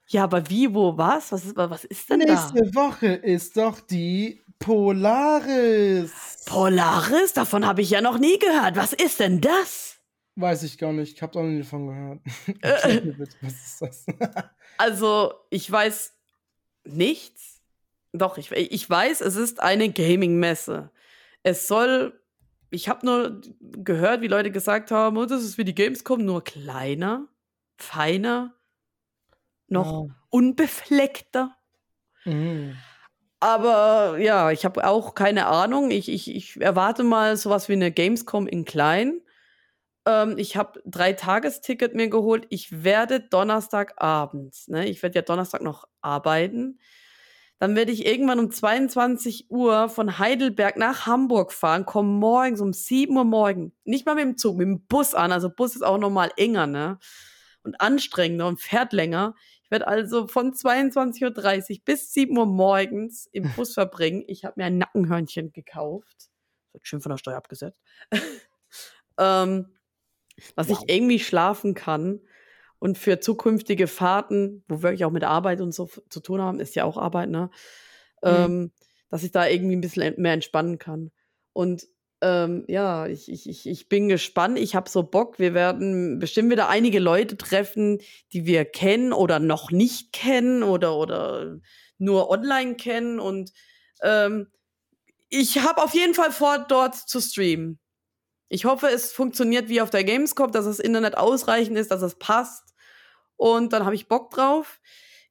[0.08, 1.32] Ja, aber wie, wo, was?
[1.32, 2.34] Was ist, was ist denn da?
[2.34, 6.12] Nächste Woche ist doch die Polaris.
[6.46, 7.34] Polaris?
[7.34, 8.76] Davon habe ich ja noch nie gehört.
[8.76, 9.98] Was ist denn das?
[10.36, 11.16] Weiß ich gar nicht.
[11.16, 12.20] Ich habe auch noch nie davon gehört.
[12.62, 13.14] Äh.
[13.42, 14.06] Was ist das?
[14.78, 16.14] Also, ich weiß
[16.86, 17.62] nichts.
[18.14, 20.90] Doch, ich, ich weiß, es ist eine Gaming-Messe.
[21.44, 22.20] Es soll,
[22.70, 26.44] ich habe nur gehört, wie Leute gesagt haben, oh, das ist wie die Gamescom, nur
[26.44, 27.28] kleiner,
[27.82, 28.56] feiner,
[29.68, 31.56] noch unbefleckter.
[32.26, 32.76] Mhm.
[33.40, 35.92] Aber ja, ich habe auch keine Ahnung.
[35.92, 39.22] Ich, ich, ich erwarte mal sowas wie eine Gamescom in klein.
[40.06, 42.48] Ähm, ich habe drei Tagesticket mir geholt.
[42.50, 44.88] Ich werde Donnerstagabends, ne?
[44.88, 46.80] Ich werde ja Donnerstag noch arbeiten.
[47.60, 52.72] Dann werde ich irgendwann um 22 Uhr von Heidelberg nach Hamburg fahren, komme morgens um
[52.72, 53.74] 7 Uhr morgen.
[53.84, 55.34] Nicht mal mit dem Zug, mit dem Bus an.
[55.34, 57.00] Also Bus ist auch nochmal enger, ne?
[57.64, 59.36] Und anstrengender und fährt länger.
[59.64, 64.24] Ich werde also von 22.30 Uhr bis 7 Uhr morgens im Bus verbringen.
[64.28, 66.30] Ich habe mir ein Nackenhörnchen gekauft.
[66.74, 67.80] Wird schön von der Steuer abgesetzt.
[69.18, 69.68] ähm,
[70.56, 70.80] dass Wow.
[70.84, 72.22] ich irgendwie schlafen kann.
[72.80, 76.76] Und für zukünftige Fahrten, wo wirklich auch mit Arbeit und so zu tun haben, ist
[76.76, 77.50] ja auch Arbeit, ne?
[78.24, 78.30] Mhm.
[78.30, 78.72] Ähm,
[79.10, 81.12] dass ich da irgendwie ein bisschen en- mehr entspannen kann.
[81.52, 81.88] Und
[82.22, 84.60] ähm, ja, ich, ich, ich, ich bin gespannt.
[84.60, 85.40] Ich habe so Bock.
[85.40, 88.00] Wir werden bestimmt wieder einige Leute treffen,
[88.34, 91.60] die wir kennen oder noch nicht kennen oder, oder
[91.98, 93.20] nur online kennen.
[93.20, 93.54] Und
[94.02, 94.48] ähm,
[95.30, 97.80] ich habe auf jeden Fall vor, dort zu streamen.
[98.50, 102.16] Ich hoffe, es funktioniert wie auf der Gamescom, dass das Internet ausreichend ist, dass es
[102.16, 102.74] passt.
[103.38, 104.82] Und dann habe ich Bock drauf.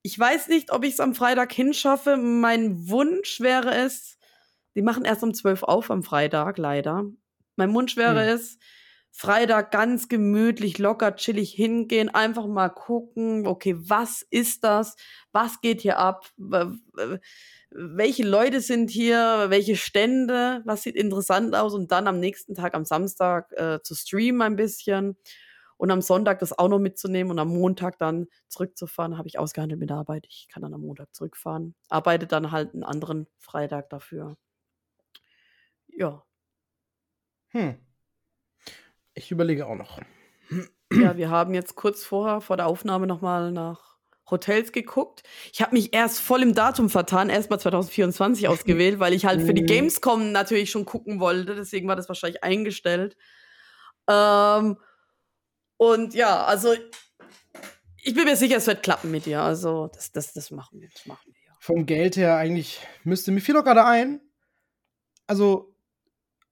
[0.03, 2.17] Ich weiß nicht, ob ich es am Freitag hinschaffe.
[2.17, 4.18] Mein Wunsch wäre es,
[4.75, 7.05] die machen erst um 12 auf am Freitag, leider.
[7.57, 8.35] Mein Wunsch wäre hm.
[8.35, 8.59] es,
[9.11, 14.97] Freitag ganz gemütlich, locker, chillig hingehen, einfach mal gucken, okay, was ist das?
[15.33, 16.31] Was geht hier ab?
[17.71, 19.47] Welche Leute sind hier?
[19.49, 20.63] Welche Stände?
[20.65, 21.75] Was sieht interessant aus?
[21.75, 25.17] Und dann am nächsten Tag, am Samstag, äh, zu streamen ein bisschen
[25.79, 29.81] und am Sonntag das auch noch mitzunehmen und am Montag dann zurückzufahren, habe ich ausgehandelt
[29.81, 30.27] mit der Arbeit.
[30.29, 34.37] Ich kann dann am Montag zurückfahren, arbeite dann halt einen anderen Freitag dafür.
[35.99, 36.23] Ja.
[37.49, 37.77] Hm.
[39.15, 40.01] Ich überlege auch noch.
[40.93, 43.99] Ja, wir haben jetzt kurz vorher, vor der Aufnahme nochmal nach
[44.31, 45.25] Hotels geguckt.
[45.53, 49.43] Ich habe mich erst voll im Datum vertan, erst mal 2024 ausgewählt, weil ich halt
[49.43, 49.67] für die mhm.
[49.67, 51.57] Gamescom natürlich schon gucken wollte.
[51.57, 53.17] Deswegen war das wahrscheinlich eingestellt.
[54.09, 54.79] Ähm,
[55.79, 56.75] und ja, also
[57.97, 59.43] ich bin mir sicher, es wird klappen mit dir.
[59.43, 60.89] Also das, das, das machen wir.
[60.91, 61.53] Das machen wir.
[61.59, 64.21] Vom Geld her eigentlich müsste mir fiel doch gerade ein.
[65.27, 65.75] Also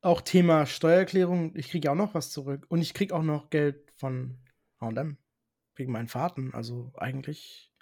[0.07, 2.67] auch Thema Steuererklärung, ich kriege auch noch was zurück.
[2.69, 4.39] Und ich kriege auch noch Geld von
[4.81, 5.19] HM
[5.75, 6.55] wegen meinen Fahrten.
[6.55, 7.73] Also eigentlich,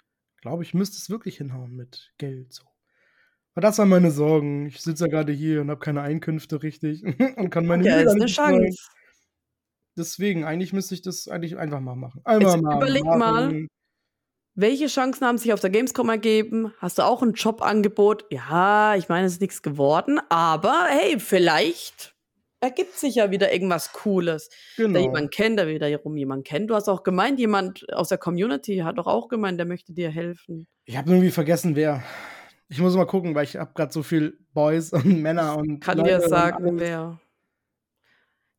[0.41, 2.63] glaube ich, müsste es wirklich hinhauen mit Geld so.
[3.53, 4.65] Aber das waren meine Sorgen.
[4.65, 7.03] Ich sitze ja gerade hier und habe keine Einkünfte richtig
[7.37, 8.89] und kann meine Ja, ist eine Chance.
[9.97, 12.19] Deswegen, eigentlich müsste ich das eigentlich einfach mal machen.
[12.25, 12.77] Einmal mal.
[12.77, 13.19] Überleg machen.
[13.19, 13.67] mal,
[14.55, 16.73] welche Chancen haben sich auf der Gamescom ergeben?
[16.79, 18.25] Hast du auch ein Jobangebot?
[18.29, 22.14] Ja, ich meine, es ist nichts geworden, aber hey, vielleicht
[22.65, 24.49] ergibt sich ja wieder irgendwas Cooles.
[24.75, 24.93] Genau.
[24.93, 26.69] Der jemand kennt, der wiederum jemand kennt.
[26.69, 30.09] Du hast auch gemeint, jemand aus der Community hat doch auch gemeint, der möchte dir
[30.09, 30.67] helfen.
[30.85, 32.03] Ich habe irgendwie vergessen, wer.
[32.67, 35.79] Ich muss mal gucken, weil ich habe gerade so viel Boys und Männer und.
[35.79, 37.19] Kann Leute dir sagen, wer.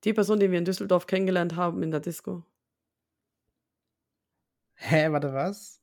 [0.04, 2.44] Die Person, die wir in Düsseldorf kennengelernt haben in der Disco.
[4.74, 5.80] Hä, warte, was?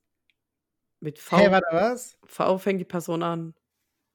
[1.01, 1.37] Mit V.
[1.37, 2.17] Hä, warte, was?
[2.23, 3.53] V fängt die Person an.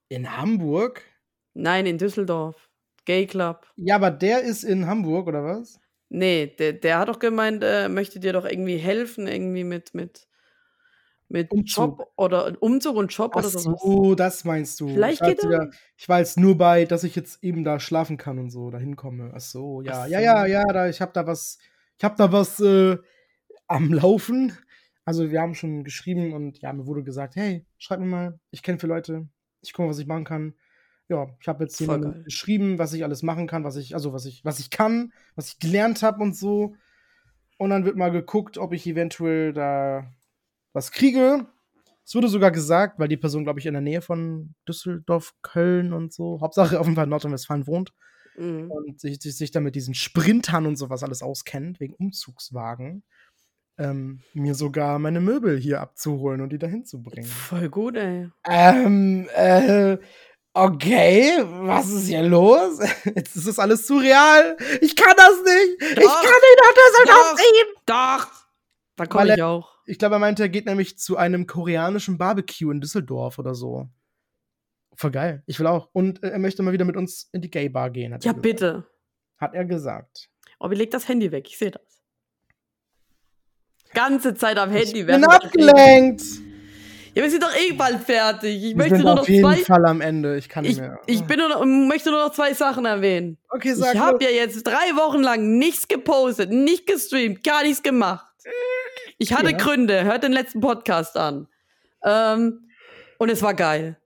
[0.09, 1.03] In Hamburg?
[1.53, 2.68] Nein, in Düsseldorf.
[3.09, 3.67] Gay Club.
[3.77, 5.81] Ja, aber der ist in Hamburg, oder was?
[6.11, 10.29] Nee, der, der hat doch gemeint, äh, möchte dir doch irgendwie helfen, irgendwie mit, mit,
[11.31, 12.01] mit Umzug.
[12.01, 13.81] Job oder Umzug und Job Ach oder sowas.
[13.83, 14.89] Oh, das meinst du.
[14.89, 15.71] Vielleicht geht er.
[15.97, 18.77] Ich war jetzt nur bei, dass ich jetzt eben da schlafen kann und so, da
[18.77, 19.33] hinkomme.
[19.35, 20.13] Ach so, ja, Ach so.
[20.13, 21.57] ja, ja, ja, da, ich habe da was,
[21.97, 22.99] ich habe da was äh,
[23.69, 24.53] am Laufen.
[25.07, 28.63] Also wir haben schon geschrieben und ja, mir wurde gesagt, hey, schreib mir mal, ich
[28.63, 29.29] kenne viele Leute,
[29.63, 30.53] ich gucke, was ich machen kann
[31.09, 34.27] ja, ich habe jetzt jemandem geschrieben, was ich alles machen kann, was ich, also was
[34.27, 36.75] ich, was ich kann, was ich gelernt habe und so.
[37.57, 40.13] Und dann wird mal geguckt, ob ich eventuell da
[40.73, 41.47] was kriege.
[42.05, 45.93] Es wurde sogar gesagt, weil die Person, glaube ich, in der Nähe von Düsseldorf, Köln
[45.93, 47.93] und so, Hauptsache auf jeden Fall in Nordrhein-Westfalen wohnt.
[48.37, 48.71] Mhm.
[48.71, 53.03] Und sich, sich, sich dann mit diesen Sprintern und sowas alles auskennt, wegen Umzugswagen.
[53.77, 57.29] Ähm, mir sogar meine Möbel hier abzuholen und die dahin zu bringen.
[57.29, 58.29] Voll gut, ey.
[58.49, 59.99] Ähm, äh,
[60.65, 62.79] okay, was ist hier los?
[63.05, 64.57] Jetzt ist das alles surreal.
[64.81, 65.97] Ich kann das nicht.
[65.97, 67.75] Doch, ich kann nicht nach Düsseldorf ziehen.
[67.87, 68.49] Doch.
[68.97, 69.79] Da komme ich auch.
[69.87, 73.89] Ich glaube, er meinte, er geht nämlich zu einem koreanischen Barbecue in Düsseldorf oder so.
[74.95, 75.43] Voll geil.
[75.47, 75.89] Ich will auch.
[75.93, 78.19] Und äh, er möchte mal wieder mit uns in die Gay Bar gehen.
[78.21, 78.85] ja, bitte.
[79.39, 80.29] Hat er gesagt.
[80.59, 81.47] Aber leg das Handy weg.
[81.49, 82.03] Ich sehe das.
[83.95, 85.17] Ganze Zeit am Handy weg.
[85.17, 86.23] Ich bin abgelenkt.
[87.19, 88.63] Ja, wir sind doch eh bald fertig.
[88.63, 89.57] Ich wir möchte nur noch auf jeden zwei.
[89.57, 90.37] Fall am Ende.
[90.37, 91.01] Ich kann nicht ich, mehr.
[91.07, 93.39] Ich bin nur noch, möchte nur noch zwei Sachen erwähnen.
[93.49, 97.83] Okay, sag Ich habe ja jetzt drei Wochen lang nichts gepostet, nicht gestreamt, gar nichts
[97.83, 98.25] gemacht.
[99.19, 99.57] Ich hatte ja.
[99.57, 100.05] Gründe.
[100.05, 101.49] Hört den letzten Podcast an.
[102.05, 102.69] Ähm,
[103.19, 103.97] und es war geil.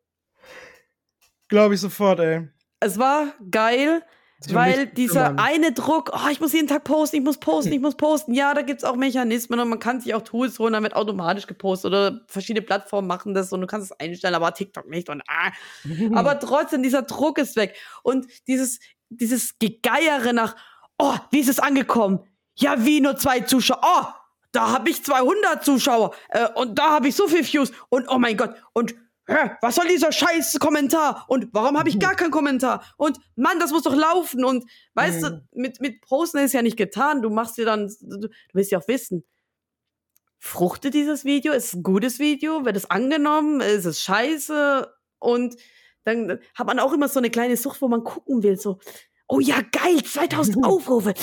[1.51, 2.49] Glaube ich sofort, ey.
[2.81, 4.03] Es war geil.
[4.51, 7.97] Weil dieser eine Druck, oh, ich muss jeden Tag posten, ich muss posten, ich muss
[7.97, 8.35] posten.
[8.35, 11.89] Ja, da gibt's auch Mechanismen und man kann sich auch Tools holen, wird automatisch gepostet
[11.89, 15.53] oder verschiedene Plattformen machen das und du kannst es einstellen, aber TikTok nicht und ah.
[16.15, 17.77] aber trotzdem, dieser Druck ist weg.
[18.03, 20.57] Und dieses, dieses Gegeiere nach,
[20.99, 22.21] oh, wie ist es angekommen?
[22.57, 23.81] Ja, wie nur zwei Zuschauer?
[23.83, 24.07] Oh,
[24.53, 28.19] da habe ich 200 Zuschauer äh, und da habe ich so viel Views und oh
[28.19, 28.95] mein Gott und
[29.27, 31.25] was soll dieser scheiß Kommentar?
[31.29, 32.85] Und warum habe ich gar keinen Kommentar?
[32.97, 34.45] Und Mann, das muss doch laufen.
[34.45, 35.27] Und weißt mhm.
[35.27, 37.23] du, mit, mit Posten ist ja nicht getan.
[37.23, 39.25] Du machst dir dann, du, willst ja auch wissen,
[40.39, 41.53] fruchtet dieses Video?
[41.53, 42.65] Ist es ein gutes Video?
[42.65, 43.61] Wird es angenommen?
[43.61, 44.93] Ist es scheiße?
[45.21, 45.57] Und
[46.05, 48.81] dann hat man auch immer so eine kleine Sucht, wo man gucken will, so,
[49.29, 51.15] oh ja, geil, 2000 Aufrufe.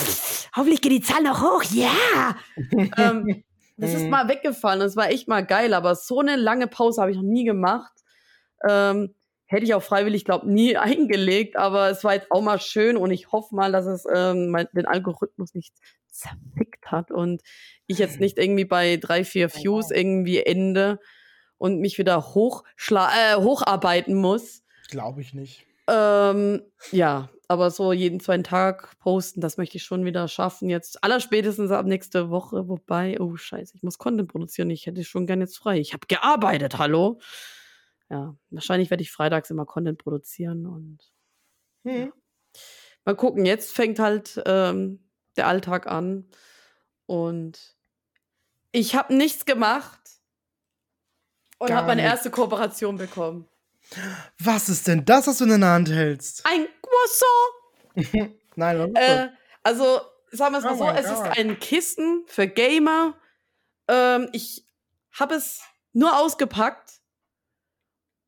[0.55, 2.35] Hoffentlich geht die Zahl noch hoch, ja.
[2.97, 3.43] ähm,
[3.79, 4.09] das ist Mhm.
[4.09, 4.79] mal weggefallen.
[4.79, 7.91] Das war echt mal geil, aber so eine lange Pause habe ich noch nie gemacht.
[8.67, 9.13] Ähm,
[9.45, 13.11] hätte ich auch freiwillig, glaube nie eingelegt, aber es war jetzt auch mal schön und
[13.11, 15.73] ich hoffe mal, dass es ähm, den Algorithmus nicht
[16.11, 17.41] zerfickt hat und
[17.87, 20.99] ich jetzt nicht irgendwie bei drei, vier Views irgendwie ende
[21.57, 24.63] und mich wieder hochschla äh, hocharbeiten muss.
[24.89, 25.65] Glaube ich nicht.
[25.89, 26.61] Ähm,
[26.91, 30.69] ja, aber so jeden zweiten Tag posten, das möchte ich schon wieder schaffen.
[30.69, 32.67] Jetzt allerspätestens ab nächste Woche.
[32.69, 34.69] Wobei, oh Scheiße, ich muss Content produzieren.
[34.69, 35.79] Ich hätte schon gerne jetzt frei.
[35.79, 37.19] Ich habe gearbeitet, hallo.
[38.09, 41.11] Ja, wahrscheinlich werde ich freitags immer Content produzieren und
[41.85, 42.11] Hm.
[43.05, 43.45] mal gucken.
[43.45, 46.29] Jetzt fängt halt ähm, der Alltag an
[47.07, 47.77] und
[48.71, 49.99] ich habe nichts gemacht
[51.57, 53.47] und habe meine erste Kooperation bekommen.
[54.39, 56.45] Was ist denn das, was du in der Hand hältst?
[56.45, 58.33] Ein Croissant.
[58.55, 59.29] Nein, was ist Äh,
[59.63, 60.01] also,
[60.31, 61.37] sagen wir es mal Oh so, es ist Gott.
[61.37, 63.15] ein Kissen für Gamer.
[63.87, 64.65] Ähm, ich
[65.11, 65.61] habe es
[65.93, 66.99] nur ausgepackt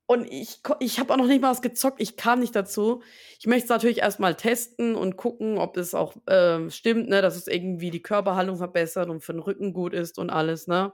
[0.07, 2.01] und ich, ich habe auch noch nicht mal was gezockt.
[2.01, 3.01] Ich kam nicht dazu.
[3.39, 7.37] Ich möchte es natürlich erstmal testen und gucken, ob es auch ähm, stimmt, ne, dass
[7.37, 10.91] es irgendwie die Körperhaltung verbessert und für den Rücken gut ist und alles, ne?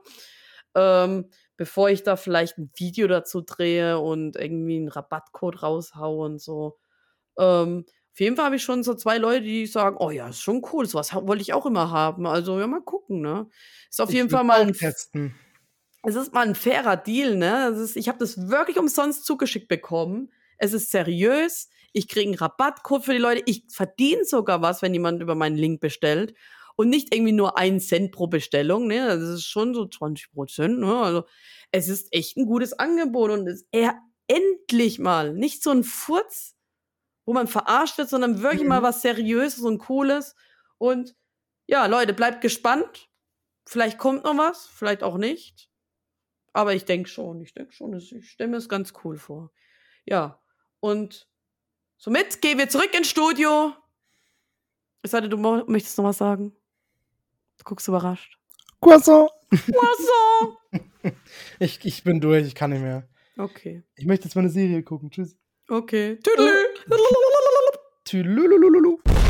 [0.75, 6.39] Ähm, bevor ich da vielleicht ein Video dazu drehe und irgendwie einen Rabattcode raushaue und
[6.41, 6.77] so.
[7.37, 10.41] Ähm, auf jeden Fall habe ich schon so zwei Leute, die sagen, oh ja, ist
[10.41, 12.25] schon cool, sowas wollte ich auch immer haben.
[12.27, 13.47] Also ja, mal gucken, ne?
[13.89, 15.35] Ist auf Ich jeden Fall mal ein, testen.
[16.03, 17.69] es ist mal ein fairer Deal, ne?
[17.71, 20.31] Das ist, ich habe das wirklich umsonst zugeschickt bekommen.
[20.57, 21.69] Es ist seriös.
[21.93, 23.43] Ich kriege einen Rabattcode für die Leute.
[23.45, 26.33] Ich verdiene sogar was, wenn jemand über meinen Link bestellt.
[26.77, 29.07] Und nicht irgendwie nur einen Cent pro Bestellung, ne?
[29.07, 30.97] Das ist schon so 20 Prozent, ne?
[30.99, 31.25] Also,
[31.71, 36.55] es ist echt ein gutes Angebot und es er endlich mal nicht so ein Furz,
[37.25, 38.69] wo man verarscht wird, sondern wirklich Mhm.
[38.69, 40.35] mal was Seriöses und Cooles.
[40.79, 41.15] Und
[41.67, 43.09] ja, Leute, bleibt gespannt.
[43.67, 45.69] Vielleicht kommt noch was, vielleicht auch nicht.
[46.53, 49.51] Aber ich denke schon, ich denke schon, ich stelle mir es ganz cool vor.
[50.05, 50.41] Ja,
[50.81, 51.29] und
[51.97, 53.73] somit gehen wir zurück ins Studio.
[55.01, 56.55] Es sei denn, du möchtest noch was sagen.
[57.57, 58.37] Du guckst überrascht.
[58.81, 59.29] Croissant.
[59.51, 60.57] So?
[61.59, 63.07] Ich, ich bin durch, ich kann nicht mehr.
[63.37, 63.83] Okay.
[63.95, 65.09] Ich möchte jetzt mal eine Serie gucken.
[65.09, 65.37] Tschüss.
[65.69, 66.17] Okay.
[66.17, 66.51] Tüdelü.
[68.05, 69.26] Tschüss.